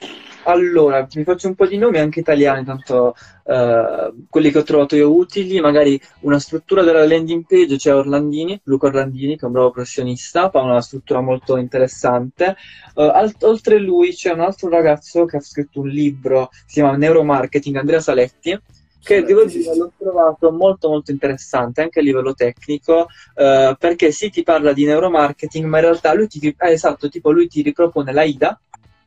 allora, 0.45 1.03
vi 1.03 1.25
faccio 1.25 1.47
un 1.47 1.55
po' 1.55 1.67
di 1.67 1.77
nomi 1.77 1.99
anche 1.99 2.21
italiani, 2.21 2.65
tanto 2.65 3.15
uh, 3.45 4.27
quelli 4.31 4.51
che 4.51 4.59
ho 4.59 4.63
trovato 4.63 4.97
io 4.97 5.15
utili, 5.15 5.61
magari 5.61 6.01
una 6.21 6.39
struttura 6.39 6.83
della 6.83 7.07
landing 7.07 7.45
page, 7.47 7.77
c'è 7.77 7.95
Orlandini, 7.95 8.59
Luca 8.65 8.87
Orlandini, 8.87 9.37
che 9.37 9.43
è 9.43 9.45
un 9.45 9.53
bravo 9.53 9.73
professionista, 9.73 10.49
fa 10.49 10.63
una 10.63 10.81
struttura 10.81 11.21
molto 11.21 11.59
interessante. 11.59 12.57
Uh, 12.95 13.03
alt- 13.03 13.43
oltre 13.43 13.79
lui 13.79 14.15
c'è 14.15 14.33
un 14.33 14.41
altro 14.41 14.71
ragazzo 14.71 15.27
che 15.27 15.37
ha 15.37 15.41
scritto 15.41 15.81
un 15.81 15.89
libro, 15.89 16.49
si 16.51 16.81
chiama 16.81 16.97
Neuromarketing, 16.97 17.77
Andrea 17.77 18.01
Saletti, 18.01 18.59
che 19.03 19.23
devo 19.23 19.45
dire 19.45 19.77
l'ho 19.77 19.93
trovato 19.99 20.51
molto 20.51 20.89
molto 20.89 21.11
interessante 21.11 21.81
anche 21.81 22.01
a 22.01 22.03
livello 22.03 22.35
tecnico 22.35 23.07
uh, 23.35 23.75
perché 23.79 24.13
sì 24.13 24.29
ti 24.29 24.43
parla 24.43 24.75
di 24.75 24.85
neuromarketing 24.85 25.65
ma 25.65 25.79
in 25.79 25.85
realtà 25.85 26.13
lui 26.13 26.27
ti, 26.27 26.39
eh, 26.47 26.71
esatto, 26.71 27.09
tipo 27.09 27.31
lui 27.31 27.49
ti 27.49 27.63
ripropone 27.63 28.13
la 28.13 28.25
IDA 28.25 28.61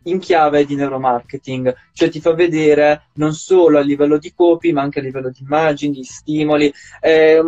in 0.04 0.20
chiave 0.20 0.66
di 0.66 0.76
neuromarketing, 0.76 1.74
cioè 1.94 2.10
ti 2.10 2.20
fa 2.20 2.34
vedere 2.34 3.10
non 3.14 3.34
solo 3.34 3.78
a 3.78 3.82
livello 3.82 4.18
di 4.18 4.34
copy, 4.34 4.72
ma 4.72 4.82
anche 4.82 5.00
a 5.00 5.04
livello 5.04 5.30
di 5.30 5.42
immagini, 5.42 5.94
di 5.94 6.04
stimoli. 6.04 6.74
Eh, 7.02 7.42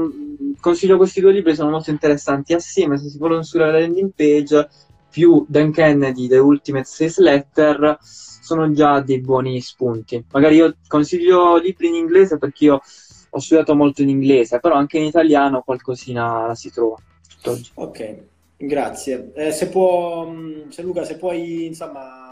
consiglio 0.60 0.98
questi 0.98 1.22
due 1.22 1.32
libri, 1.32 1.56
sono 1.56 1.70
molto 1.70 1.90
interessanti 1.90 2.54
assieme, 2.54 2.98
se 2.98 3.10
si 3.10 3.18
vuole 3.18 3.44
sulla 3.44 3.72
landing 3.72 4.12
page, 4.16 4.70
più 5.10 5.46
Dan 5.48 5.72
Kennedy, 5.72 6.28
The 6.28 6.38
Ultimate 6.38 6.86
Sales 6.86 7.20
Letter, 7.20 7.98
sono 8.02 8.72
già 8.72 9.00
dei 9.00 9.22
buoni 9.22 9.60
spunti. 9.62 10.24
Magari 10.32 10.56
io 10.56 10.76
consiglio 10.88 11.58
libri 11.58 11.88
in 11.88 11.96
inglese 11.96 12.38
perché 12.38 12.66
io 12.66 12.82
ho 13.30 13.40
studiato 13.40 13.76
molto 13.76 14.02
in 14.02 14.10
inglese, 14.10 14.60
però 14.60 14.76
anche 14.76 14.98
in 14.98 15.06
italiano 15.06 15.62
qualcosina 15.62 16.48
la 16.48 16.56
si 16.56 16.72
trova 16.72 16.96
tutt'oggi. 17.28 17.72
Ok, 17.76 18.18
grazie. 18.58 19.32
Eh, 19.34 19.52
se, 19.52 19.68
può, 19.68 20.28
mm, 20.28 20.70
se 20.70 20.82
Luca, 20.84 21.04
se 21.04 21.18
puoi 21.18 21.66
insomma 21.66 22.25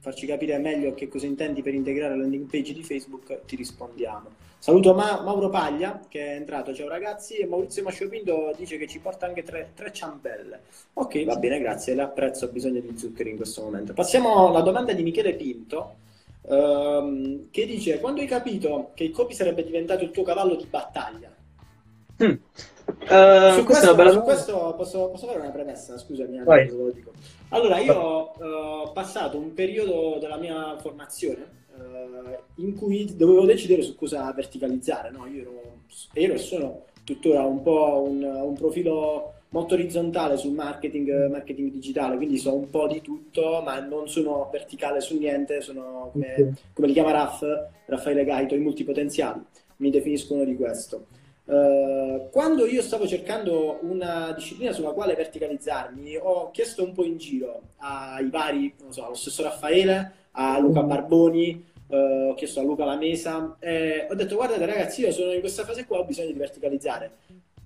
farci 0.00 0.26
capire 0.26 0.58
meglio 0.58 0.94
che 0.94 1.08
cosa 1.08 1.26
intendi 1.26 1.62
per 1.62 1.74
integrare 1.74 2.16
la 2.16 2.22
landing 2.22 2.48
page 2.50 2.72
di 2.72 2.82
Facebook, 2.82 3.44
ti 3.44 3.54
rispondiamo. 3.54 4.48
Saluto 4.58 4.92
Ma- 4.92 5.22
Mauro 5.22 5.48
Paglia 5.48 6.00
che 6.08 6.32
è 6.32 6.34
entrato, 6.34 6.74
ciao 6.74 6.88
ragazzi, 6.88 7.36
e 7.36 7.46
Maurizio 7.46 7.82
Masciopindo 7.82 8.52
dice 8.56 8.76
che 8.76 8.86
ci 8.86 8.98
porta 8.98 9.26
anche 9.26 9.42
tre, 9.42 9.72
tre 9.74 9.92
ciambelle. 9.92 10.60
Ok, 10.94 11.24
va 11.24 11.36
bene, 11.36 11.60
grazie, 11.60 11.94
le 11.94 12.02
apprezzo, 12.02 12.46
ho 12.46 12.48
bisogno 12.48 12.80
di 12.80 12.96
zuccheri 12.96 13.30
in 13.30 13.36
questo 13.36 13.62
momento. 13.62 13.92
Passiamo 13.92 14.48
alla 14.48 14.62
domanda 14.62 14.92
di 14.92 15.02
Michele 15.02 15.34
Pinto, 15.34 15.96
ehm, 16.48 17.48
che 17.50 17.66
dice, 17.66 18.00
quando 18.00 18.20
hai 18.20 18.26
capito 18.26 18.90
che 18.94 19.04
il 19.04 19.12
copy 19.12 19.34
sarebbe 19.34 19.64
diventato 19.64 20.04
il 20.04 20.10
tuo 20.10 20.24
cavallo 20.24 20.56
di 20.56 20.66
battaglia? 20.66 21.34
Mm. 22.22 22.34
Uh, 22.90 23.54
su 23.54 23.64
questo, 23.64 23.94
bella... 23.94 24.10
su 24.10 24.20
questo 24.20 24.74
posso, 24.76 25.08
posso, 25.10 25.26
fare 25.26 25.38
una 25.38 25.50
premessa, 25.50 25.98
scusami, 25.98 26.38
dico. 26.94 27.12
Allora, 27.50 27.78
io 27.78 27.94
ho 27.94 28.32
uh, 28.84 28.92
passato 28.92 29.38
un 29.38 29.54
periodo 29.54 30.18
della 30.20 30.36
mia 30.36 30.76
formazione 30.78 31.46
uh, 31.76 32.62
in 32.62 32.74
cui 32.74 33.16
dovevo 33.16 33.44
decidere 33.44 33.82
su 33.82 33.94
cosa 33.94 34.32
verticalizzare, 34.32 35.10
no? 35.10 35.26
Io 35.26 35.40
ero, 35.40 35.62
ero, 36.12 36.34
e 36.34 36.38
sono 36.38 36.84
tuttora 37.04 37.42
un 37.42 37.62
po' 37.62 38.02
un, 38.06 38.22
un, 38.22 38.54
profilo 38.54 39.34
molto 39.48 39.74
orizzontale 39.74 40.36
sul 40.36 40.52
marketing, 40.52 41.28
marketing 41.28 41.72
digitale, 41.72 42.16
quindi 42.16 42.38
so 42.38 42.54
un 42.54 42.70
po' 42.70 42.86
di 42.86 43.00
tutto, 43.00 43.60
ma 43.64 43.80
non 43.80 44.08
sono 44.08 44.48
verticale 44.52 45.00
su 45.00 45.18
niente, 45.18 45.60
sono 45.60 46.10
come, 46.12 46.54
come 46.72 46.86
li 46.86 46.92
chiama 46.92 47.10
Raff, 47.10 47.42
Raffaele 47.86 48.24
Gaito, 48.24 48.54
i 48.54 48.60
multipotenziali, 48.60 49.40
mi 49.78 49.90
definiscono 49.90 50.44
di 50.44 50.54
questo. 50.54 51.06
Uh, 51.50 52.30
quando 52.30 52.64
io 52.64 52.80
stavo 52.80 53.08
cercando 53.08 53.80
una 53.82 54.30
disciplina 54.30 54.70
sulla 54.70 54.92
quale 54.92 55.16
verticalizzarmi, 55.16 56.16
ho 56.16 56.52
chiesto 56.52 56.84
un 56.84 56.92
po' 56.92 57.04
in 57.04 57.16
giro 57.16 57.62
ai 57.78 58.30
vari, 58.30 58.72
non 58.80 58.92
so, 58.92 59.04
allo 59.04 59.16
stesso 59.16 59.42
Raffaele, 59.42 60.12
a 60.30 60.60
Luca 60.60 60.80
mm. 60.80 60.86
Barboni, 60.86 61.64
uh, 61.88 62.28
ho 62.28 62.34
chiesto 62.34 62.60
a 62.60 62.62
Luca 62.62 62.84
Lamesa, 62.84 63.56
e 63.58 64.06
ho 64.08 64.14
detto 64.14 64.36
guardate 64.36 64.64
ragazzi, 64.64 65.00
io 65.00 65.10
sono 65.10 65.32
in 65.32 65.40
questa 65.40 65.64
fase 65.64 65.86
qua, 65.86 65.98
ho 65.98 66.04
bisogno 66.04 66.30
di 66.30 66.38
verticalizzare. 66.38 67.10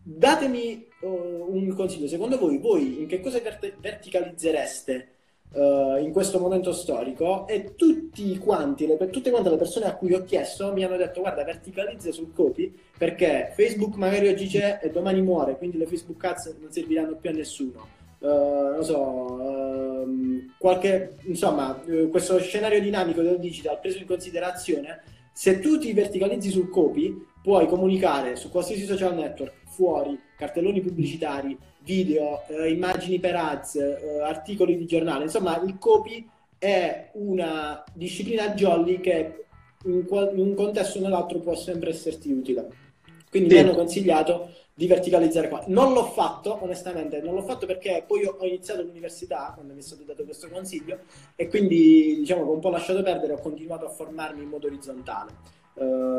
Datemi 0.03 0.87
uh, 1.03 1.47
un 1.51 1.74
consiglio, 1.76 2.09
secondo 2.09 2.39
voi, 2.39 2.57
voi 2.57 3.03
in 3.03 3.07
che 3.07 3.20
cosa 3.20 3.39
vert- 3.41 3.76
verticalizzereste 3.78 5.09
uh, 5.55 5.96
in 6.02 6.11
questo 6.12 6.38
momento 6.38 6.72
storico 6.72 7.46
e 7.46 7.74
tutti 7.74 8.36
quanti, 8.38 8.86
le, 8.86 8.96
tutte 9.11 9.30
quante 9.30 9.50
le 9.50 9.57
persone 9.57 9.86
a 9.86 9.94
cui 9.94 10.12
ho 10.12 10.24
chiesto 10.24 10.72
mi 10.72 10.84
hanno 10.84 10.96
detto 10.96 11.20
guarda 11.20 11.44
verticalizza 11.44 12.12
sul 12.12 12.32
copy 12.32 12.72
perché 12.96 13.52
Facebook 13.55 13.96
magari 13.96 14.28
oggi 14.28 14.46
c'è 14.46 14.80
e 14.82 14.90
domani 14.90 15.22
muore, 15.22 15.57
quindi 15.57 15.78
le 15.78 15.86
Facebook 15.86 16.22
Ads 16.24 16.57
non 16.61 16.70
serviranno 16.70 17.16
più 17.16 17.30
a 17.30 17.32
nessuno. 17.32 18.02
Uh, 18.18 18.72
non 18.72 18.84
so, 18.84 18.98
uh, 18.98 20.50
qualche, 20.57 21.16
insomma, 21.24 21.78
uh, 21.84 22.09
questo 22.09 22.38
scenario 22.38 22.80
dinamico 22.80 23.20
del 23.20 23.38
digital 23.38 23.78
preso 23.80 23.98
in 23.98 24.07
considerazione, 24.07 25.02
se 25.30 25.59
tu 25.61 25.78
ti 25.78 25.92
verticalizzi 25.92 26.48
sul 26.48 26.70
copy, 26.70 27.14
puoi 27.42 27.66
comunicare 27.66 28.36
su 28.36 28.48
qualsiasi 28.48 28.84
social 28.86 29.14
network, 29.14 29.52
fuori, 29.66 30.18
cartelloni 30.38 30.80
pubblicitari, 30.80 31.59
video, 31.85 32.43
eh, 32.49 32.72
immagini 32.72 33.20
per 33.20 33.37
ads, 33.37 33.76
eh, 33.76 34.20
articoli 34.20 34.76
di 34.76 34.87
giornale, 34.87 35.24
insomma 35.24 35.61
il 35.62 35.76
copy 35.78 36.26
è 36.59 37.11
una 37.12 37.85
disciplina 37.93 38.55
jolly 38.55 39.01
che 39.01 39.45
in, 39.85 40.07
in 40.11 40.39
un 40.39 40.55
contesto 40.55 40.99
o 40.99 41.03
nell'altro 41.03 41.39
può 41.39 41.55
sempre 41.55 41.91
esserti 41.91 42.32
utile. 42.32 42.82
Quindi 43.28 43.51
sì. 43.51 43.55
mi 43.57 43.61
hanno 43.61 43.74
consigliato 43.74 44.51
di 44.72 44.87
verticalizzare 44.87 45.49
qua. 45.49 45.62
Non 45.66 45.93
l'ho 45.93 46.05
fatto, 46.05 46.59
onestamente, 46.62 47.20
non 47.20 47.35
l'ho 47.35 47.43
fatto 47.43 47.66
perché 47.66 48.05
poi 48.07 48.24
ho 48.24 48.45
iniziato 48.45 48.82
l'università 48.82 49.53
quando 49.55 49.72
mi 49.72 49.80
è 49.80 49.82
stato 49.82 50.03
dato 50.03 50.24
questo 50.24 50.49
consiglio 50.49 51.01
e 51.37 51.49
quindi 51.49 52.16
diciamo 52.16 52.45
che 52.45 52.51
un 52.51 52.61
po' 52.61 52.70
lasciato 52.70 53.03
perdere, 53.03 53.35
ho 53.35 53.41
continuato 53.41 53.87
a 53.87 53.91
formarmi 53.91 54.43
in 54.43 54.49
modo 54.49 54.66
orizzontale. 54.66 55.32
Uh, 55.74 56.14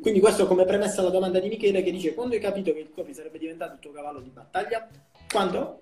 quindi 0.00 0.20
questo 0.20 0.46
come 0.46 0.64
premessa 0.64 1.00
alla 1.00 1.10
domanda 1.10 1.40
di 1.40 1.48
Michele 1.48 1.82
che 1.82 1.90
dice 1.90 2.14
quando 2.14 2.34
hai 2.34 2.40
capito 2.40 2.72
che 2.72 2.80
il 2.80 2.90
copy 2.94 3.12
sarebbe 3.14 3.38
diventato 3.38 3.74
il 3.74 3.78
tuo 3.80 3.92
cavallo 3.92 4.20
di 4.20 4.30
battaglia? 4.30 4.88
Quando? 5.30 5.80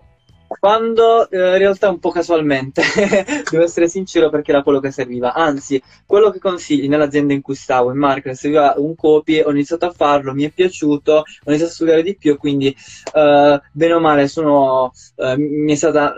Quando 0.58 1.30
eh, 1.30 1.38
in 1.38 1.58
realtà 1.58 1.88
un 1.88 2.00
po' 2.00 2.10
casualmente, 2.10 2.82
devo 3.48 3.62
essere 3.62 3.88
sincero 3.88 4.30
perché 4.30 4.50
era 4.50 4.64
quello 4.64 4.80
che 4.80 4.90
serviva. 4.90 5.32
Anzi, 5.32 5.80
quello 6.04 6.30
che 6.30 6.40
consigli 6.40 6.88
nell'azienda 6.88 7.32
in 7.32 7.40
cui 7.40 7.54
stavo, 7.54 7.92
in 7.92 7.98
marketing, 7.98 8.34
serviva 8.34 8.74
un 8.76 8.96
copy, 8.96 9.40
ho 9.40 9.50
iniziato 9.52 9.86
a 9.86 9.92
farlo, 9.92 10.34
mi 10.34 10.42
è 10.42 10.50
piaciuto, 10.50 11.12
ho 11.18 11.24
iniziato 11.46 11.70
a 11.70 11.74
studiare 11.74 12.02
di 12.02 12.16
più, 12.16 12.36
quindi 12.36 12.74
eh, 13.14 13.60
bene 13.70 13.92
o 13.92 14.00
male 14.00 14.26
sono, 14.26 14.92
eh, 15.16 15.36
mi, 15.38 15.76
stata, 15.76 16.16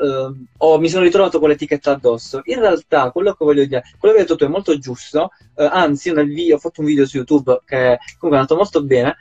oh, 0.57 0.79
mi, 0.79 0.89
sono 0.89 1.05
ritrovato 1.05 1.39
con 1.39 1.51
l'etichetta 1.51 1.91
addosso. 1.91 2.41
In 2.45 2.59
realtà 2.59 3.11
quello 3.11 3.35
che 3.35 3.45
voglio 3.45 3.67
dire, 3.67 3.83
quello 3.99 4.15
che 4.15 4.21
hai 4.21 4.27
detto 4.27 4.39
tu 4.39 4.45
è 4.47 4.49
molto 4.49 4.79
giusto, 4.79 5.31
eh, 5.57 5.69
anzi 5.71 6.11
video, 6.25 6.57
ho 6.57 6.59
fatto 6.59 6.81
un 6.81 6.87
video 6.87 7.07
su 7.07 7.19
YouTube 7.19 7.61
che 7.67 7.99
comunque 8.19 8.31
è 8.31 8.41
andato 8.41 8.57
molto 8.57 8.83
bene, 8.83 9.17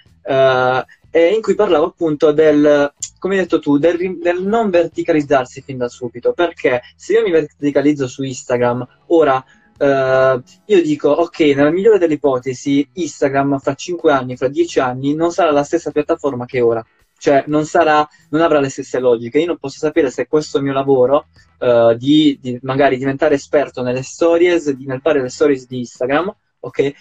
eh, 1.12 1.34
in 1.34 1.42
cui 1.42 1.56
parlavo 1.56 1.86
appunto 1.86 2.32
del, 2.32 2.92
come 3.20 3.36
hai 3.36 3.42
detto 3.42 3.60
tu, 3.60 3.78
del, 3.78 4.18
del, 4.18 4.44
non 4.44 4.70
verticalizzarsi 4.70 5.62
fin 5.62 5.78
da 5.78 5.90
subito, 5.90 6.34
perché 6.34 6.82
se 6.96 7.14
io 7.14 7.22
mi 7.22 7.32
verticalizzo 7.32 8.08
su 8.08 8.24
Instagram, 8.24 8.88
ora 9.08 9.44
eh, 9.78 10.42
io 10.66 10.82
dico, 10.82 11.10
ok, 11.10 11.40
nella 11.40 11.72
migliore 11.72 11.98
delle 11.98 12.14
ipotesi, 12.14 12.88
Instagram 12.94 13.60
fra 13.60 13.74
5 13.74 14.12
anni, 14.12 14.38
fra 14.38 14.48
10 14.48 14.80
anni, 14.80 15.16
non 15.16 15.32
sarà 15.32 15.52
la 15.52 15.64
stessa 15.64 15.92
piattaforma 15.92 16.46
che 16.46 16.62
ora. 16.62 16.86
Cioè, 17.18 17.44
non, 17.48 17.66
sarà, 17.66 18.08
non 18.30 18.42
avrà 18.42 18.60
le 18.60 18.70
stesse 18.70 19.00
logiche. 19.00 19.40
Io 19.40 19.46
non 19.46 19.58
posso 19.58 19.78
sapere 19.78 20.10
se 20.10 20.28
questo 20.28 20.60
mio 20.60 20.74
lavoro 20.74 21.28
uh, 21.60 21.94
di, 21.94 22.38
di, 22.42 22.58
magari 22.64 22.98
diventare 22.98 23.36
esperto 23.36 23.84
nelle 23.84 24.02
stories, 24.02 24.72
di, 24.72 24.86
nel 24.86 25.02
fare 25.02 25.22
le 25.22 25.30
stories 25.30 25.68
di 25.68 25.80
Instagram, 25.80 26.36
ok? 26.62 26.94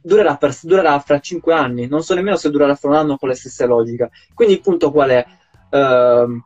Durerà, 0.00 0.36
per, 0.36 0.54
durerà 0.62 0.98
fra 1.00 1.18
5 1.18 1.52
anni, 1.54 1.86
non 1.86 2.02
so 2.02 2.14
nemmeno 2.14 2.36
se 2.36 2.50
durerà 2.50 2.74
fra 2.74 2.88
un 2.90 2.96
anno 2.96 3.16
con 3.16 3.28
le 3.28 3.34
stesse 3.34 3.66
logiche. 3.66 4.10
Quindi 4.34 4.54
il 4.54 4.60
punto 4.60 4.90
qual 4.90 5.10
è? 5.10 5.26
Uh, 5.70 6.42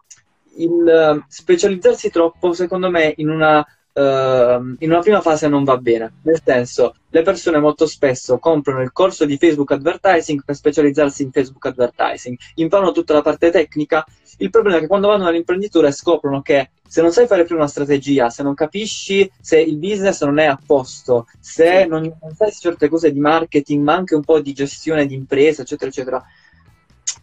il 0.57 1.16
uh, 1.16 1.24
specializzarsi 1.28 2.11
troppo, 2.11 2.53
secondo 2.53 2.90
me, 2.90 3.12
in 3.16 3.28
una 3.28 3.66
Uh, 3.95 4.74
in 4.78 4.90
una 4.90 5.01
prima 5.01 5.20
fase 5.20 5.49
non 5.49 5.64
va 5.64 5.76
bene. 5.76 6.14
Nel 6.22 6.40
senso, 6.43 6.95
le 7.11 7.22
persone 7.22 7.59
molto 7.59 7.86
spesso 7.86 8.38
comprano 8.38 8.80
il 8.80 8.90
corso 8.90 9.26
di 9.26 9.36
Facebook 9.36 9.72
Advertising 9.72 10.43
per 10.45 10.55
specializzarsi 10.55 11.22
in 11.22 11.30
Facebook 11.30 11.66
Advertising, 11.66 12.38
imparano 12.55 12.93
tutta 12.93 13.12
la 13.12 13.20
parte 13.20 13.51
tecnica. 13.51 14.05
Il 14.38 14.49
problema 14.49 14.78
è 14.78 14.80
che 14.80 14.86
quando 14.86 15.09
vanno 15.09 15.26
all'imprenditore 15.26 15.93
scoprono 15.93 16.40
che 16.40 16.70
se 16.88 17.03
non 17.03 17.12
sai 17.12 17.26
fare 17.26 17.45
più 17.45 17.55
una 17.55 17.66
strategia, 17.66 18.30
se 18.30 18.43
non 18.43 18.55
capisci 18.55 19.30
se 19.40 19.61
il 19.61 19.76
business 19.76 20.22
non 20.24 20.38
è 20.38 20.47
a 20.47 20.59
posto, 20.64 21.26
se 21.38 21.84
non, 21.84 22.03
non 22.03 22.34
sai 22.34 22.51
certe 22.51 22.88
cose 22.88 23.12
di 23.12 23.20
marketing, 23.20 23.82
ma 23.82 23.95
anche 23.95 24.14
un 24.14 24.24
po' 24.24 24.40
di 24.40 24.55
gestione 24.55 25.07
di 25.07 25.14
impresa, 25.14 25.62
eccetera, 25.62 25.90
eccetera, 25.90 26.24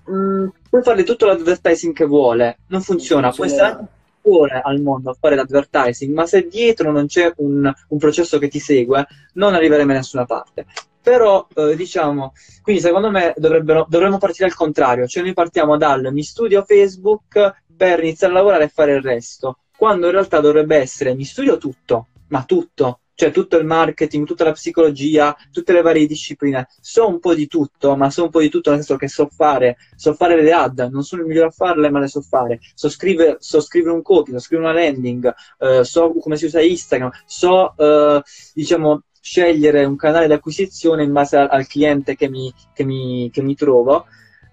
mh, 0.05 0.47
puoi 0.69 0.83
fare 0.83 1.03
tutto 1.03 1.25
l'advertising 1.25 1.93
che 1.93 2.05
vuole, 2.05 2.59
non 2.67 2.81
funziona. 2.81 3.31
Può 3.31 3.45
essere 3.45 3.87
anche 4.29 4.39
cuore 4.39 4.61
al 4.63 4.81
mondo 4.81 5.09
a 5.09 5.17
fare 5.19 5.35
l'advertising, 5.35 6.13
ma 6.13 6.25
se 6.25 6.47
dietro 6.47 6.91
non 6.91 7.07
c'è 7.07 7.33
un, 7.37 7.71
un 7.87 7.97
processo 7.97 8.37
che 8.37 8.47
ti 8.47 8.59
segue, 8.59 9.07
non 9.33 9.55
arriveremo 9.55 9.91
da 9.91 9.97
nessuna 9.97 10.25
parte. 10.25 10.65
Però, 11.01 11.47
eh, 11.55 11.75
diciamo, 11.75 12.33
quindi 12.61 12.81
secondo 12.81 13.09
me 13.09 13.33
dovremmo 13.35 14.17
partire 14.17 14.45
al 14.45 14.53
contrario, 14.53 15.07
cioè 15.07 15.23
noi 15.23 15.33
partiamo 15.33 15.77
dal 15.77 16.11
mi 16.11 16.23
studio 16.23 16.63
Facebook 16.63 17.63
per 17.75 18.03
iniziare 18.03 18.33
a 18.33 18.37
lavorare 18.37 18.65
e 18.65 18.69
fare 18.69 18.93
il 18.93 19.01
resto, 19.01 19.59
quando 19.75 20.07
in 20.07 20.11
realtà 20.11 20.39
dovrebbe 20.39 20.77
essere 20.77 21.15
mi 21.15 21.23
studio 21.23 21.57
tutto, 21.57 22.07
ma 22.27 22.43
tutto, 22.43 22.99
cioè 23.19 23.31
tutto 23.31 23.57
il 23.57 23.65
marketing, 23.65 24.25
tutta 24.25 24.45
la 24.45 24.53
psicologia, 24.53 25.35
tutte 25.51 25.73
le 25.73 25.81
varie 25.81 26.07
discipline. 26.07 26.65
So 26.79 27.05
un 27.05 27.19
po' 27.19 27.33
di 27.33 27.47
tutto, 27.47 27.97
ma 27.97 28.09
so 28.09 28.23
un 28.23 28.29
po' 28.29 28.39
di 28.39 28.47
tutto 28.47 28.69
nel 28.69 28.79
senso 28.79 28.95
che 28.95 29.09
so 29.09 29.27
fare, 29.27 29.75
so 29.97 30.13
fare 30.13 30.41
le 30.41 30.53
ad, 30.53 30.87
non 30.89 31.03
sono 31.03 31.23
il 31.23 31.27
migliore 31.27 31.47
a 31.47 31.51
farle, 31.51 31.89
ma 31.89 31.99
le 31.99 32.07
so 32.07 32.21
fare. 32.21 32.61
So 32.73 32.87
scrivere, 32.87 33.35
so 33.39 33.59
scrivere 33.59 33.93
un 33.93 34.03
copy, 34.03 34.31
so 34.31 34.39
scrivere 34.39 34.69
una 34.69 34.79
landing, 34.81 35.33
eh, 35.57 35.83
so 35.83 36.13
come 36.13 36.37
si 36.37 36.45
usa 36.45 36.61
Instagram, 36.61 37.11
so, 37.25 37.75
eh, 37.75 38.21
diciamo, 38.53 39.03
scegliere 39.19 39.83
un 39.83 39.97
canale 39.97 40.27
di 40.27 40.33
acquisizione 40.33 41.03
in 41.03 41.11
base 41.11 41.35
al, 41.35 41.49
al 41.51 41.67
cliente 41.67 42.15
che 42.15 42.29
mi, 42.29 42.53
che 42.73 42.85
mi, 42.85 43.29
che 43.33 43.41
mi 43.41 43.53
trovo. 43.53 44.05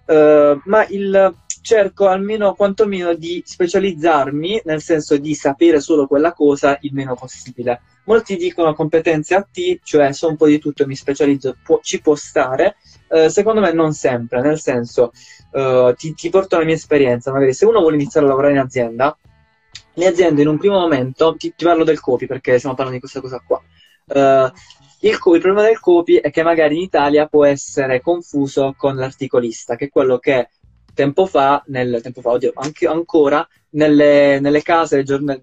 Uh, 0.06 0.60
ma 0.64 0.86
il, 0.88 1.34
cerco 1.62 2.06
almeno 2.06 2.54
quantomeno 2.54 3.14
di 3.14 3.42
specializzarmi, 3.44 4.62
nel 4.64 4.80
senso 4.80 5.16
di 5.16 5.34
sapere 5.34 5.80
solo 5.80 6.06
quella 6.06 6.32
cosa 6.32 6.78
il 6.80 6.92
meno 6.94 7.14
possibile. 7.14 7.80
Molti 8.06 8.36
dicono 8.36 8.74
competenze 8.74 9.34
a 9.34 9.42
T, 9.42 9.80
cioè 9.82 10.12
so 10.12 10.28
un 10.28 10.36
po' 10.36 10.46
di 10.46 10.58
tutto 10.58 10.82
e 10.82 10.86
mi 10.86 10.94
specializzo, 10.94 11.56
può, 11.62 11.80
ci 11.82 12.00
può 12.00 12.14
stare. 12.14 12.76
Uh, 13.08 13.28
secondo 13.28 13.60
me 13.60 13.72
non 13.72 13.92
sempre, 13.92 14.40
nel 14.40 14.60
senso, 14.60 15.12
uh, 15.52 15.92
ti, 15.94 16.14
ti, 16.14 16.30
porto 16.30 16.58
la 16.58 16.64
mia 16.64 16.74
esperienza, 16.74 17.32
magari 17.32 17.52
se 17.52 17.64
uno 17.66 17.80
vuole 17.80 17.96
iniziare 17.96 18.26
a 18.26 18.28
lavorare 18.28 18.54
in 18.54 18.60
azienda, 18.60 19.16
le 19.94 20.06
aziende 20.06 20.42
in 20.42 20.48
un 20.48 20.58
primo 20.58 20.78
momento, 20.78 21.34
ti, 21.36 21.52
ti 21.56 21.64
parlo 21.64 21.84
del 21.84 22.00
copy 22.00 22.26
perché 22.26 22.58
stiamo 22.58 22.74
parlando 22.74 22.94
di 22.94 23.00
questa 23.00 23.20
cosa 23.20 23.42
qua, 23.44 23.60
uh, 24.06 24.52
Il, 25.00 25.10
il, 25.10 25.18
problema 25.20 25.62
del 25.62 25.80
copy 25.80 26.16
è 26.16 26.30
che 26.30 26.42
magari 26.42 26.76
in 26.76 26.82
Italia 26.82 27.26
può 27.26 27.44
essere 27.44 28.00
confuso 28.00 28.74
con 28.76 28.96
l'articolista, 28.96 29.76
che 29.76 29.86
è 29.86 29.90
quello 29.90 30.18
che 30.18 30.50
tempo 30.94 31.26
fa, 31.26 31.62
nel, 31.66 32.00
tempo 32.02 32.20
fa 32.20 32.30
oddio, 32.30 32.52
anche, 32.54 32.86
ancora 32.86 33.46
nelle, 33.70 34.40
nelle 34.40 34.62
case, 34.62 35.02
giornal, 35.02 35.40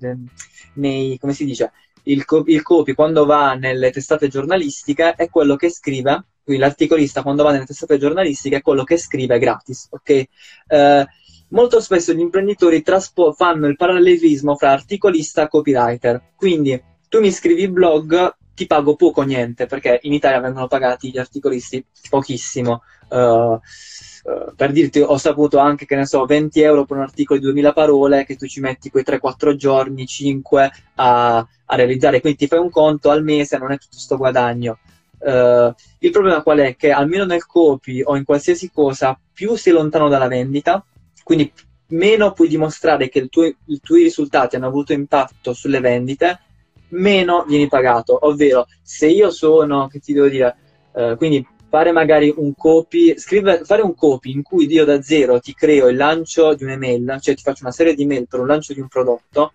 nei, 0.76 1.18
come 1.20 1.34
si 1.34 1.46
dice, 1.46 1.72
il, 2.04 2.26
il 2.46 2.62
copy 2.62 2.94
quando 2.94 3.26
va 3.26 3.54
nelle 3.54 3.92
testate 3.92 4.28
giornalistiche 4.28 5.14
è 5.16 5.30
quello 5.30 5.56
che 5.56 5.70
scrive, 5.70 6.26
quindi 6.44 6.62
l'articolista 6.62 7.22
quando 7.22 7.44
va 7.44 7.52
nelle 7.52 7.66
testate 7.66 7.98
giornalistiche 7.98 8.58
è 8.58 8.62
quello 8.62 8.84
che 8.84 8.98
scrive 8.98 9.40
gratis, 9.40 9.88
ok? 9.92 10.10
Eh, 10.68 11.08
molto 11.50 11.80
spesso 11.80 12.14
gli 12.14 12.20
imprenditori 12.20 12.82
traspo- 12.82 13.34
fanno 13.34 13.68
il 13.68 13.76
parallelismo 13.76 14.56
fra 14.56 14.72
articolista 14.72 15.44
e 15.44 15.48
copywriter, 15.48 16.22
quindi 16.36 16.82
tu 17.08 17.20
mi 17.20 17.32
scrivi 17.32 17.70
blog, 17.70 18.36
ti 18.54 18.68
pago 18.68 18.96
poco 18.96 19.22
o 19.22 19.24
niente, 19.24 19.66
perché 19.66 20.00
in 20.04 20.14
Italia 20.14 20.40
vengono 20.40 20.68
pagati 20.68 21.10
gli 21.10 21.18
articolisti 21.18 21.84
pochissimo. 22.10 22.84
Uh, 23.10 23.60
Uh, 24.24 24.56
per 24.56 24.72
dirti, 24.72 25.02
ho 25.02 25.18
saputo 25.18 25.58
anche 25.58 25.86
che 25.86 25.98
ne 25.98 26.06
so, 26.06 26.24
20 26.24 26.62
euro 26.62 26.86
per 26.86 26.96
un 26.96 27.04
articolo 27.04 27.40
di 27.40 27.46
2000 27.46 27.74
parole 27.74 28.24
che 28.24 28.38
tu 28.38 28.48
ci 28.48 28.62
metti 28.62 28.90
quei 28.90 29.04
3-4 29.06 29.56
giorni, 29.56 30.06
5 30.06 30.72
a, 30.96 31.38
a, 31.38 31.76
realizzare, 31.76 32.22
quindi 32.22 32.38
ti 32.38 32.48
fai 32.48 32.60
un 32.60 32.70
conto 32.70 33.10
al 33.10 33.22
mese, 33.22 33.58
non 33.58 33.74
è 33.74 33.78
tutto 33.78 33.90
questo 33.92 34.16
guadagno. 34.16 34.80
Uh, 35.18 35.74
il 36.00 36.12
problema 36.12 36.42
qual 36.42 36.60
è? 36.60 36.78
Che 36.78 36.92
almeno 36.92 37.26
nel 37.26 37.46
copy 37.46 38.02
o 38.02 38.16
in 38.16 38.24
qualsiasi 38.24 38.72
cosa, 38.72 39.20
più 39.34 39.56
sei 39.56 39.74
lontano 39.74 40.08
dalla 40.08 40.30
vendita, 40.30 40.86
quindi 41.22 41.52
meno 41.88 42.32
puoi 42.32 42.48
dimostrare 42.48 43.10
che 43.10 43.28
tuo, 43.28 43.44
i 43.44 43.80
tuoi 43.82 44.04
risultati 44.04 44.56
hanno 44.56 44.68
avuto 44.68 44.94
impatto 44.94 45.54
sulle 45.54 45.82
vendite, 45.82 46.40
meno 46.94 47.44
vieni 47.48 47.68
pagato. 47.68 48.18
Ovvero, 48.28 48.68
se 48.82 49.08
io 49.08 49.30
sono, 49.30 49.88
che 49.88 50.00
ti 50.00 50.14
devo 50.14 50.28
dire, 50.28 50.56
uh, 50.92 51.16
quindi 51.18 51.46
fare 51.70 51.92
magari 51.92 52.34
un 52.36 52.54
copy, 52.56 53.18
scrivere, 53.18 53.64
fare 53.66 53.82
un 53.82 53.96
copy 53.96 54.32
in 54.32 54.44
cui 54.44 54.72
io 54.72 54.86
da 54.86 55.02
zero 55.02 55.40
ti 55.40 55.54
creo 55.54 55.88
il 55.88 55.98
lancio 55.98 56.54
di 56.54 56.64
un'email, 56.64 57.18
cioè 57.20 57.36
ti 57.36 57.42
faccio 57.42 57.64
una 57.64 57.74
serie 57.74 57.96
di 57.96 58.06
mail 58.06 58.28
per 58.28 58.40
un 58.40 58.48
lancio 58.48 58.74
di 58.74 58.80
un 58.80 58.88
prodotto, 58.88 59.54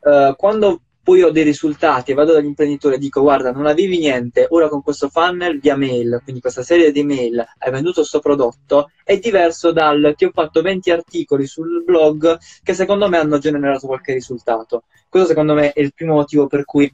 uh, 0.00 0.34
quando 0.36 0.80
poi 1.04 1.22
ho 1.22 1.30
dei 1.30 1.44
risultati 1.44 2.10
e 2.10 2.14
vado 2.14 2.32
dagli 2.32 2.46
imprenditori 2.46 2.94
e 2.94 2.98
dico 2.98 3.20
guarda 3.20 3.52
non 3.52 3.66
avevi 3.66 3.98
niente, 3.98 4.46
ora 4.48 4.68
con 4.68 4.82
questo 4.82 5.10
funnel 5.10 5.60
via 5.60 5.76
mail, 5.76 6.20
quindi 6.24 6.40
questa 6.40 6.62
serie 6.62 6.90
di 6.90 7.04
mail 7.04 7.44
hai 7.58 7.70
venduto 7.70 8.00
questo 8.00 8.20
prodotto, 8.20 8.90
è 9.04 9.18
diverso 9.18 9.70
dal 9.70 10.14
ti 10.16 10.24
ho 10.24 10.30
fatto 10.32 10.62
20 10.62 10.90
articoli 10.90 11.46
sul 11.46 11.84
blog 11.84 12.38
che 12.62 12.72
secondo 12.72 13.08
me 13.10 13.18
hanno 13.18 13.36
generato 13.36 13.86
qualche 13.86 14.14
risultato. 14.14 14.84
Questo 15.06 15.28
secondo 15.28 15.52
me 15.52 15.72
è 15.72 15.80
il 15.80 15.92
primo 15.92 16.14
motivo 16.14 16.46
per 16.46 16.64
cui 16.64 16.90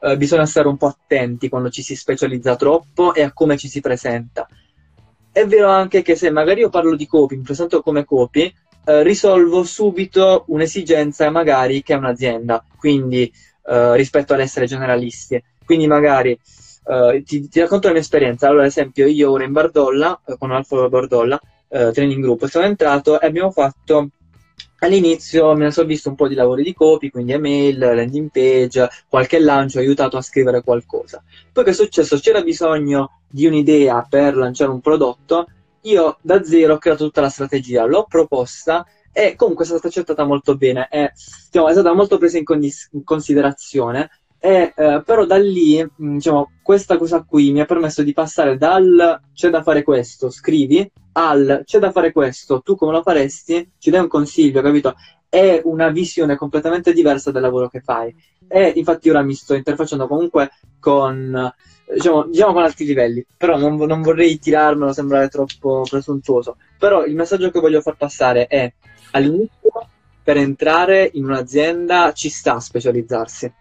eh, 0.00 0.16
bisogna 0.16 0.46
stare 0.46 0.68
un 0.68 0.76
po' 0.76 0.86
attenti 0.86 1.48
quando 1.48 1.68
ci 1.68 1.82
si 1.82 1.96
specializza 1.96 2.54
troppo 2.54 3.12
e 3.12 3.22
a 3.22 3.32
come 3.32 3.56
ci 3.56 3.68
si 3.68 3.80
presenta. 3.80 4.48
È 5.32 5.44
vero 5.46 5.68
anche 5.68 6.02
che 6.02 6.14
se 6.14 6.30
magari 6.30 6.60
io 6.60 6.68
parlo 6.68 6.94
di 6.94 7.08
copy, 7.08 7.36
mi 7.36 7.42
presento 7.42 7.82
come 7.82 8.04
copy, 8.04 8.52
eh, 8.84 9.02
risolvo 9.02 9.64
subito 9.64 10.44
un'esigenza 10.48 11.28
magari 11.30 11.82
che 11.82 11.92
è 11.92 11.96
un'azienda, 11.96 12.64
quindi 12.78 13.30
eh, 13.68 13.96
rispetto 13.96 14.34
all'essere 14.34 14.66
generalisti. 14.66 15.42
Quindi 15.64 15.86
magari 15.86 16.38
Uh, 16.88 17.22
ti, 17.22 17.46
ti, 17.48 17.60
racconto 17.60 17.88
la 17.88 17.92
mia 17.92 18.00
esperienza. 18.00 18.46
Allora, 18.46 18.62
ad 18.62 18.68
esempio, 18.68 19.06
io 19.06 19.30
ora 19.30 19.44
in 19.44 19.52
Bardolla, 19.52 20.18
con 20.38 20.52
Alfa 20.52 20.88
Bardolla, 20.88 21.38
uh, 21.68 21.90
training 21.90 22.22
group, 22.22 22.46
sono 22.46 22.64
entrato 22.64 23.20
e 23.20 23.26
abbiamo 23.26 23.50
fatto 23.50 24.08
All'inizio 24.80 25.54
ne 25.54 25.72
sono 25.72 25.88
visto 25.88 26.08
un 26.08 26.14
po' 26.14 26.28
di 26.28 26.36
lavori 26.36 26.62
di 26.62 26.72
copy, 26.72 27.10
quindi 27.10 27.32
email, 27.32 27.78
landing 27.78 28.30
page, 28.30 28.88
qualche 29.08 29.40
lancio, 29.40 29.80
aiutato 29.80 30.16
a 30.16 30.22
scrivere 30.22 30.62
qualcosa. 30.62 31.22
Poi 31.52 31.64
che 31.64 31.70
è 31.70 31.74
successo? 31.74 32.16
C'era 32.18 32.42
bisogno 32.42 33.22
di 33.28 33.46
un'idea 33.46 34.06
per 34.08 34.36
lanciare 34.36 34.70
un 34.70 34.80
prodotto, 34.80 35.48
io 35.82 36.18
da 36.20 36.44
zero 36.44 36.74
ho 36.74 36.78
creato 36.78 37.04
tutta 37.04 37.20
la 37.20 37.28
strategia, 37.28 37.86
l'ho 37.86 38.06
proposta 38.08 38.86
e 39.18 39.34
comunque 39.34 39.64
è 39.64 39.66
stata 39.66 39.88
accettata 39.88 40.22
molto 40.22 40.56
bene, 40.56 40.86
è, 40.88 41.10
diciamo, 41.50 41.66
è 41.66 41.72
stata 41.72 41.92
molto 41.92 42.18
presa 42.18 42.38
in, 42.38 42.44
condis- 42.44 42.88
in 42.92 43.02
considerazione 43.02 44.10
e, 44.38 44.72
eh, 44.76 45.02
però 45.04 45.26
da 45.26 45.36
lì, 45.36 45.84
diciamo, 45.96 46.52
questa 46.62 46.96
cosa 46.96 47.24
qui 47.24 47.50
mi 47.50 47.60
ha 47.60 47.64
permesso 47.64 48.04
di 48.04 48.12
passare 48.12 48.56
dal 48.56 49.20
c'è 49.34 49.50
da 49.50 49.64
fare 49.64 49.82
questo, 49.82 50.30
scrivi, 50.30 50.88
al 51.14 51.62
c'è 51.64 51.80
da 51.80 51.90
fare 51.90 52.12
questo, 52.12 52.60
tu 52.60 52.76
come 52.76 52.92
lo 52.92 53.02
faresti, 53.02 53.72
ci 53.78 53.90
dai 53.90 54.02
un 54.02 54.06
consiglio, 54.06 54.62
capito? 54.62 54.94
È 55.28 55.62
una 55.64 55.88
visione 55.88 56.36
completamente 56.36 56.92
diversa 56.92 57.32
del 57.32 57.42
lavoro 57.42 57.68
che 57.68 57.80
fai. 57.80 58.14
E 58.46 58.72
infatti 58.76 59.10
ora 59.10 59.22
mi 59.22 59.34
sto 59.34 59.54
interfacciando 59.54 60.06
comunque 60.06 60.50
con, 60.78 61.52
diciamo, 61.92 62.26
diciamo 62.26 62.52
con 62.52 62.62
altri 62.62 62.84
livelli, 62.86 63.26
però 63.36 63.58
non, 63.58 63.74
non 63.74 64.00
vorrei 64.00 64.38
tirarmelo, 64.38 64.92
sembrare 64.92 65.28
troppo 65.28 65.82
presuntuoso. 65.88 66.56
Però 66.78 67.04
il 67.04 67.16
messaggio 67.16 67.50
che 67.50 67.58
voglio 67.60 67.80
far 67.80 67.96
passare 67.96 68.46
è 68.46 68.72
all'inizio 69.12 69.88
per 70.22 70.36
entrare 70.36 71.10
in 71.14 71.24
un'azienda 71.24 72.12
ci 72.12 72.28
sta 72.28 72.60
specializzarsi 72.60 73.52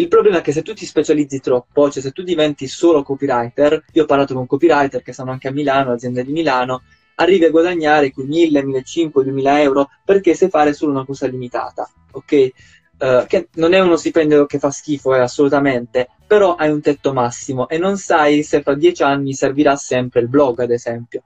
il 0.00 0.08
problema 0.08 0.38
è 0.38 0.40
che 0.40 0.52
se 0.52 0.62
tu 0.62 0.72
ti 0.72 0.86
specializzi 0.86 1.40
troppo, 1.40 1.90
cioè 1.90 2.02
se 2.02 2.12
tu 2.12 2.22
diventi 2.22 2.66
solo 2.66 3.02
copywriter, 3.02 3.84
io 3.92 4.02
ho 4.04 4.06
parlato 4.06 4.34
con 4.34 4.46
copywriter 4.46 5.02
che 5.02 5.12
stanno 5.12 5.30
anche 5.30 5.48
a 5.48 5.52
Milano, 5.52 5.92
aziende 5.92 6.24
di 6.24 6.32
Milano, 6.32 6.82
arrivi 7.16 7.44
a 7.44 7.50
guadagnare 7.50 8.10
quei 8.10 8.26
1000, 8.26 8.62
1500, 8.62 9.22
2000 9.22 9.60
euro 9.60 9.90
perché 10.04 10.34
sai 10.34 10.48
fare 10.48 10.72
solo 10.72 10.92
una 10.92 11.04
cosa 11.04 11.26
limitata, 11.26 11.88
ok? 12.12 12.48
Uh, 13.00 13.26
che 13.26 13.48
non 13.54 13.72
è 13.72 13.80
uno 13.80 13.96
stipendio 13.96 14.46
che 14.46 14.58
fa 14.58 14.70
schifo, 14.70 15.14
eh, 15.14 15.20
assolutamente, 15.20 16.08
però 16.26 16.54
hai 16.54 16.70
un 16.70 16.80
tetto 16.80 17.12
massimo 17.12 17.68
e 17.68 17.76
non 17.78 17.96
sai 17.96 18.42
se 18.42 18.62
fra 18.62 18.74
dieci 18.74 19.02
anni 19.02 19.34
servirà 19.34 19.76
sempre 19.76 20.20
il 20.20 20.28
blog, 20.28 20.60
ad 20.60 20.70
esempio. 20.70 21.22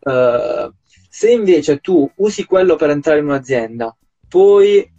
Uh, 0.00 0.72
se 1.14 1.30
invece 1.30 1.78
tu 1.78 2.10
usi 2.16 2.44
quello 2.44 2.74
per 2.74 2.90
entrare 2.90 3.20
in 3.20 3.26
un'azienda, 3.26 3.96
poi 4.28 4.90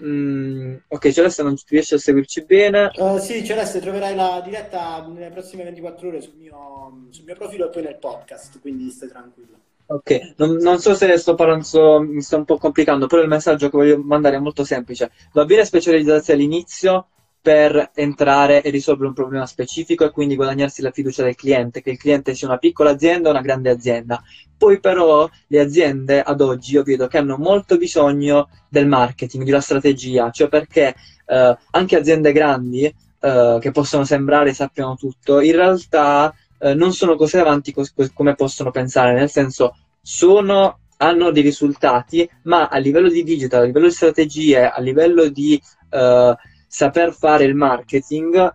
Mm, 0.00 0.76
ok, 0.86 1.10
Celeste 1.10 1.42
non 1.42 1.56
riesci 1.66 1.94
a 1.94 1.98
seguirci 1.98 2.44
bene. 2.44 2.92
Uh, 2.94 3.18
sì, 3.18 3.44
Celeste, 3.44 3.80
troverai 3.80 4.14
la 4.14 4.40
diretta 4.44 5.04
nelle 5.12 5.28
prossime 5.30 5.64
24 5.64 6.06
ore 6.06 6.20
sul 6.20 6.34
mio, 6.36 7.08
sul 7.10 7.24
mio 7.24 7.34
profilo 7.34 7.66
e 7.66 7.70
poi 7.70 7.82
nel 7.82 7.98
podcast, 7.98 8.60
quindi 8.60 8.90
stai 8.90 9.08
tranquillo. 9.08 9.58
Ok, 9.86 10.34
non, 10.36 10.54
non, 10.58 10.78
so 10.78 10.94
se 10.94 11.16
sto 11.16 11.34
parlando, 11.34 12.00
mi 12.02 12.22
sto 12.22 12.36
un 12.36 12.44
po' 12.44 12.58
complicando, 12.58 13.08
però 13.08 13.22
il 13.22 13.28
messaggio 13.28 13.68
che 13.68 13.76
voglio 13.76 13.98
mandare 13.98 14.36
è 14.36 14.38
molto 14.38 14.62
semplice. 14.62 15.10
Va 15.32 15.44
bene 15.44 15.64
specializzarsi 15.64 16.30
all'inizio, 16.30 17.08
per 17.48 17.92
entrare 17.94 18.60
e 18.60 18.68
risolvere 18.68 19.08
un 19.08 19.14
problema 19.14 19.46
specifico 19.46 20.04
e 20.04 20.10
quindi 20.10 20.36
guadagnarsi 20.36 20.82
la 20.82 20.90
fiducia 20.90 21.22
del 21.22 21.34
cliente, 21.34 21.80
che 21.80 21.88
il 21.88 21.96
cliente 21.96 22.34
sia 22.34 22.46
una 22.46 22.58
piccola 22.58 22.90
azienda 22.90 23.28
o 23.28 23.30
una 23.30 23.40
grande 23.40 23.70
azienda. 23.70 24.22
Poi 24.54 24.80
però 24.80 25.26
le 25.46 25.58
aziende 25.58 26.20
ad 26.20 26.42
oggi 26.42 26.74
io 26.74 26.82
vedo 26.82 27.06
che 27.06 27.16
hanno 27.16 27.38
molto 27.38 27.78
bisogno 27.78 28.50
del 28.68 28.86
marketing, 28.86 29.44
di 29.44 29.50
una 29.50 29.62
strategia, 29.62 30.30
cioè 30.30 30.50
perché 30.50 30.94
eh, 31.24 31.56
anche 31.70 31.96
aziende 31.96 32.32
grandi 32.32 32.84
eh, 32.84 33.58
che 33.58 33.70
possono 33.70 34.04
sembrare 34.04 34.52
sappiano 34.52 34.94
tutto, 34.96 35.40
in 35.40 35.52
realtà 35.52 36.34
eh, 36.58 36.74
non 36.74 36.92
sono 36.92 37.16
così 37.16 37.38
avanti 37.38 37.72
cos- 37.72 37.94
come 38.12 38.34
possono 38.34 38.70
pensare, 38.70 39.14
nel 39.14 39.30
senso 39.30 39.74
sono 40.02 40.80
hanno 40.98 41.30
dei 41.30 41.42
risultati, 41.42 42.28
ma 42.42 42.68
a 42.68 42.76
livello 42.76 43.08
di 43.08 43.22
digital, 43.22 43.62
a 43.62 43.64
livello 43.64 43.86
di 43.86 43.92
strategie, 43.92 44.68
a 44.68 44.80
livello 44.80 45.28
di 45.28 45.58
uh, 45.90 46.34
saper 46.68 47.12
fare 47.12 47.44
il 47.44 47.54
marketing, 47.54 48.54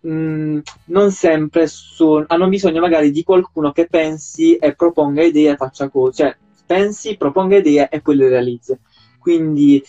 mh, 0.00 0.10
mm, 0.10 0.58
non 0.86 1.10
sempre 1.10 1.66
su, 1.66 2.24
hanno 2.26 2.48
bisogno 2.48 2.80
magari 2.80 3.10
di 3.10 3.22
qualcuno 3.24 3.72
che 3.72 3.86
pensi 3.86 4.56
e 4.56 4.74
proponga 4.74 5.22
idee 5.22 5.52
e 5.52 5.56
faccia 5.56 5.88
cose, 5.88 6.22
cioè 6.22 6.36
pensi, 6.64 7.16
proponga 7.16 7.56
idee 7.56 7.88
e 7.90 8.00
poi 8.00 8.16
le 8.16 8.28
realizzi. 8.28 8.78
Quindi 9.18 9.82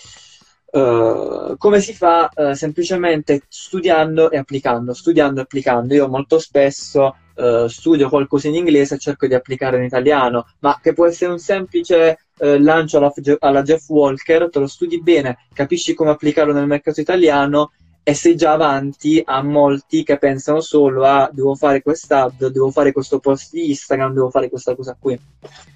uh, 0.72 1.56
come 1.58 1.80
si 1.80 1.94
fa? 1.94 2.30
Uh, 2.34 2.54
semplicemente 2.54 3.44
studiando 3.48 4.32
e 4.32 4.38
applicando, 4.38 4.94
studiando 4.94 5.40
e 5.40 5.44
applicando. 5.44 5.94
Io 5.94 6.08
molto 6.08 6.40
spesso 6.40 7.16
uh, 7.36 7.68
studio 7.68 8.10
qualcosa 8.10 8.48
in 8.48 8.56
inglese 8.56 8.96
e 8.96 9.00
cerco 9.00 9.28
di 9.28 9.34
applicare 9.34 9.78
in 9.78 9.84
italiano, 9.84 10.48
ma 10.60 10.80
che 10.82 10.94
può 10.94 11.06
essere 11.06 11.32
un 11.32 11.40
semplice 11.40 12.29
eh, 12.40 12.60
lancio 12.60 12.98
alla, 12.98 13.14
alla, 13.40 13.62
Jeff 13.62 13.88
Walker, 13.90 14.50
te 14.50 14.60
lo 14.60 14.68
studi 14.68 15.02
bene, 15.02 15.38
capisci 15.54 15.94
come 15.94 16.12
applicarlo 16.12 16.54
nel 16.54 16.68
mercato 16.68 17.02
italiano 17.02 17.72
e 18.02 18.14
sei 18.14 18.36
già 18.36 18.54
avanti 18.54 19.22
a 19.24 19.44
molti 19.44 20.04
che 20.04 20.18
pensano 20.18 20.62
solo 20.62 21.04
a 21.04 21.30
devo 21.32 21.54
fare 21.56 21.82
quest'ad, 21.82 22.48
devo 22.48 22.72
fare 22.72 22.92
questo 22.92 23.20
post 23.20 23.52
di 23.52 23.70
Instagram, 23.70 24.14
devo 24.14 24.30
fare 24.30 24.50
questa 24.50 24.74
cosa 24.76 24.98
qui. 25.00 25.20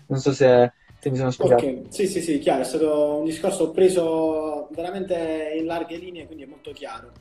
Non 0.07 0.20
so 0.20 0.32
se 0.32 0.72
te 0.99 1.09
mi 1.09 1.18
sono 1.18 1.32
spiegato. 1.32 1.64
Okay. 1.64 1.86
Sì, 1.89 2.07
sì, 2.07 2.22
sì, 2.22 2.39
chiaro, 2.39 2.61
è 2.61 2.66
stato 2.66 3.18
un 3.18 3.26
discorso 3.26 3.72
preso 3.72 4.70
veramente 4.72 5.53
in 5.57 5.66
larghe 5.66 5.97
linee, 5.97 6.26
quindi 6.26 6.43
è 6.43 6.47
molto 6.47 6.72
chiaro. 6.72 7.11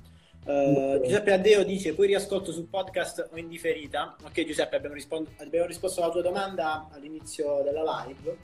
Uh, 0.45 1.01
Giuseppe 1.03 1.33
Addeo 1.33 1.63
dice 1.63 1.95
poi 1.95 2.09
riascolto 2.09 2.51
sul 2.51 2.67
podcast 2.67 3.29
o 3.31 3.37
in 3.37 3.49
differita 3.49 4.17
ok 4.25 4.45
Giuseppe 4.45 4.75
abbiamo, 4.75 4.97
rispond- 4.97 5.29
abbiamo 5.37 5.67
risposto 5.67 6.03
alla 6.03 6.11
tua 6.11 6.21
domanda 6.21 6.89
all'inizio 6.91 7.63
della 7.63 8.05
live 8.05 8.37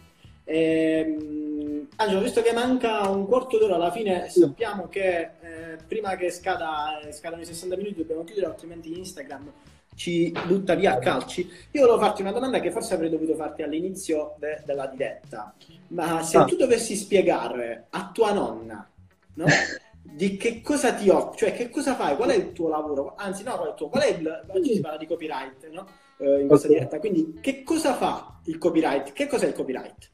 Ehm, 0.50 1.88
Angelo, 1.96 2.22
visto 2.22 2.40
che 2.40 2.52
manca 2.52 3.06
un 3.10 3.26
quarto 3.26 3.58
d'ora 3.58 3.74
alla 3.74 3.90
fine, 3.90 4.30
sappiamo 4.30 4.88
che 4.88 5.30
eh, 5.40 5.76
prima 5.86 6.16
che 6.16 6.30
scada, 6.30 7.00
scadano 7.10 7.42
i 7.42 7.44
60 7.44 7.76
minuti 7.76 7.96
dobbiamo 7.96 8.24
chiudere, 8.24 8.46
altrimenti 8.46 8.98
Instagram 8.98 9.52
ci 9.94 10.32
butta 10.46 10.74
via 10.76 10.92
a 10.92 10.98
calci. 10.98 11.50
Io 11.72 11.80
volevo 11.80 11.98
farti 11.98 12.22
una 12.22 12.30
domanda 12.30 12.60
che 12.60 12.70
forse 12.70 12.94
avrei 12.94 13.10
dovuto 13.10 13.34
farti 13.34 13.62
all'inizio 13.62 14.36
de- 14.38 14.62
della 14.64 14.86
diretta, 14.86 15.52
ma 15.88 16.22
se 16.22 16.38
ah. 16.38 16.44
tu 16.44 16.56
dovessi 16.56 16.94
spiegare 16.94 17.86
a 17.90 18.10
tua 18.12 18.32
nonna, 18.32 18.88
no? 19.34 19.44
di 20.00 20.36
che 20.36 20.62
cosa 20.62 20.94
ti 20.94 21.08
occupi, 21.08 21.38
cioè 21.38 21.52
che 21.52 21.68
cosa 21.68 21.94
fai, 21.96 22.16
qual 22.16 22.30
è 22.30 22.36
il 22.36 22.52
tuo 22.52 22.68
lavoro, 22.68 23.14
anzi 23.16 23.42
no, 23.42 23.56
qual 23.56 23.66
è 23.66 23.70
il 23.70 23.76
tuo, 23.76 23.88
qual 23.88 24.02
è 24.04 24.08
il, 24.08 24.44
oggi 24.46 24.74
si 24.74 24.80
parla 24.80 24.98
di 24.98 25.06
copyright, 25.06 25.68
no? 25.70 25.86
Eh, 26.18 26.40
in 26.42 26.46
questa 26.46 26.68
okay. 26.68 26.78
diretta, 26.78 26.98
quindi 27.00 27.38
che 27.40 27.64
cosa 27.64 27.94
fa 27.94 28.38
il 28.44 28.56
copyright, 28.56 29.12
che 29.12 29.26
cos'è 29.26 29.48
il 29.48 29.52
copyright? 29.52 30.10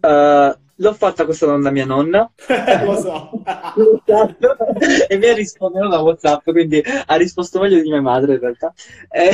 Uh, 0.00 0.54
l'ho 0.76 0.92
fatta 0.92 1.24
questa 1.24 1.46
domanda 1.46 1.68
a 1.68 1.72
mia 1.72 1.86
nonna. 1.86 2.30
Lo 2.84 3.00
so. 3.00 3.30
e 5.08 5.16
mi 5.16 5.28
ha 5.28 5.34
risposto 5.34 5.88
da 5.88 5.98
WhatsApp, 5.98 6.50
quindi 6.50 6.82
ha 7.06 7.14
risposto 7.16 7.60
meglio 7.60 7.80
di 7.80 7.88
mia 7.88 8.00
madre 8.00 8.34
in 8.34 8.40
realtà. 8.40 8.72
E, 9.10 9.30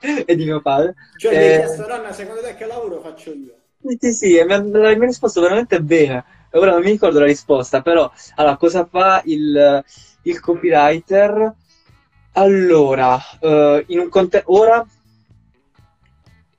e 0.24 0.36
di 0.36 0.44
mio 0.44 0.60
padre. 0.60 0.94
Cioè, 1.16 1.30
mi 1.30 1.36
hai 1.36 1.56
chiesto, 1.58 1.86
nonna, 1.86 2.12
secondo 2.12 2.40
te 2.40 2.54
che 2.54 2.66
lavoro 2.66 3.00
faccio 3.00 3.32
io? 3.32 3.54
Sì, 3.98 4.12
sì, 4.12 4.36
e 4.36 4.44
mi 4.44 4.52
ha, 4.52 4.60
mi 4.60 4.86
ha 4.86 4.94
risposto 4.94 5.40
veramente 5.40 5.80
bene. 5.80 6.24
Ora 6.52 6.72
non 6.72 6.80
mi 6.80 6.90
ricordo 6.90 7.20
la 7.20 7.26
risposta, 7.26 7.80
però, 7.80 8.10
allora, 8.34 8.56
cosa 8.56 8.84
fa 8.84 9.22
il, 9.24 9.84
il 10.22 10.40
copywriter? 10.40 11.54
Allora, 12.32 13.18
uh, 13.40 13.82
in 13.86 14.00
un 14.00 14.08
contesto... 14.08 14.52
Ora 14.52 14.84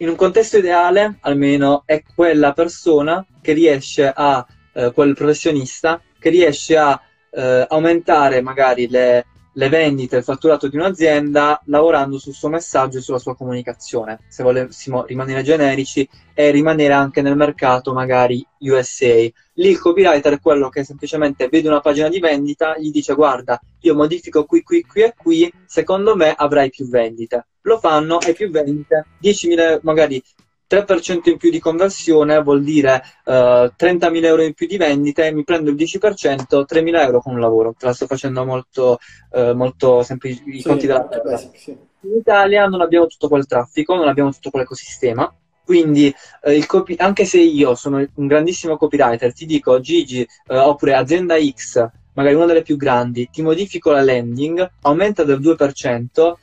in 0.01 0.09
un 0.09 0.15
contesto 0.15 0.57
ideale, 0.57 1.17
almeno, 1.21 1.83
è 1.85 2.01
quella 2.15 2.53
persona 2.53 3.23
che 3.39 3.53
riesce 3.53 4.11
a, 4.13 4.45
eh, 4.73 4.91
quel 4.93 5.13
professionista, 5.13 6.01
che 6.19 6.29
riesce 6.29 6.75
a 6.75 6.99
eh, 7.29 7.65
aumentare 7.69 8.41
magari 8.41 8.89
le, 8.89 9.25
le 9.53 9.69
vendite, 9.69 10.17
il 10.17 10.23
fatturato 10.23 10.67
di 10.67 10.77
un'azienda 10.77 11.61
lavorando 11.65 12.17
sul 12.17 12.33
suo 12.33 12.49
messaggio 12.49 12.97
e 12.97 13.01
sulla 13.01 13.19
sua 13.19 13.35
comunicazione, 13.35 14.19
se 14.27 14.43
volessimo 14.43 15.05
rimanere 15.05 15.43
generici, 15.43 16.07
e 16.33 16.51
rimanere 16.51 16.93
anche 16.93 17.21
nel 17.21 17.35
mercato 17.35 17.93
magari 17.93 18.45
USA. 18.59 19.29
Lì 19.55 19.69
il 19.69 19.79
copywriter 19.79 20.33
è 20.33 20.39
quello 20.39 20.69
che 20.69 20.83
semplicemente 20.83 21.49
vede 21.49 21.67
una 21.67 21.81
pagina 21.81 22.07
di 22.07 22.19
vendita, 22.19 22.77
gli 22.77 22.91
dice 22.91 23.13
guarda, 23.13 23.59
io 23.81 23.95
modifico 23.95 24.45
qui, 24.45 24.61
qui, 24.63 24.83
qui 24.83 25.01
e 25.01 25.13
qui, 25.15 25.53
secondo 25.65 26.15
me 26.15 26.33
avrai 26.35 26.69
più 26.69 26.87
vendite. 26.87 27.47
Lo 27.61 27.77
fanno 27.77 28.19
e 28.21 28.33
più 28.33 28.49
vendite, 28.49 29.05
10.000 29.21 29.79
magari 29.83 30.21
3% 30.71 31.29
in 31.29 31.37
più 31.37 31.49
di 31.49 31.59
conversione 31.59 32.41
vuol 32.41 32.63
dire 32.63 33.03
uh, 33.25 33.31
eh, 33.31 33.73
30.000 33.77 34.23
euro 34.23 34.43
in 34.43 34.53
più 34.53 34.67
di 34.67 34.77
vendite, 34.77 35.29
mi 35.33 35.43
prendo 35.43 35.69
il 35.69 35.75
10%, 35.75 36.63
3.000 36.65 37.01
euro 37.01 37.19
con 37.19 37.33
un 37.33 37.41
lavoro. 37.41 37.75
Te 37.77 37.87
la 37.87 37.93
sto 37.93 38.07
facendo 38.07 38.45
molto, 38.45 38.99
uh, 39.31 39.51
molto 39.51 40.01
semplice, 40.03 40.43
i 40.45 40.61
sì, 40.61 40.67
conti 40.67 40.87
della 40.87 41.05
terra. 41.05 41.35
Sì. 41.35 41.71
In 42.03 42.15
Italia 42.17 42.65
non 42.67 42.79
abbiamo 42.79 43.07
tutto 43.07 43.27
quel 43.27 43.45
traffico, 43.45 43.95
non 43.95 44.07
abbiamo 44.07 44.31
tutto 44.31 44.49
quell'ecosistema, 44.49 45.31
quindi 45.63 46.13
eh, 46.43 46.65
copy- 46.65 46.95
anche 46.97 47.25
se 47.25 47.39
io 47.39 47.75
sono 47.75 47.97
un 48.15 48.27
grandissimo 48.27 48.77
copywriter, 48.77 49.33
ti 49.33 49.45
dico 49.45 49.79
Gigi 49.79 50.21
eh, 50.21 50.57
oppure 50.57 50.95
azienda 50.95 51.35
X, 51.37 51.87
magari 52.13 52.35
una 52.35 52.45
delle 52.45 52.63
più 52.63 52.75
grandi, 52.75 53.29
ti 53.31 53.41
modifico 53.41 53.91
la 53.91 54.01
landing, 54.01 54.67
aumenta 54.81 55.23
del 55.23 55.39
2%, 55.39 56.33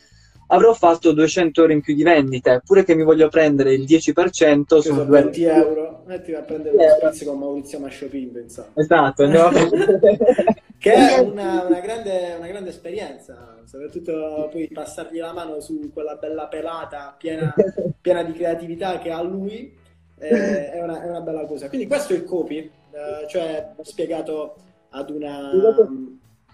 avrò 0.48 0.72
fatto 0.74 1.12
200 1.12 1.60
euro 1.60 1.72
in 1.72 1.80
più 1.80 1.94
di 1.94 2.02
vendite, 2.02 2.62
pure 2.64 2.84
che 2.84 2.94
mi 2.94 3.02
voglio 3.02 3.28
prendere 3.28 3.74
il 3.74 3.84
10% 3.84 4.78
su 4.78 4.94
20 4.94 5.42
euro, 5.44 6.02
metti 6.06 6.32
a 6.32 6.40
prendere 6.42 6.76
lo 6.76 6.94
spazio 6.96 7.26
con 7.26 7.38
Maurizio 7.38 7.78
Masciopin, 7.78 8.32
pensavo. 8.32 8.68
Esatto, 8.74 9.24
a 9.24 9.50
che 10.78 10.92
è 10.92 11.18
una, 11.18 11.64
una, 11.66 11.80
grande, 11.80 12.34
una, 12.38 12.46
grande, 12.46 12.70
esperienza, 12.70 13.58
soprattutto 13.64 14.48
poi 14.50 14.68
passargli 14.72 15.18
la 15.18 15.32
mano 15.32 15.60
su 15.60 15.90
quella 15.92 16.14
bella 16.14 16.46
pelata 16.46 17.14
piena, 17.18 17.54
piena 18.00 18.22
di 18.22 18.32
creatività 18.32 18.98
che 18.98 19.10
ha 19.10 19.22
lui, 19.22 19.76
eh, 20.18 20.72
è, 20.72 20.82
una, 20.82 21.02
è, 21.02 21.08
una, 21.08 21.20
bella 21.20 21.44
cosa. 21.44 21.68
Quindi 21.68 21.86
questo 21.86 22.14
è 22.14 22.16
il 22.16 22.24
copy, 22.24 22.58
eh, 22.58 23.26
cioè 23.28 23.72
spiegato 23.82 24.56
ad 24.90 25.10
una... 25.10 25.50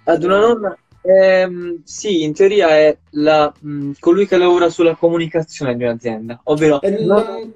Ad 0.06 0.22
una 0.22 0.38
nonna 0.38 0.76
eh, 1.06 1.80
sì, 1.84 2.22
in 2.22 2.32
teoria 2.32 2.70
è 2.70 2.96
la, 3.10 3.52
mh, 3.60 3.92
colui 3.98 4.26
che 4.26 4.38
lavora 4.38 4.70
sulla 4.70 4.94
comunicazione 4.94 5.76
di 5.76 5.84
un'azienda, 5.84 6.40
ovvero... 6.44 6.80
Non... 6.82 7.52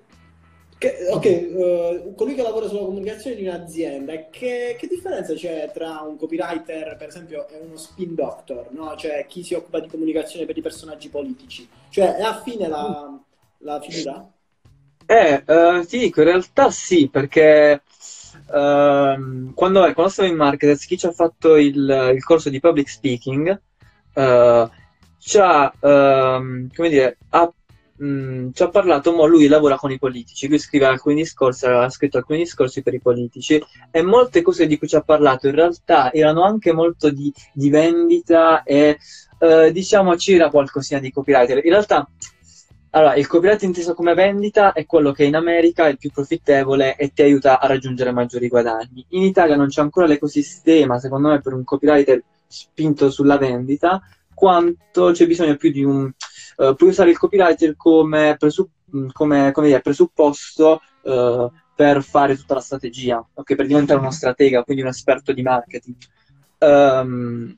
Che, 0.77 1.09
ok, 1.11 1.25
uh, 1.25 2.15
colui 2.15 2.35
che 2.35 2.43
lavora 2.43 2.69
sulla 2.69 2.85
comunicazione 2.85 3.35
di 3.35 3.47
un'azienda, 3.47 4.29
che, 4.31 4.77
che, 4.79 4.87
differenza 4.87 5.35
c'è 5.35 5.73
tra 5.73 6.03
un 6.07 6.17
copywriter, 6.17 6.97
per 6.97 7.09
esempio, 7.09 7.49
e 7.49 7.59
uno 7.59 7.77
spin 7.77 8.15
doctor, 8.15 8.69
no? 8.71 8.95
Cioè 8.97 9.27
chi 9.27 9.43
si 9.43 9.55
occupa 9.55 9.81
di 9.81 9.89
comunicazione 9.89 10.47
per 10.47 10.57
i 10.57 10.63
personaggi 10.63 11.09
politici? 11.09 11.69
Cioè 11.89 12.15
è 12.15 12.23
affine 12.23 12.69
la, 12.69 13.19
la 13.59 13.81
figura? 13.81 14.31
Eh, 15.05 15.43
uh, 15.47 15.85
ti 15.85 15.99
dico, 15.99 16.21
in 16.21 16.27
realtà 16.27 16.71
sì, 16.71 17.09
perché 17.09 17.83
uh, 18.49 19.53
quando, 19.55 19.81
quando, 19.93 20.09
stavo 20.09 20.29
in 20.29 20.37
marketing, 20.37 20.79
chi 20.79 20.99
ci 20.99 21.07
ha 21.07 21.13
fatto 21.13 21.57
il, 21.57 22.13
il 22.15 22.25
corso 22.25 22.51
di 22.51 22.61
public 22.61 22.89
speaking 22.89 23.61
uh, 24.15 24.71
ci 25.19 25.39
ha, 25.39 25.73
come 25.81 26.89
dire, 26.89 27.19
ha, 27.31 27.53
mh, 27.99 28.07
mm, 28.07 28.49
ci 28.53 28.63
ha 28.63 28.69
parlato, 28.69 29.13
mo 29.13 29.27
lui 29.27 29.47
lavora 29.49 29.77
con 29.77 29.91
i 29.91 29.99
politici, 29.99 30.49
lui 30.49 30.59
scrive 30.59 30.87
alcuni 30.87 31.17
discorsi, 31.17 31.67
ha 31.67 31.89
scritto 31.89 32.19
alcuni 32.19 32.41
discorsi 32.41 32.83
per 32.83 32.95
i 32.95 33.01
politici 33.01 33.63
e 33.91 34.03
molte 34.03 34.43
cose 34.43 34.67
di 34.67 34.79
cui 34.79 34.89
ci 34.89 34.97
ha 34.97 35.03
parlato 35.03 35.49
in 35.49 35.55
realtà 35.55 36.13
erano 36.13 36.43
anche 36.43 36.73
molto 36.73 37.11
di, 37.11 37.33
di 37.53 37.71
vendita 37.71 38.63
e 38.63 38.99
uh, 39.41 39.71
diciamo 39.71 40.15
c'era 40.15 40.51
qualcosina 40.51 41.01
di 41.01 41.13
copywriter. 41.13 41.65
In 41.65 41.71
realtà 41.71 42.09
allora, 42.91 43.15
il 43.17 43.27
copyright 43.27 43.63
inteso 43.63 43.95
come 43.95 44.15
vendita 44.15 44.73
è 44.73 44.87
quello 44.87 45.13
che 45.13 45.25
in 45.25 45.37
America 45.37 45.87
è 45.87 45.91
il 45.91 45.99
più 45.99 46.11
profittevole 46.11 46.97
e 46.97 47.13
ti 47.13 47.23
aiuta 47.23 47.61
a 47.61 47.67
raggiungere 47.67 48.13
maggiori 48.13 48.49
guadagni. 48.49 49.05
In 49.11 49.23
Italia 49.23 49.57
non 49.57 49.69
c'è 49.69 49.83
ancora 49.83 50.07
l'ecosistema, 50.07 50.99
secondo 50.99 51.29
me, 51.29 51.41
per 51.41 51.53
un 51.53 51.65
copywriter 51.65 52.23
spinto 52.47 53.11
sulla 53.11 53.37
vendita, 53.37 54.01
quanto 54.33 55.11
c'è 55.11 55.27
bisogno 55.27 55.57
più 55.57 55.71
di 55.71 55.85
un... 55.85 56.11
Uh, 56.57 56.75
puoi 56.75 56.89
usare 56.91 57.11
il 57.11 57.19
copywriter 57.19 57.77
come, 57.77 58.37
presu- 58.39 58.69
come, 59.13 59.53
come 59.53 59.67
dire, 59.67 59.81
presupposto 59.81 60.81
uh, 61.03 61.51
per 61.75 62.03
fare 62.03 62.37
tutta 62.37 62.55
la 62.55 62.61
strategia, 62.61 63.25
okay? 63.35 63.55
per 63.55 63.67
diventare 63.67 64.01
uno 64.01 64.11
stratega, 64.11 64.65
quindi 64.65 64.83
un 64.83 64.89
esperto 64.89 65.33
di 65.33 65.43
marketing. 65.43 65.97
Um, 66.59 67.57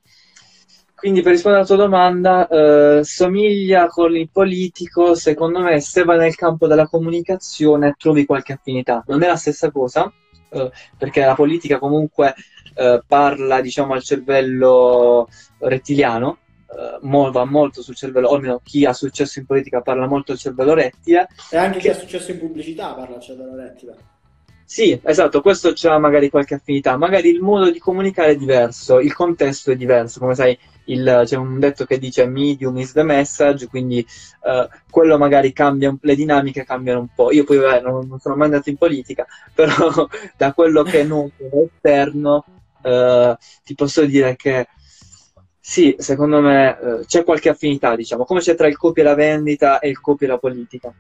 quindi 1.00 1.22
per 1.22 1.32
rispondere 1.32 1.64
alla 1.64 1.74
tua 1.74 1.82
domanda, 1.82 2.46
eh, 2.46 3.00
somiglia 3.04 3.86
con 3.86 4.14
il 4.14 4.28
politico, 4.30 5.14
secondo 5.14 5.60
me 5.60 5.80
se 5.80 6.04
vai 6.04 6.18
nel 6.18 6.34
campo 6.34 6.66
della 6.66 6.86
comunicazione 6.86 7.94
trovi 7.98 8.26
qualche 8.26 8.52
affinità. 8.52 9.02
Non 9.06 9.22
è 9.22 9.26
la 9.26 9.36
stessa 9.36 9.70
cosa, 9.70 10.12
eh, 10.50 10.70
perché 10.98 11.24
la 11.24 11.34
politica 11.34 11.78
comunque 11.78 12.34
eh, 12.74 13.02
parla 13.06 13.62
diciamo 13.62 13.94
al 13.94 14.02
cervello 14.02 15.26
rettiliano, 15.60 16.38
eh, 16.68 16.98
va 17.00 17.44
molto 17.46 17.80
sul 17.80 17.96
cervello, 17.96 18.28
o 18.28 18.34
almeno 18.34 18.60
chi 18.62 18.84
ha 18.84 18.92
successo 18.92 19.38
in 19.38 19.46
politica 19.46 19.80
parla 19.80 20.06
molto 20.06 20.32
al 20.32 20.38
cervello 20.38 20.74
rettile. 20.74 21.28
E 21.50 21.56
anche 21.56 21.78
che... 21.78 21.80
chi 21.80 21.88
ha 21.88 21.94
successo 21.94 22.30
in 22.30 22.38
pubblicità 22.38 22.92
parla 22.92 23.16
al 23.16 23.22
cervello 23.22 23.56
rettile. 23.56 24.09
Sì, 24.70 25.00
esatto, 25.02 25.40
questo 25.40 25.72
c'ha 25.74 25.98
magari 25.98 26.30
qualche 26.30 26.54
affinità, 26.54 26.96
magari 26.96 27.28
il 27.28 27.40
modo 27.40 27.72
di 27.72 27.80
comunicare 27.80 28.30
è 28.30 28.36
diverso, 28.36 29.00
il 29.00 29.12
contesto 29.12 29.72
è 29.72 29.76
diverso, 29.76 30.20
come 30.20 30.36
sai 30.36 30.56
il, 30.84 31.22
c'è 31.24 31.34
un 31.34 31.58
detto 31.58 31.84
che 31.84 31.98
dice 31.98 32.24
medium 32.26 32.78
is 32.78 32.92
the 32.92 33.02
message, 33.02 33.66
quindi 33.66 34.06
uh, 34.42 34.68
quello 34.88 35.18
magari 35.18 35.52
cambia, 35.52 35.92
le 36.00 36.14
dinamiche 36.14 36.62
cambiano 36.64 37.00
un 37.00 37.08
po'. 37.12 37.32
Io 37.32 37.42
poi 37.42 37.56
vabbè, 37.56 37.80
non, 37.80 38.06
non, 38.06 38.20
sono 38.20 38.36
mai 38.36 38.44
andato 38.44 38.70
in 38.70 38.76
politica, 38.76 39.26
però 39.52 40.06
da 40.36 40.52
quello 40.52 40.84
che 40.84 41.02
noto 41.02 41.50
esterno 41.64 42.44
uh, 42.82 43.34
ti 43.64 43.74
posso 43.74 44.04
dire 44.04 44.36
che 44.36 44.68
sì, 45.58 45.96
secondo 45.98 46.40
me 46.40 46.78
uh, 46.80 47.04
c'è 47.06 47.24
qualche 47.24 47.48
affinità, 47.48 47.96
diciamo, 47.96 48.24
come 48.24 48.38
c'è 48.38 48.54
tra 48.54 48.68
il 48.68 48.76
copy 48.76 49.00
e 49.00 49.04
la 49.04 49.14
vendita 49.16 49.80
e 49.80 49.88
il 49.88 50.00
copy 50.00 50.26
e 50.26 50.28
la 50.28 50.38
politica. 50.38 50.94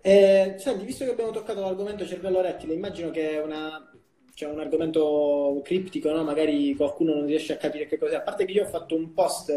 Eh, 0.00 0.54
senti, 0.58 0.84
visto 0.84 1.04
che 1.04 1.10
abbiamo 1.10 1.30
toccato 1.30 1.60
l'argomento 1.60 2.06
cervello 2.06 2.40
rettile, 2.40 2.74
immagino 2.74 3.10
che 3.10 3.40
una 3.44 3.90
c'è 4.36 4.46
un 4.46 4.60
argomento 4.60 5.62
criptico, 5.64 6.10
no? 6.12 6.22
magari 6.22 6.74
qualcuno 6.74 7.14
non 7.14 7.24
riesce 7.24 7.54
a 7.54 7.56
capire 7.56 7.86
che 7.86 7.96
cos'è. 7.96 8.16
A 8.16 8.20
parte 8.20 8.44
che 8.44 8.52
io 8.52 8.64
ho 8.64 8.68
fatto 8.68 8.94
un 8.94 9.14
post 9.14 9.48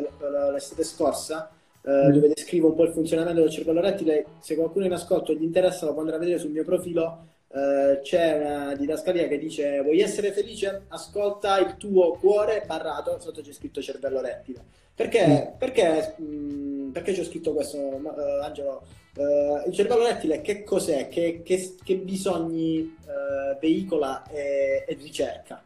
l'estate 0.54 0.86
scorsa 0.86 1.52
eh, 1.84 2.08
mm. 2.08 2.12
dove 2.12 2.28
descrivo 2.30 2.70
un 2.70 2.76
po' 2.76 2.84
il 2.84 2.94
funzionamento 2.94 3.42
del 3.42 3.50
cervello 3.50 3.82
rettile. 3.82 4.26
Se 4.40 4.56
qualcuno 4.56 4.86
in 4.86 4.94
ascolto 4.94 5.34
gli 5.34 5.44
interessa, 5.44 5.86
lo 5.86 5.92
può 5.92 6.00
andare 6.00 6.18
a 6.18 6.22
vedere 6.22 6.40
sul 6.40 6.52
mio 6.52 6.64
profilo. 6.64 7.26
Eh, 7.52 8.00
c'è 8.02 8.38
una 8.38 8.76
didascalia 8.76 9.28
che 9.28 9.38
dice: 9.38 9.82
Vuoi 9.82 10.00
essere 10.00 10.32
felice? 10.32 10.84
Ascolta 10.88 11.60
il 11.60 11.76
tuo 11.76 12.12
cuore 12.14 12.64
barrato. 12.66 13.20
Sotto 13.20 13.42
c'è 13.42 13.52
scritto 13.52 13.82
cervello 13.82 14.22
rettile. 14.22 14.64
Perché, 14.96 15.28
mm. 15.28 15.58
perché, 15.58 16.16
mh, 16.18 16.24
mm, 16.24 16.92
perché 16.92 17.12
c'è 17.12 17.26
scritto 17.26 17.54
questo, 17.54 17.78
uh, 17.78 18.42
Angelo? 18.42 18.82
Uh, 19.20 19.68
il 19.68 19.74
cervello 19.74 20.08
rettile 20.08 20.40
che 20.40 20.64
cos'è? 20.64 21.10
Che, 21.10 21.42
che, 21.44 21.76
che 21.84 21.96
bisogni 21.98 22.80
uh, 22.80 23.60
veicola 23.60 24.24
e, 24.30 24.86
e, 24.88 24.94
ricerca? 24.94 25.62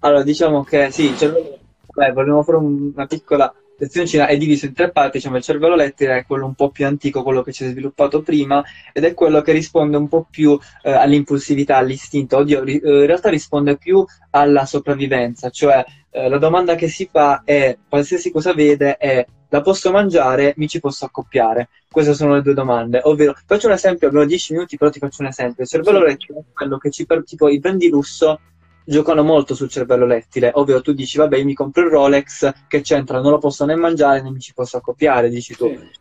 Allora, 0.00 0.22
diciamo 0.22 0.62
che 0.62 0.90
sì, 0.90 1.04
il 1.04 1.16
cervello... 1.16 1.58
Beh, 1.86 2.12
volevo 2.12 2.42
fare 2.42 2.58
una 2.58 3.06
piccola 3.06 3.54
lezioncina, 3.82 4.26
è 4.26 4.36
diviso 4.36 4.66
in 4.66 4.74
tre 4.74 4.92
parti, 4.92 5.18
diciamo 5.18 5.36
il 5.36 5.42
cervello 5.42 5.74
rettile 5.74 6.18
è 6.18 6.24
quello 6.24 6.46
un 6.46 6.54
po' 6.54 6.70
più 6.70 6.86
antico, 6.86 7.24
quello 7.24 7.42
che 7.42 7.52
ci 7.52 7.64
è 7.64 7.68
sviluppato 7.68 8.22
prima, 8.22 8.62
ed 8.92 9.04
è 9.04 9.12
quello 9.12 9.42
che 9.42 9.50
risponde 9.50 9.96
un 9.96 10.06
po' 10.06 10.26
più 10.30 10.50
uh, 10.52 10.58
all'impulsività, 10.82 11.78
all'istinto. 11.78 12.36
Oddio, 12.36 12.62
ri- 12.62 12.80
in 12.82 13.06
realtà 13.06 13.28
risponde 13.28 13.76
più 13.76 14.04
alla 14.30 14.66
sopravvivenza, 14.66 15.50
cioè 15.50 15.84
la 16.14 16.36
domanda 16.36 16.74
che 16.74 16.88
si 16.88 17.08
fa 17.10 17.40
è, 17.42 17.78
qualsiasi 17.88 18.30
cosa 18.30 18.52
vede, 18.52 18.98
è 18.98 19.24
la 19.48 19.60
posso 19.62 19.90
mangiare, 19.90 20.54
mi 20.56 20.68
ci 20.68 20.78
posso 20.78 21.06
accoppiare? 21.06 21.68
Queste 21.90 22.14
sono 22.14 22.34
le 22.34 22.42
due 22.42 22.54
domande. 22.54 23.00
Ovvero, 23.04 23.34
faccio 23.46 23.66
un 23.66 23.74
esempio, 23.74 24.08
abbiamo 24.08 24.26
10 24.26 24.54
minuti, 24.54 24.76
però 24.76 24.90
ti 24.90 24.98
faccio 24.98 25.22
un 25.22 25.28
esempio. 25.28 25.62
Il 25.62 25.68
cervello 25.68 26.02
rettile 26.02 26.38
è 26.38 26.52
quello 26.52 26.78
che 26.78 26.90
ci 26.90 27.04
per, 27.04 27.22
tipo 27.24 27.48
i 27.48 27.58
brand 27.58 27.78
di 27.78 27.88
lusso 27.88 28.40
giocano 28.84 29.22
molto 29.22 29.54
sul 29.54 29.68
cervello 29.68 30.06
rettile, 30.06 30.50
ovvero 30.54 30.80
tu 30.80 30.92
dici, 30.92 31.18
vabbè, 31.18 31.36
io 31.36 31.44
mi 31.44 31.54
compro 31.54 31.84
il 31.84 31.90
Rolex, 31.90 32.52
che 32.68 32.80
c'entra, 32.80 33.20
non 33.20 33.32
lo 33.32 33.38
posso 33.38 33.64
né 33.64 33.74
mangiare 33.74 34.22
né 34.22 34.30
mi 34.30 34.40
ci 34.40 34.52
posso 34.54 34.76
accoppiare, 34.78 35.28
dici 35.28 35.56
tu. 35.56 35.68
Sì. 35.68 36.00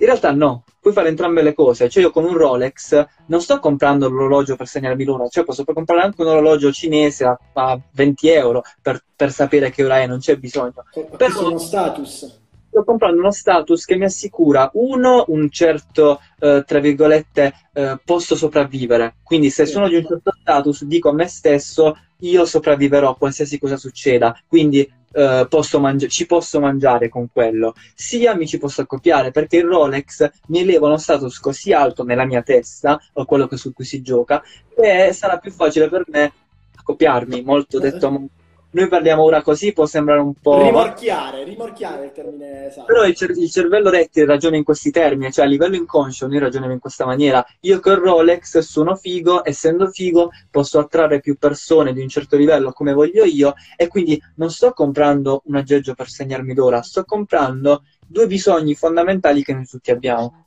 In 0.00 0.06
realtà 0.06 0.30
no, 0.30 0.62
puoi 0.80 0.92
fare 0.92 1.08
entrambe 1.08 1.42
le 1.42 1.54
cose. 1.54 1.88
Cioè 1.88 2.02
io 2.04 2.10
con 2.10 2.24
un 2.24 2.36
Rolex 2.36 3.04
non 3.26 3.40
sto 3.40 3.58
comprando 3.58 4.08
l'orologio 4.08 4.54
per 4.54 4.68
segnarmi 4.68 5.04
l'ora, 5.04 5.28
cioè 5.28 5.44
posso 5.44 5.64
comprare 5.64 6.02
anche 6.02 6.22
un 6.22 6.28
orologio 6.28 6.70
cinese 6.70 7.24
a, 7.24 7.38
a 7.54 7.80
20 7.92 8.28
euro 8.28 8.62
per, 8.80 9.02
per, 9.14 9.32
sapere 9.32 9.70
che 9.70 9.84
ora 9.84 9.98
è, 9.98 10.06
non 10.06 10.18
c'è 10.18 10.36
bisogno. 10.36 10.72
Per 11.16 11.36
uno 11.36 11.58
status 11.58 12.37
sto 12.78 12.84
comprando 12.84 13.20
uno 13.20 13.32
status 13.32 13.84
che 13.84 13.96
mi 13.96 14.04
assicura, 14.04 14.70
uno, 14.74 15.24
un 15.28 15.50
certo, 15.50 16.20
eh, 16.38 16.62
tra 16.66 16.78
virgolette, 16.78 17.52
eh, 17.72 17.98
posso 18.04 18.36
sopravvivere. 18.36 19.16
Quindi 19.22 19.50
se 19.50 19.66
sono 19.66 19.88
di 19.88 19.96
un 19.96 20.06
certo 20.06 20.32
status, 20.40 20.84
dico 20.84 21.08
a 21.08 21.12
me 21.12 21.26
stesso, 21.26 21.98
io 22.20 22.44
sopravviverò 22.44 23.16
qualsiasi 23.16 23.58
cosa 23.58 23.76
succeda. 23.76 24.38
Quindi 24.46 24.88
eh, 25.12 25.46
posso 25.48 25.80
mangi- 25.80 26.08
ci 26.08 26.26
posso 26.26 26.60
mangiare 26.60 27.08
con 27.08 27.28
quello. 27.32 27.74
Sia 27.94 28.34
mi 28.34 28.46
ci 28.46 28.58
posso 28.58 28.82
accoppiare, 28.82 29.30
perché 29.30 29.56
il 29.58 29.64
Rolex 29.64 30.30
mi 30.48 30.60
eleva 30.60 30.86
uno 30.86 30.98
status 30.98 31.38
così 31.40 31.72
alto 31.72 32.04
nella 32.04 32.24
mia 32.24 32.42
testa, 32.42 33.00
o 33.14 33.24
quello 33.24 33.48
su 33.56 33.72
cui 33.72 33.84
si 33.84 34.02
gioca, 34.02 34.42
che 34.74 35.12
sarà 35.12 35.38
più 35.38 35.50
facile 35.50 35.88
per 35.88 36.04
me 36.08 36.32
accoppiarmi, 36.76 37.42
molto 37.42 37.78
detto 37.78 38.10
molto 38.10 38.36
noi 38.70 38.88
parliamo 38.88 39.22
ora 39.22 39.40
così, 39.40 39.72
può 39.72 39.86
sembrare 39.86 40.20
un 40.20 40.34
po'... 40.34 40.62
Rimorchiare, 40.62 41.44
rimorchiare 41.44 42.06
il 42.06 42.12
termine 42.12 42.66
esatto. 42.66 42.86
Però 42.86 43.04
il, 43.04 43.14
cer- 43.14 43.36
il 43.36 43.50
cervello 43.50 43.88
rettile 43.88 44.26
ragiona 44.26 44.56
in 44.56 44.64
questi 44.64 44.90
termini, 44.90 45.32
cioè 45.32 45.46
a 45.46 45.48
livello 45.48 45.76
inconscio 45.76 46.26
noi 46.26 46.38
ragioniamo 46.38 46.74
in 46.74 46.80
questa 46.80 47.06
maniera. 47.06 47.44
Io 47.60 47.80
con 47.80 47.94
Rolex 47.94 48.58
sono 48.58 48.94
figo, 48.94 49.46
essendo 49.46 49.88
figo 49.88 50.30
posso 50.50 50.78
attrarre 50.78 51.20
più 51.20 51.38
persone 51.38 51.92
di 51.92 52.02
un 52.02 52.08
certo 52.08 52.36
livello 52.36 52.72
come 52.72 52.92
voglio 52.92 53.24
io 53.24 53.54
e 53.76 53.88
quindi 53.88 54.20
non 54.36 54.50
sto 54.50 54.72
comprando 54.72 55.42
un 55.46 55.56
aggeggio 55.56 55.94
per 55.94 56.08
segnarmi 56.08 56.54
l'ora, 56.54 56.82
sto 56.82 57.04
comprando 57.04 57.84
due 58.06 58.26
bisogni 58.26 58.74
fondamentali 58.74 59.42
che 59.42 59.54
noi 59.54 59.66
tutti 59.66 59.90
abbiamo. 59.90 60.46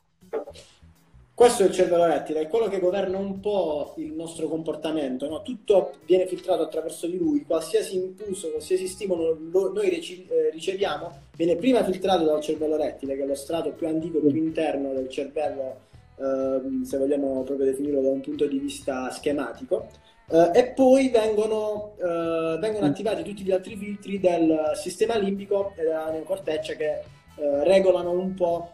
Questo 1.34 1.62
è 1.62 1.66
il 1.66 1.72
cervello 1.72 2.04
rettile, 2.04 2.40
è 2.40 2.48
quello 2.48 2.68
che 2.68 2.78
governa 2.78 3.16
un 3.16 3.40
po' 3.40 3.94
il 3.96 4.12
nostro 4.12 4.48
comportamento, 4.48 5.28
no? 5.28 5.40
tutto 5.40 5.94
viene 6.04 6.26
filtrato 6.26 6.62
attraverso 6.62 7.06
di 7.06 7.16
lui, 7.16 7.42
qualsiasi 7.44 7.96
impulso, 7.96 8.50
qualsiasi 8.50 8.86
stimolo 8.86 9.38
lo, 9.50 9.72
noi 9.72 9.88
eh, 9.88 10.50
riceviamo 10.50 11.30
viene 11.34 11.56
prima 11.56 11.82
filtrato 11.84 12.24
dal 12.24 12.42
cervello 12.42 12.76
rettile, 12.76 13.16
che 13.16 13.22
è 13.22 13.26
lo 13.26 13.34
strato 13.34 13.72
più 13.72 13.86
antico, 13.86 14.18
più 14.18 14.36
interno 14.36 14.92
del 14.92 15.08
cervello, 15.08 15.76
eh, 16.16 16.84
se 16.84 16.98
vogliamo 16.98 17.42
proprio 17.44 17.66
definirlo 17.66 18.02
da 18.02 18.10
un 18.10 18.20
punto 18.20 18.46
di 18.46 18.58
vista 18.58 19.10
schematico, 19.10 19.88
eh, 20.28 20.50
e 20.52 20.66
poi 20.68 21.08
vengono, 21.08 21.94
eh, 21.96 22.58
vengono, 22.58 22.86
attivati 22.86 23.22
tutti 23.22 23.42
gli 23.42 23.52
altri 23.52 23.76
filtri 23.76 24.20
del 24.20 24.72
sistema 24.74 25.16
limbico 25.16 25.72
e 25.76 25.82
della 25.82 26.10
neocorteccia 26.10 26.74
che 26.74 26.90
eh, 26.90 27.64
regolano 27.64 28.10
un 28.12 28.34
po' 28.34 28.70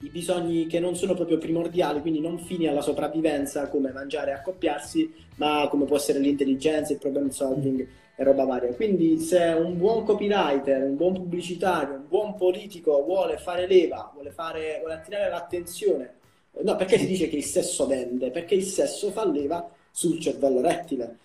i 0.00 0.08
bisogni 0.08 0.66
che 0.66 0.80
non 0.80 0.96
sono 0.96 1.14
proprio 1.14 1.38
primordiali, 1.38 2.00
quindi 2.00 2.20
non 2.20 2.38
fini 2.38 2.66
alla 2.66 2.82
sopravvivenza 2.82 3.68
come 3.68 3.92
mangiare 3.92 4.30
e 4.30 4.34
accoppiarsi, 4.34 5.12
ma 5.36 5.66
come 5.70 5.84
può 5.84 5.96
essere 5.96 6.18
l'intelligenza, 6.18 6.92
il 6.92 6.98
problem 6.98 7.30
solving 7.30 7.86
e 8.16 8.24
roba 8.24 8.44
varia. 8.44 8.74
Quindi 8.74 9.18
se 9.18 9.38
un 9.38 9.76
buon 9.76 10.04
copywriter, 10.04 10.82
un 10.82 10.96
buon 10.96 11.14
pubblicitario, 11.14 11.94
un 11.94 12.08
buon 12.08 12.34
politico 12.34 13.02
vuole 13.02 13.38
fare 13.38 13.66
leva, 13.66 14.10
vuole, 14.12 14.30
fare, 14.30 14.78
vuole 14.80 14.94
attirare 14.94 15.30
l'attenzione, 15.30 16.14
no, 16.62 16.76
perché 16.76 16.98
si 16.98 17.06
dice 17.06 17.28
che 17.28 17.36
il 17.36 17.44
sesso 17.44 17.86
vende? 17.86 18.30
Perché 18.30 18.54
il 18.54 18.64
sesso 18.64 19.10
fa 19.10 19.26
leva 19.26 19.68
sul 19.90 20.20
cervello 20.20 20.60
rettile. 20.60 21.18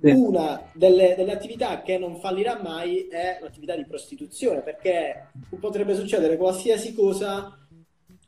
Una 0.00 0.60
delle, 0.74 1.14
delle, 1.16 1.32
attività 1.32 1.80
che 1.80 1.96
non 1.96 2.16
fallirà 2.16 2.60
mai 2.60 3.06
è 3.08 3.38
l'attività 3.40 3.74
di 3.74 3.86
prostituzione, 3.86 4.60
perché 4.60 5.28
potrebbe 5.58 5.94
succedere 5.94 6.36
qualsiasi 6.36 6.92
cosa 6.92 7.63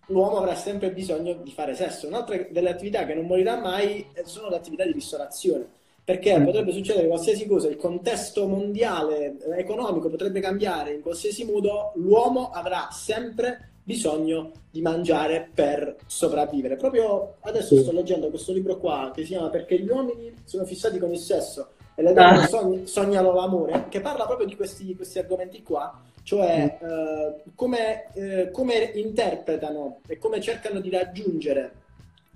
l'uomo 0.06 0.38
avrà 0.38 0.54
sempre 0.54 0.92
bisogno 0.92 1.34
di 1.34 1.50
fare 1.50 1.74
sesso. 1.74 2.06
Un'altra 2.06 2.36
delle 2.50 2.70
attività 2.70 3.04
che 3.04 3.14
non 3.14 3.26
morirà 3.26 3.56
mai 3.56 4.06
sono 4.24 4.48
le 4.48 4.56
attività 4.56 4.84
di 4.84 4.92
ristorazione, 4.92 5.66
perché 6.04 6.38
mm. 6.38 6.44
potrebbe 6.44 6.72
succedere 6.72 7.08
qualsiasi 7.08 7.46
cosa, 7.46 7.68
il 7.68 7.76
contesto 7.76 8.46
mondiale 8.46 9.36
eh, 9.38 9.58
economico 9.58 10.08
potrebbe 10.08 10.40
cambiare 10.40 10.92
in 10.92 11.02
qualsiasi 11.02 11.44
modo, 11.44 11.92
l'uomo 11.96 12.50
avrà 12.50 12.88
sempre 12.90 13.70
bisogno 13.82 14.50
di 14.70 14.80
mangiare 14.80 15.48
per 15.54 15.96
sopravvivere. 16.06 16.76
Proprio 16.76 17.36
adesso 17.40 17.76
sto 17.80 17.92
leggendo 17.92 18.30
questo 18.30 18.52
libro 18.52 18.78
qua 18.78 19.12
che 19.14 19.22
si 19.22 19.28
chiama 19.28 19.48
Perché 19.48 19.78
gli 19.78 19.88
uomini 19.88 20.34
sono 20.44 20.64
fissati 20.64 20.98
con 20.98 21.12
il 21.12 21.18
sesso 21.18 21.68
e 21.94 22.02
le 22.02 22.12
donne 22.12 22.42
ah. 22.42 22.46
sogn- 22.46 22.84
sognano 22.84 23.32
l'amore, 23.32 23.86
che 23.88 24.00
parla 24.00 24.26
proprio 24.26 24.46
di 24.46 24.54
questi, 24.54 24.94
questi 24.94 25.18
argomenti 25.18 25.62
qua, 25.62 26.02
cioè 26.26 26.76
eh, 26.82 27.42
come, 27.54 28.12
eh, 28.14 28.50
come, 28.50 28.90
interpretano 28.94 30.00
e 30.08 30.18
come 30.18 30.40
cercano 30.40 30.80
di 30.80 30.90
raggiungere 30.90 31.72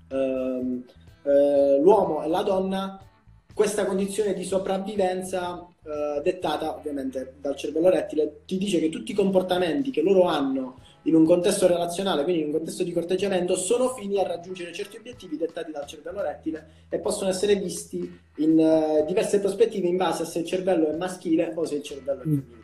ehm, 0.07 0.85
eh, 1.23 1.77
l'uomo 1.77 2.23
e 2.23 2.29
la 2.29 2.41
donna 2.41 2.97
questa 3.53 3.85
condizione 3.85 4.33
di 4.33 4.45
sopravvivenza 4.45 5.67
eh, 5.83 6.21
dettata 6.23 6.73
ovviamente 6.73 7.33
dal 7.41 7.57
cervello 7.57 7.89
rettile, 7.89 8.43
ti 8.45 8.57
dice 8.57 8.79
che 8.79 8.87
tutti 8.87 9.11
i 9.11 9.15
comportamenti 9.15 9.91
che 9.91 10.01
loro 10.01 10.23
hanno 10.23 10.77
in 11.03 11.15
un 11.15 11.25
contesto 11.25 11.67
relazionale, 11.67 12.23
quindi 12.23 12.43
in 12.43 12.47
un 12.47 12.53
contesto 12.53 12.83
di 12.83 12.93
corteggiamento, 12.93 13.57
sono 13.57 13.89
fini 13.89 14.19
a 14.19 14.25
raggiungere 14.25 14.71
certi 14.71 14.95
obiettivi 14.95 15.35
dettati 15.35 15.73
dal 15.73 15.85
cervello 15.85 16.21
rettile 16.21 16.85
e 16.87 16.99
possono 16.99 17.29
essere 17.29 17.55
visti 17.55 18.19
in 18.37 18.57
uh, 18.57 19.05
diverse 19.05 19.41
prospettive 19.41 19.85
in 19.85 19.97
base 19.97 20.23
a 20.23 20.25
se 20.27 20.39
il 20.39 20.45
cervello 20.45 20.87
è 20.87 20.95
maschile 20.95 21.51
o 21.53 21.65
se 21.65 21.75
il 21.75 21.83
cervello 21.83 22.21
è 22.21 22.25
mm. 22.27 22.37
femminile. 22.37 22.60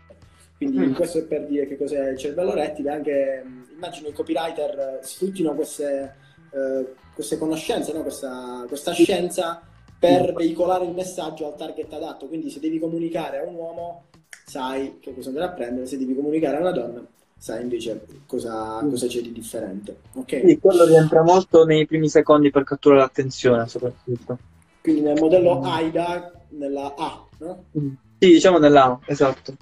Quindi 0.58 0.78
mm. 0.80 0.94
questo 0.94 1.20
è 1.20 1.24
per 1.24 1.46
dire 1.46 1.68
che 1.68 1.78
cos'è 1.78 2.10
il 2.10 2.18
cervello 2.18 2.54
rettile, 2.54 2.90
anche 2.90 3.44
immagino 3.76 4.08
i 4.08 4.14
copywriter 4.14 5.00
sfruttino 5.04 5.54
queste, 5.54 6.16
uh, 6.50 6.88
queste 7.14 7.38
conoscenze, 7.38 7.94
no? 7.94 8.02
questa, 8.02 8.66
questa 8.68 8.92
scienza 8.92 9.62
per 10.00 10.32
mm. 10.32 10.36
veicolare 10.36 10.86
il 10.86 10.94
messaggio 10.94 11.46
al 11.46 11.56
target 11.56 11.94
adatto. 11.94 12.28
Quindi 12.28 12.50
se 12.50 12.60
devi 12.60 12.80
comunicare 12.80 13.40
a 13.40 13.44
un 13.44 13.54
uomo, 13.54 14.06
sai 14.46 14.98
che 15.00 15.14
cosa 15.14 15.30
andare 15.30 15.46
a 15.46 15.52
prendere, 15.52 15.86
se 15.86 15.98
devi 15.98 16.16
comunicare 16.16 16.58
a 16.58 16.62
una 16.62 16.72
donna, 16.72 17.06
sai 17.38 17.62
invece 17.62 18.06
cosa, 18.26 18.82
mm. 18.82 18.90
cosa 18.90 19.06
c'è 19.06 19.22
di 19.22 19.32
differente. 19.32 19.98
Okay? 20.14 20.48
Sì, 20.48 20.58
quello 20.58 20.86
rientra 20.86 21.22
molto 21.22 21.66
nei 21.66 21.86
primi 21.86 22.10
secondi 22.10 22.50
per 22.50 22.64
catturare 22.64 23.02
l'attenzione, 23.02 23.68
soprattutto. 23.68 24.40
Quindi 24.82 25.02
nel 25.02 25.20
modello 25.20 25.62
AIDA, 25.62 26.32
nella 26.50 26.96
A, 26.98 27.26
no? 27.40 27.66
Mm. 27.78 27.94
Sì, 28.20 28.32
diciamo 28.32 28.58
nella 28.58 28.86
A, 28.86 29.00
esatto. 29.06 29.54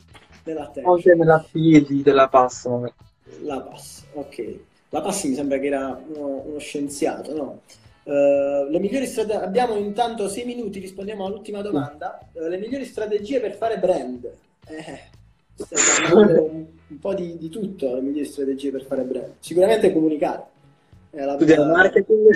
Nella 0.45 0.67
T. 0.67 0.81
Anche 0.83 1.15
nella 1.15 1.43
P 1.51 2.01
della 2.01 2.27
PAS. 2.27 2.65
Magari. 2.65 2.93
La 3.41 3.59
PAS, 3.61 4.05
ok. 4.13 4.59
La 4.89 5.01
PAS 5.01 5.23
mi 5.23 5.35
sembra 5.35 5.57
che 5.57 5.67
era 5.67 6.01
uno, 6.07 6.43
uno 6.45 6.59
scienziato, 6.59 7.35
no? 7.35 7.61
Uh, 8.03 8.69
le 8.69 8.79
migliori 8.79 9.07
strate- 9.07 9.33
abbiamo 9.33 9.75
intanto 9.75 10.29
sei 10.29 10.45
minuti, 10.45 10.79
rispondiamo 10.79 11.25
all'ultima 11.25 11.61
domanda. 11.61 12.19
Uh, 12.33 12.47
le 12.47 12.57
migliori 12.57 12.85
strategie 12.85 13.39
per 13.39 13.55
fare 13.55 13.79
brand. 13.79 14.31
Eh, 14.67 14.99
un, 16.13 16.65
un 16.87 16.99
po' 16.99 17.15
di, 17.15 17.35
di, 17.39 17.49
tutto, 17.49 17.95
le 17.95 18.01
migliori 18.01 18.25
strategie 18.25 18.69
per 18.69 18.83
fare 18.83 19.01
brand. 19.01 19.33
Sicuramente 19.39 19.91
comunicare. 19.91 20.43
studiare 21.09 21.37
prima, 21.37 21.65
marketing. 21.65 22.29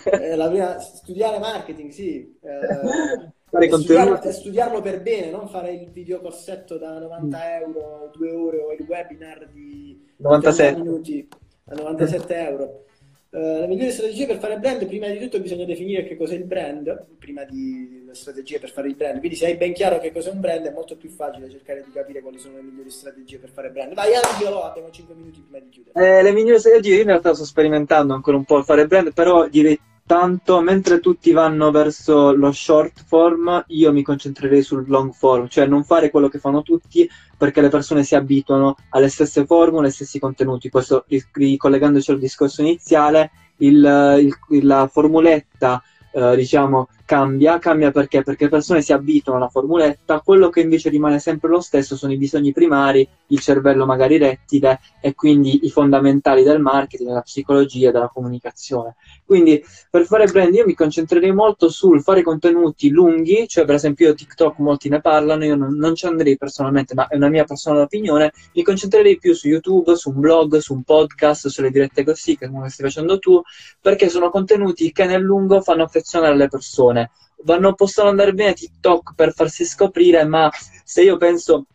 Prima, 0.00 0.78
studiare 0.78 1.38
marketing, 1.40 1.90
sì. 1.90 2.38
Eh, 2.40 3.32
fare 3.50 3.68
studiarlo, 3.68 4.30
studiarlo 4.30 4.80
per 4.80 5.02
bene, 5.02 5.30
non 5.30 5.48
fare 5.48 5.72
il 5.72 5.90
video 5.90 6.20
corsetto 6.20 6.76
da 6.76 6.98
90 6.98 7.36
mm. 7.36 7.40
euro, 7.62 8.10
2 8.14 8.30
ore 8.32 8.58
o 8.58 8.72
il 8.72 8.84
webinar 8.86 9.48
di 9.52 10.04
97 10.16 10.80
minuti 10.80 11.28
a 11.66 11.74
97 11.74 12.34
euro. 12.34 12.80
Uh, 13.28 13.60
le 13.60 13.66
migliori 13.66 13.90
strategie 13.90 14.26
per 14.26 14.38
fare 14.38 14.58
brand, 14.58 14.86
prima 14.86 15.08
di 15.08 15.18
tutto 15.18 15.40
bisogna 15.40 15.64
definire 15.64 16.04
che 16.04 16.16
cos'è 16.16 16.34
il 16.34 16.44
brand, 16.44 17.06
prima 17.18 17.44
di 17.44 18.04
le 18.06 18.14
strategie 18.14 18.58
per 18.58 18.70
fare 18.70 18.88
il 18.88 18.94
brand. 18.94 19.18
Quindi 19.18 19.36
se 19.36 19.46
hai 19.46 19.56
ben 19.56 19.74
chiaro 19.74 19.98
che 19.98 20.10
cos'è 20.10 20.30
un 20.30 20.40
brand 20.40 20.64
è 20.64 20.72
molto 20.72 20.96
più 20.96 21.10
facile 21.10 21.50
cercare 21.50 21.82
di 21.84 21.90
capire 21.92 22.22
quali 22.22 22.38
sono 22.38 22.56
le 22.56 22.62
migliori 22.62 22.88
strategie 22.88 23.38
per 23.38 23.50
fare 23.50 23.70
brand. 23.70 23.94
Vai 23.94 24.12
Angelo, 24.14 24.62
abbiamo 24.62 24.90
5 24.90 25.14
minuti 25.14 25.40
prima 25.40 25.62
di 25.62 25.68
chiudere. 25.68 26.18
Eh, 26.18 26.22
le 26.22 26.32
migliori 26.32 26.58
strategie, 26.58 26.94
io 26.94 27.00
in 27.02 27.08
realtà 27.08 27.34
sto 27.34 27.44
sperimentando 27.44 28.14
ancora 28.14 28.36
un 28.36 28.44
po' 28.44 28.56
il 28.58 28.64
fare 28.64 28.86
brand, 28.86 29.12
però 29.12 29.46
direi 29.48 29.78
tanto, 30.06 30.60
mentre 30.60 31.00
tutti 31.00 31.32
vanno 31.32 31.70
verso 31.70 32.32
lo 32.32 32.52
short 32.52 33.02
form, 33.04 33.64
io 33.68 33.92
mi 33.92 34.02
concentrerei 34.02 34.62
sul 34.62 34.84
long 34.86 35.12
form, 35.12 35.48
cioè 35.48 35.66
non 35.66 35.84
fare 35.84 36.10
quello 36.10 36.28
che 36.28 36.38
fanno 36.38 36.62
tutti 36.62 37.08
perché 37.36 37.60
le 37.60 37.68
persone 37.68 38.04
si 38.04 38.14
abituano 38.14 38.76
alle 38.90 39.08
stesse 39.08 39.44
formule, 39.44 39.88
ai 39.88 39.92
stessi 39.92 40.18
contenuti. 40.18 40.70
Questo 40.70 41.04
ricollegandoci 41.32 42.10
al 42.12 42.18
discorso 42.18 42.62
iniziale, 42.62 43.30
il, 43.58 44.32
il, 44.50 44.66
la 44.66 44.88
formuletta 44.90 45.82
eh, 46.12 46.36
diciamo, 46.36 46.88
cambia. 47.06 47.58
Cambia 47.58 47.90
perché? 47.90 48.22
Perché 48.22 48.44
le 48.44 48.50
persone 48.50 48.82
si 48.82 48.92
abituano 48.92 49.38
alla 49.38 49.48
formuletta, 49.48 50.20
quello 50.20 50.50
che 50.50 50.60
invece 50.60 50.90
rimane 50.90 51.18
sempre 51.18 51.48
lo 51.48 51.60
stesso 51.60 51.96
sono 51.96 52.12
i 52.12 52.18
bisogni 52.18 52.52
primari, 52.52 53.08
il 53.28 53.40
cervello 53.40 53.86
magari 53.86 54.18
rettile 54.18 54.80
e 55.00 55.14
quindi 55.14 55.64
i 55.64 55.70
fondamentali 55.70 56.42
del 56.42 56.60
marketing, 56.60 57.08
della 57.08 57.22
psicologia, 57.22 57.90
della 57.90 58.10
comunicazione. 58.12 58.96
Quindi 59.24 59.64
per 59.90 60.04
fare 60.04 60.26
brand 60.26 60.54
io 60.54 60.66
mi 60.66 60.74
concentrerei 60.74 61.32
molto 61.32 61.68
sul 61.68 62.02
fare 62.02 62.22
contenuti 62.22 62.90
lunghi, 62.90 63.46
cioè 63.48 63.64
per 63.64 63.76
esempio 63.76 64.08
io 64.08 64.14
TikTok 64.14 64.58
molti 64.58 64.88
ne 64.88 65.00
parlano, 65.00 65.44
io 65.44 65.56
non, 65.56 65.76
non 65.76 65.94
ci 65.94 66.06
andrei 66.06 66.36
personalmente, 66.36 66.94
ma 66.94 67.06
è 67.06 67.16
una 67.16 67.28
mia 67.28 67.44
personale 67.44 67.82
opinione, 67.82 68.32
mi 68.54 68.62
concentrerei 68.62 69.18
più 69.18 69.32
su 69.32 69.48
YouTube, 69.48 69.96
su 69.96 70.10
un 70.10 70.20
blog, 70.20 70.56
su 70.58 70.74
un 70.74 70.82
podcast, 70.82 71.48
sulle 71.48 71.70
dirette 71.70 72.04
così, 72.04 72.36
come 72.36 72.68
stai 72.68 72.86
facendo 72.86 73.18
tu, 73.18 73.40
perché 73.80 74.08
sono 74.08 74.30
contenuti 74.30 74.92
che 74.92 75.04
nel 75.06 75.22
lungo 75.22 75.60
fanno 75.60 75.84
affezionare 75.84 76.36
le 76.36 76.48
persone. 76.48 76.95
Vanno, 77.44 77.74
possono 77.74 78.08
andare 78.08 78.32
bene 78.32 78.54
TikTok 78.54 79.14
per 79.14 79.32
farsi 79.32 79.64
scoprire, 79.64 80.24
ma 80.24 80.50
se 80.84 81.02
io 81.02 81.16
penso 81.16 81.66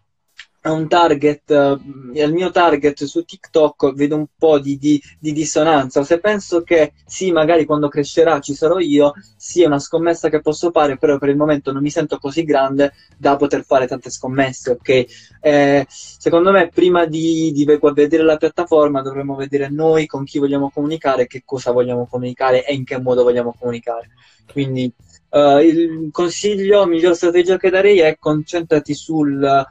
a 0.64 0.72
un 0.72 0.88
target, 0.88 1.50
eh, 1.50 2.24
al 2.24 2.32
mio 2.32 2.52
target 2.52 3.04
su 3.06 3.24
TikTok, 3.24 3.94
vedo 3.94 4.16
un 4.16 4.28
po' 4.38 4.60
di, 4.60 4.78
di, 4.78 5.02
di, 5.20 5.32
dissonanza. 5.32 6.04
Se 6.04 6.20
penso 6.20 6.62
che 6.62 6.94
sì, 7.06 7.32
magari 7.32 7.66
quando 7.66 7.88
crescerà 7.88 8.40
ci 8.40 8.54
sarò 8.54 8.78
io, 8.78 9.14
sì, 9.36 9.64
è 9.64 9.66
una 9.66 9.80
scommessa 9.80 10.30
che 10.30 10.42
posso 10.42 10.70
fare, 10.72 10.98
però 10.98 11.18
per 11.18 11.30
il 11.30 11.36
momento 11.36 11.72
non 11.72 11.82
mi 11.82 11.90
sento 11.90 12.20
così 12.20 12.44
grande 12.44 12.94
da 13.18 13.38
poter 13.38 13.64
fare 13.64 13.88
tante 13.88 14.12
scommesse, 14.12 14.72
ok? 14.72 15.06
Eh, 15.42 15.86
secondo 15.90 16.52
me, 16.52 16.70
prima 16.70 17.06
di, 17.06 17.52
di 17.54 17.66
vedere 17.66 18.24
la 18.24 18.38
piattaforma, 18.38 19.02
dovremmo 19.02 19.36
vedere 19.36 19.70
noi 19.70 20.06
con 20.06 20.24
chi 20.26 20.38
vogliamo 20.38 20.70
comunicare, 20.70 21.26
che 21.26 21.42
cosa 21.44 21.72
vogliamo 21.72 22.06
comunicare 22.06 22.66
e 22.66 22.76
in 22.76 22.84
che 22.84 23.00
modo 23.00 23.24
vogliamo 23.24 23.56
comunicare. 23.58 24.10
Quindi 24.52 24.94
uh, 25.32 25.58
il 25.58 26.10
consiglio, 26.12 26.86
miglior 26.86 27.16
strategia 27.16 27.58
che 27.58 27.70
darei 27.70 28.00
è 28.00 28.18
concentrati 28.20 28.94
sul 28.94 29.66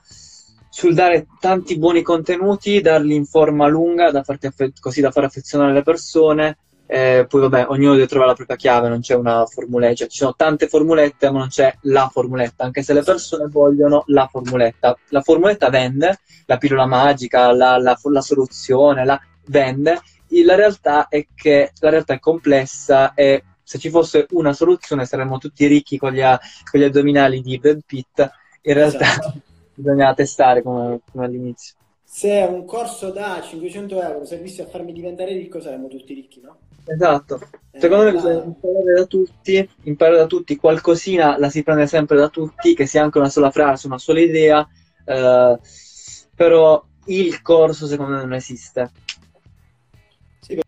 sul 0.72 0.94
dare 0.94 1.26
tanti 1.40 1.76
buoni 1.76 2.00
contenuti, 2.00 2.80
darli 2.80 3.14
in 3.14 3.26
forma 3.26 3.66
lunga, 3.66 4.12
da 4.12 4.22
affe- 4.24 4.72
così 4.80 5.00
da 5.00 5.10
far 5.10 5.24
affezionare 5.24 5.72
le 5.72 5.82
persone. 5.82 6.58
Eh, 6.86 7.26
poi 7.28 7.40
vabbè, 7.42 7.66
ognuno 7.68 7.94
deve 7.94 8.06
trovare 8.06 8.30
la 8.30 8.36
propria 8.36 8.56
chiave, 8.56 8.88
non 8.88 9.00
c'è 9.00 9.14
una 9.14 9.46
formuletta, 9.46 9.94
cioè, 9.94 10.08
ci 10.08 10.18
sono 10.18 10.34
tante 10.36 10.68
formulette, 10.68 11.30
ma 11.30 11.38
non 11.38 11.48
c'è 11.48 11.76
la 11.82 12.08
formuletta, 12.12 12.64
anche 12.64 12.82
se 12.82 12.94
le 12.94 13.02
persone 13.02 13.46
vogliono 13.48 14.04
la 14.06 14.26
formuletta. 14.28 14.96
La 15.08 15.20
formuletta 15.20 15.68
vende, 15.70 16.18
la 16.46 16.56
pillola 16.56 16.86
magica, 16.86 17.52
la, 17.52 17.76
la, 17.76 17.98
la 18.02 18.20
soluzione, 18.20 19.04
la 19.04 19.20
vende. 19.46 20.00
La 20.44 20.54
realtà 20.54 21.08
è 21.08 21.26
che 21.34 21.72
la 21.80 21.90
realtà 21.90 22.14
è 22.14 22.20
complessa 22.20 23.14
e 23.14 23.42
se 23.70 23.78
ci 23.78 23.88
fosse 23.88 24.26
una 24.30 24.52
soluzione 24.52 25.06
saremmo 25.06 25.38
tutti 25.38 25.64
ricchi 25.68 25.96
con 25.96 26.10
gli, 26.10 26.22
con 26.68 26.80
gli 26.80 26.82
addominali 26.82 27.40
di 27.40 27.56
Brad 27.56 27.82
Pitt. 27.86 28.28
In 28.62 28.74
realtà 28.74 29.04
esatto 29.04 29.40
bisogna 29.80 30.12
testare 30.12 30.60
come, 30.60 30.98
come 31.08 31.24
all'inizio. 31.24 31.76
Se 32.02 32.44
un 32.50 32.64
corso 32.64 33.12
da 33.12 33.40
500 33.40 34.02
euro 34.02 34.24
servisse 34.24 34.62
a 34.62 34.66
farmi 34.66 34.92
diventare 34.92 35.34
ricco, 35.34 35.60
saremmo 35.60 35.86
tutti 35.86 36.14
ricchi, 36.14 36.40
no? 36.40 36.56
Esatto. 36.84 37.40
Secondo 37.70 38.02
eh, 38.02 38.06
me 38.06 38.12
bisogna 38.16 38.42
imparare 38.42 38.92
da 38.96 39.04
tutti, 39.04 39.70
imparare 39.84 40.16
da 40.16 40.26
tutti, 40.26 40.56
qualcosina 40.56 41.38
la 41.38 41.48
si 41.48 41.62
prende 41.62 41.86
sempre 41.86 42.16
da 42.16 42.28
tutti, 42.28 42.74
che 42.74 42.86
sia 42.86 43.04
anche 43.04 43.18
una 43.18 43.28
sola 43.28 43.52
frase, 43.52 43.86
una 43.86 43.98
sola 43.98 44.18
idea, 44.18 44.68
eh, 45.04 45.58
però 46.34 46.84
il 47.04 47.40
corso 47.40 47.86
secondo 47.86 48.16
me 48.16 48.18
non 48.18 48.34
esiste. 48.34 48.90
Sì, 50.40 50.58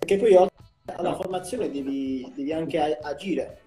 perché 0.00 0.16
poi 0.16 0.34
oltre 0.34 0.61
alla 0.84 1.14
formazione 1.14 1.70
devi, 1.70 2.30
devi 2.34 2.52
anche 2.52 2.98
agire, 3.00 3.60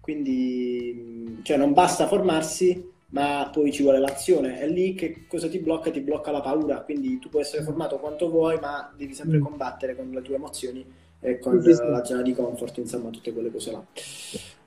quindi 0.00 1.40
cioè 1.42 1.56
non 1.56 1.72
basta 1.72 2.06
formarsi, 2.06 2.92
ma 3.10 3.48
poi 3.52 3.72
ci 3.72 3.82
vuole 3.82 3.98
l'azione. 3.98 4.58
È 4.58 4.66
lì 4.66 4.94
che 4.94 5.26
cosa 5.28 5.48
ti 5.48 5.58
blocca? 5.58 5.90
Ti 5.90 6.00
blocca 6.00 6.30
la 6.30 6.40
paura. 6.40 6.80
Quindi 6.82 7.18
tu 7.18 7.28
puoi 7.28 7.42
essere 7.42 7.62
formato 7.62 7.98
quanto 7.98 8.28
vuoi, 8.28 8.58
ma 8.60 8.92
devi 8.96 9.14
sempre 9.14 9.38
mm. 9.38 9.42
combattere 9.42 9.94
con 9.94 10.10
le 10.10 10.22
tue 10.22 10.34
emozioni 10.34 10.84
e 11.20 11.38
con 11.38 11.60
la 11.62 12.04
zona 12.04 12.22
di 12.22 12.34
comfort, 12.34 12.76
insomma, 12.78 13.10
tutte 13.10 13.32
quelle 13.32 13.50
cose 13.50 13.70
là. 13.72 13.84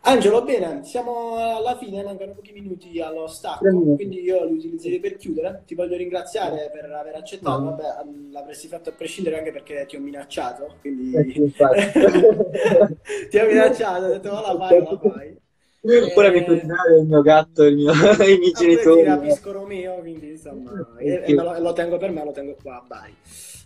Angelo, 0.10 0.44
bene, 0.44 0.84
siamo 0.84 1.36
alla 1.36 1.78
fine, 1.78 2.02
mancano 2.02 2.34
pochi 2.34 2.52
minuti 2.52 3.00
allo 3.00 3.28
stacco, 3.28 3.70
quindi 3.96 4.22
io 4.22 4.44
li 4.46 4.54
utilizzerei 4.54 5.00
per 5.00 5.18
chiudere. 5.18 5.62
Ti 5.68 5.76
voglio 5.76 5.96
ringraziare 5.96 6.72
per 6.74 6.92
aver 6.92 7.16
accettato, 7.16 7.60
no. 7.60 7.70
vabbè, 7.70 7.84
l'avresti 8.32 8.68
fatto 8.68 8.90
a 8.90 8.94
prescindere 8.94 9.38
anche 9.38 9.52
perché 9.52 9.86
ti 9.88 9.98
ho 9.98 10.00
minacciato, 10.00 10.78
quindi 10.82 11.16
eh, 11.16 11.54
ti 13.30 13.38
ho 13.38 13.46
minacciato, 13.46 14.06
ho 14.06 14.10
detto 14.10 14.32
la 14.32 14.56
fai, 14.58 14.80
la 14.80 15.00
fai. 15.00 15.38
Oppure 15.82 16.28
eh, 16.28 16.32
mi 16.32 16.44
puoi 16.44 16.60
tirare 16.60 16.98
il 16.98 17.06
mio 17.06 17.22
gatto 17.22 17.64
il 17.64 17.76
mio, 17.76 17.92
i 18.26 18.38
miei 18.40 18.52
genitori. 18.52 19.02
Tira 19.02 19.18
Piscoro 19.18 19.66
mio, 19.66 19.94
quindi 20.00 20.32
insomma, 20.32 20.72
e, 20.98 21.22
e 21.24 21.34
lo, 21.36 21.60
lo, 21.60 21.74
tengo 21.74 21.98
per 21.98 22.10
me, 22.10 22.24
lo 22.24 22.32
tengo 22.32 22.56
qua 22.60 22.78
a 22.78 22.84
Bari. 22.86 23.16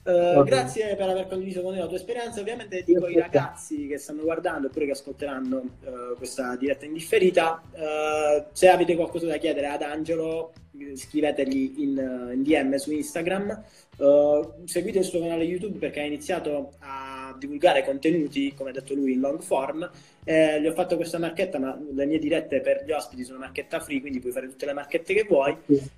Uh, 0.04 0.44
grazie 0.44 0.98
per 0.98 1.08
aver 1.08 1.28
condiviso 1.28 1.62
con 1.62 1.72
noi 1.72 1.80
la 1.80 1.88
tua 1.88 1.96
esperienza. 1.96 2.42
Ovviamente 2.42 2.84
dico 2.84 3.06
ai 3.06 3.18
ragazzi 3.18 3.88
che 3.88 3.98
stanno 3.98 4.24
guardando 4.24 4.68
oppure 4.68 4.86
che 4.86 4.92
ascolteranno 4.92 5.58
uh, 5.58 6.18
questa 6.18 6.56
diretta 6.58 6.86
indifferita, 6.86 7.62
uh, 7.72 8.44
se 8.52 8.68
avete 8.68 8.96
qualcosa 8.96 9.28
da 9.28 9.38
chiedere 9.38 9.68
ad 9.68 9.82
Angelo, 9.82 10.52
scrivetegli 10.96 11.76
in, 11.78 12.32
in 12.34 12.44
DM 12.44 12.76
su 12.76 12.92
Instagram. 12.92 13.64
seguite 14.66 15.00
il 15.00 15.06
suo 15.06 15.22
canale 15.22 15.44
YouTube 15.44 15.78
perché 15.78 16.02
ha 16.02 16.06
iniziato 16.06 16.74
a 16.80 17.36
divulgare 17.38 17.84
contenuti, 17.84 18.54
come 18.54 18.72
ha 18.72 18.74
detto 18.74 18.94
lui, 18.94 19.14
in 19.14 19.20
long 19.20 19.42
form. 19.42 19.90
Eh, 20.24 20.62
gli 20.62 20.68
ho 20.68 20.74
fatto 20.74 20.96
questa 20.96 21.20
marchetta, 21.20 21.60
ma 21.60 21.80
le 21.94 22.06
mie 22.06 22.20
dirette 22.20 22.62
per 22.62 22.84
gli 22.86 22.92
ospiti 22.92 23.24
sono 23.24 23.40
marchetta 23.40 23.80
free, 23.80 24.02
quindi 24.02 24.20
puoi 24.20 24.32
fare 24.32 24.48
tutte 24.48 24.66
le 24.66 24.74
marchette 24.74 25.14
che 25.14 25.26
vuoi. 25.28 25.56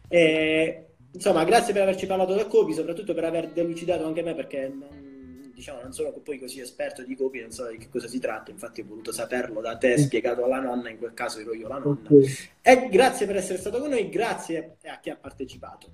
E, 0.08 0.86
insomma, 1.16 1.43
grazie 1.43 1.74
per 1.74 1.82
averci 1.82 2.05
parlato 2.05 2.34
del 2.34 2.47
copy, 2.47 2.74
soprattutto 2.74 3.13
per 3.13 3.24
aver 3.24 3.49
delucidato 3.49 4.05
anche 4.05 4.22
me, 4.22 4.36
perché 4.36 4.68
non, 4.68 5.51
diciamo, 5.53 5.82
non 5.82 5.91
sono 5.91 6.11
poi 6.11 6.39
così 6.39 6.59
esperto 6.59 7.03
di 7.03 7.16
copy, 7.16 7.41
non 7.41 7.51
so 7.51 7.68
di 7.68 7.78
che 7.78 7.89
cosa 7.89 8.07
si 8.07 8.20
tratta, 8.20 8.51
infatti 8.51 8.82
ho 8.82 8.86
voluto 8.88 9.11
saperlo 9.11 9.61
da 9.61 9.78
te, 9.78 9.97
spiegato 9.97 10.43
alla 10.43 10.59
nonna, 10.59 10.89
in 10.89 10.97
quel 10.97 11.13
caso 11.13 11.39
ero 11.39 11.53
io 11.53 11.68
la 11.68 11.80
nonna. 11.80 12.09
E 12.61 12.89
grazie 12.89 13.26
per 13.26 13.38
essere 13.38 13.57
stato 13.57 13.80
con 13.80 13.89
noi, 13.89 14.09
grazie 14.09 14.78
a 14.86 14.99
chi 14.99 15.09
ha 15.09 15.18
partecipato. 15.20 15.88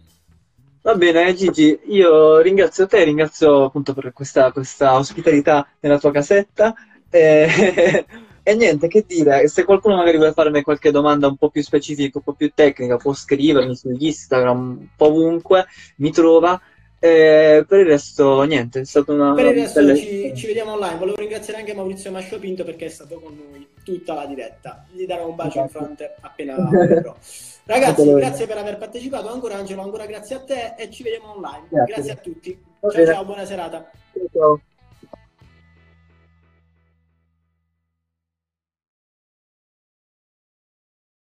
Va 0.83 0.95
bene, 0.95 1.33
Gigi, 1.35 1.79
io 1.85 2.39
ringrazio 2.39 2.87
te, 2.87 3.03
ringrazio 3.03 3.65
appunto 3.65 3.93
per 3.93 4.11
questa, 4.13 4.51
questa 4.51 4.97
ospitalità 4.97 5.67
nella 5.79 5.99
tua 5.99 6.11
casetta. 6.11 6.73
E... 7.09 8.05
E 8.43 8.55
niente, 8.55 8.87
che 8.87 9.05
dire, 9.07 9.47
se 9.47 9.63
qualcuno 9.63 9.95
magari 9.95 10.17
vuole 10.17 10.33
farmi 10.33 10.63
qualche 10.63 10.91
domanda 10.91 11.27
un 11.27 11.37
po' 11.37 11.49
più 11.49 11.61
specifica, 11.61 12.17
un 12.17 12.23
po' 12.23 12.33
più 12.33 12.51
tecnica, 12.53 12.97
può 12.97 13.13
scrivermi 13.13 13.75
su 13.75 13.95
Instagram, 13.97 14.57
un 14.57 14.87
po' 14.95 15.07
ovunque, 15.07 15.65
mi 15.97 16.11
trova. 16.11 16.59
E 17.03 17.65
per 17.67 17.79
il 17.79 17.85
resto, 17.87 18.43
niente, 18.43 18.81
è 18.81 18.85
stata 18.85 19.11
una. 19.11 19.33
Per 19.33 19.45
il 19.45 19.53
resto 19.53 19.79
bella... 19.79 19.95
ci, 19.95 20.33
ci, 20.35 20.45
vediamo 20.45 20.73
online. 20.73 20.97
Volevo 20.99 21.17
ringraziare 21.17 21.59
anche 21.59 21.73
Maurizio 21.73 22.11
Mascio 22.11 22.37
Pinto 22.37 22.63
perché 22.63 22.85
è 22.85 22.89
stato 22.89 23.19
con 23.19 23.35
noi 23.35 23.67
tutta 23.83 24.13
la 24.13 24.25
diretta. 24.25 24.85
Gli 24.91 25.05
darò 25.05 25.27
un 25.27 25.35
bacio 25.35 25.61
in 25.61 25.69
fronte 25.69 26.15
appena 26.21 26.55
verrò. 26.69 27.15
Ragazzi, 27.63 28.13
grazie 28.13 28.45
per 28.45 28.57
aver 28.57 28.77
partecipato. 28.77 29.29
Ancora 29.29 29.55
Angelo, 29.55 29.81
ancora 29.81 30.05
grazie 30.05 30.35
a 30.35 30.43
te 30.43 30.75
e 30.77 30.91
ci 30.91 31.01
vediamo 31.01 31.33
online. 31.35 31.65
Grazie, 31.69 31.93
grazie 31.93 32.11
a 32.11 32.15
tutti. 32.15 32.63
Ciao, 32.79 33.05
ciao, 33.05 33.25
buona 33.25 33.45
serata. 33.45 33.89
Ciao. 34.31 34.61